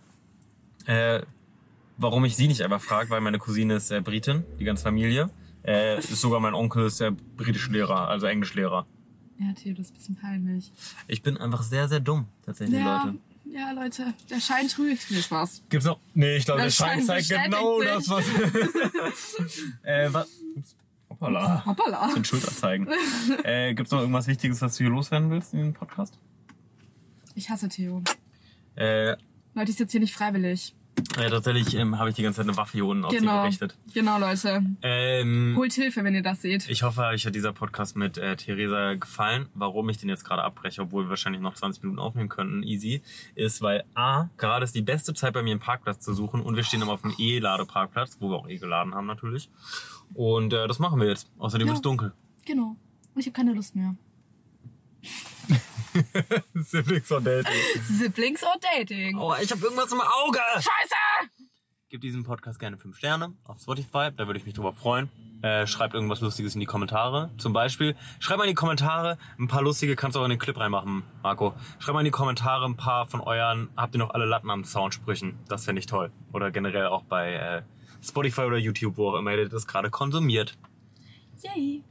äh, 0.85 1.21
warum 1.97 2.23
ich 2.25 2.35
sie 2.35 2.47
nicht 2.47 2.61
einfach 2.61 2.81
frage, 2.81 3.09
weil 3.09 3.21
meine 3.21 3.39
Cousine 3.39 3.75
ist 3.75 3.91
äh, 3.91 4.01
Britin, 4.01 4.43
die 4.59 4.63
ganze 4.63 4.83
Familie. 4.83 5.29
Äh, 5.63 5.99
ist 5.99 6.21
sogar 6.21 6.39
mein 6.39 6.53
Onkel 6.53 6.85
ist 6.85 7.01
der 7.01 7.11
britische 7.11 7.71
Lehrer, 7.71 8.07
also 8.07 8.25
Englischlehrer. 8.25 8.85
Ja, 9.37 9.53
Theo, 9.53 9.73
das 9.73 9.87
ist 9.87 9.91
ein 9.91 9.95
bisschen 9.95 10.15
peinlich. 10.15 10.71
Ich 11.07 11.21
bin 11.21 11.37
einfach 11.37 11.63
sehr, 11.63 11.87
sehr 11.87 11.99
dumm, 11.99 12.27
tatsächlich, 12.45 12.79
Ja, 12.79 13.03
Leute. 13.03 13.17
Ja, 13.51 13.71
Leute, 13.71 14.13
der 14.29 14.39
Schein 14.39 14.67
trügt. 14.67 15.09
Nee, 15.09 15.21
Spaß. 15.21 15.63
Gibt's 15.69 15.85
noch? 15.85 15.99
Nee, 16.13 16.37
ich 16.37 16.45
glaube, 16.45 16.59
Der 16.59 16.67
der 16.67 16.71
Schein 16.71 17.05
Schein 17.05 17.25
zeigt 17.25 17.29
genau 17.29 17.77
bestätigt 17.77 18.11
das, 18.11 18.25
sich. 18.25 19.37
was. 19.37 19.73
äh, 19.83 20.13
was? 20.13 20.27
Ups. 20.55 20.75
Hoppala. 21.09 21.65
Hoppala. 21.65 22.05
Das 22.05 22.13
sind 22.13 22.27
Schulterzeigen. 22.27 22.87
äh, 23.43 23.73
gibt's 23.73 23.91
noch 23.91 23.99
irgendwas 23.99 24.27
Wichtiges, 24.27 24.61
was 24.61 24.77
du 24.77 24.83
hier 24.83 24.91
loswerden 24.91 25.29
willst 25.31 25.53
in 25.53 25.59
dem 25.59 25.73
Podcast? 25.73 26.19
Ich 27.35 27.49
hasse 27.49 27.67
Theo. 27.67 28.03
Äh, 28.75 29.15
Leute, 29.53 29.71
ich 29.71 29.77
sitze 29.77 29.93
hier 29.93 30.01
nicht 30.01 30.13
freiwillig. 30.13 30.75
Ja, 31.17 31.29
tatsächlich 31.29 31.73
ähm, 31.75 31.97
habe 31.99 32.09
ich 32.09 32.15
die 32.15 32.23
ganze 32.23 32.37
Zeit 32.37 32.47
eine 32.47 32.57
Waffe 32.57 32.73
hier 32.73 32.85
unten 32.85 33.05
auf 33.05 33.11
sie 33.11 33.17
Genau. 33.19 33.41
gerichtet. 33.43 33.77
Genau, 33.93 34.19
Leute. 34.19 34.63
Ähm, 34.81 35.55
Holt 35.57 35.73
Hilfe, 35.73 36.03
wenn 36.03 36.13
ihr 36.15 36.21
das 36.23 36.41
seht. 36.41 36.69
Ich 36.69 36.83
hoffe, 36.83 37.01
euch 37.01 37.25
hat 37.25 37.35
dieser 37.35 37.53
Podcast 37.53 37.95
mit 37.95 38.17
äh, 38.17 38.35
Theresa 38.35 38.93
gefallen. 38.95 39.47
Warum 39.53 39.89
ich 39.89 39.97
den 39.97 40.09
jetzt 40.09 40.23
gerade 40.23 40.43
abbreche, 40.43 40.81
obwohl 40.81 41.05
wir 41.05 41.09
wahrscheinlich 41.09 41.41
noch 41.41 41.53
20 41.55 41.83
Minuten 41.83 41.99
aufnehmen 41.99 42.29
könnten, 42.29 42.63
easy, 42.63 43.01
ist, 43.35 43.61
weil 43.61 43.83
A, 43.95 44.29
gerade 44.37 44.63
ist 44.63 44.75
die 44.75 44.81
beste 44.81 45.13
Zeit 45.13 45.33
bei 45.33 45.41
mir 45.43 45.51
einen 45.51 45.59
Parkplatz 45.59 46.03
zu 46.03 46.13
suchen 46.13 46.41
und 46.41 46.55
wir 46.55 46.63
stehen 46.63 46.81
immer 46.81 46.93
auf 46.93 47.01
dem 47.01 47.13
E-Ladeparkplatz, 47.17 48.17
wo 48.19 48.29
wir 48.29 48.37
auch 48.37 48.47
eh 48.49 48.57
geladen 48.57 48.93
haben 48.95 49.07
natürlich. 49.07 49.49
Und 50.13 50.53
äh, 50.53 50.67
das 50.67 50.79
machen 50.79 50.99
wir 50.99 51.07
jetzt. 51.07 51.29
Außerdem 51.37 51.67
Ja. 51.67 51.73
ist 51.73 51.79
es 51.79 51.81
dunkel. 51.83 52.13
Genau. 52.45 52.75
Und 53.13 53.19
ich 53.21 53.25
habe 53.25 53.33
keine 53.33 53.53
Lust 53.53 53.75
mehr. 53.75 53.95
Siblings 56.53 57.07
von 57.07 57.23
Dating. 57.23 57.53
Siblings 57.83 58.43
or 58.43 58.55
Dating. 58.61 59.17
Oh, 59.17 59.33
ich 59.41 59.51
habe 59.51 59.61
irgendwas 59.61 59.91
im 59.91 60.01
Auge! 60.01 60.39
Scheiße! 60.55 61.29
Gebt 61.89 62.03
diesem 62.03 62.23
Podcast 62.23 62.59
gerne 62.59 62.77
5 62.77 62.95
Sterne 62.95 63.33
auf 63.45 63.59
Spotify, 63.59 64.11
da 64.15 64.27
würde 64.27 64.37
ich 64.37 64.45
mich 64.45 64.53
drüber 64.53 64.73
freuen. 64.73 65.09
Äh, 65.41 65.65
schreibt 65.65 65.95
irgendwas 65.95 66.21
Lustiges 66.21 66.53
in 66.53 66.59
die 66.59 66.67
Kommentare. 66.67 67.31
Zum 67.37 67.51
Beispiel, 67.51 67.95
schreibt 68.19 68.37
mal 68.37 68.43
in 68.43 68.51
die 68.51 68.55
Kommentare, 68.55 69.17
ein 69.39 69.47
paar 69.47 69.63
lustige 69.63 69.95
kannst 69.95 70.15
du 70.15 70.19
auch 70.19 70.25
in 70.25 70.29
den 70.29 70.37
Clip 70.37 70.55
reinmachen, 70.55 71.03
Marco. 71.23 71.55
Schreibt 71.79 71.93
mal 71.95 72.01
in 72.01 72.05
die 72.05 72.11
Kommentare 72.11 72.65
ein 72.65 72.77
paar 72.77 73.07
von 73.07 73.21
euren, 73.21 73.69
habt 73.75 73.95
ihr 73.95 73.99
noch 73.99 74.11
alle 74.11 74.25
Latten 74.25 74.51
am 74.51 74.65
Soundsprüchen? 74.65 75.39
Das 75.47 75.65
fände 75.65 75.79
ich 75.79 75.87
toll. 75.87 76.11
Oder 76.31 76.51
generell 76.51 76.87
auch 76.87 77.03
bei 77.03 77.33
äh, 77.33 77.61
Spotify 78.03 78.41
oder 78.41 78.57
YouTube, 78.57 78.97
wo 78.97 79.09
auch 79.09 79.15
immer 79.17 79.33
ihr 79.33 79.49
das 79.49 79.65
gerade 79.65 79.89
konsumiert. 79.89 80.57
Yay. 81.41 81.83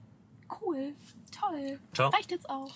Cool. 0.61 0.95
Toll. 1.33 1.81
Ciao. 1.93 2.11
Reicht 2.11 2.31
jetzt 2.31 2.49
auch. 2.49 2.75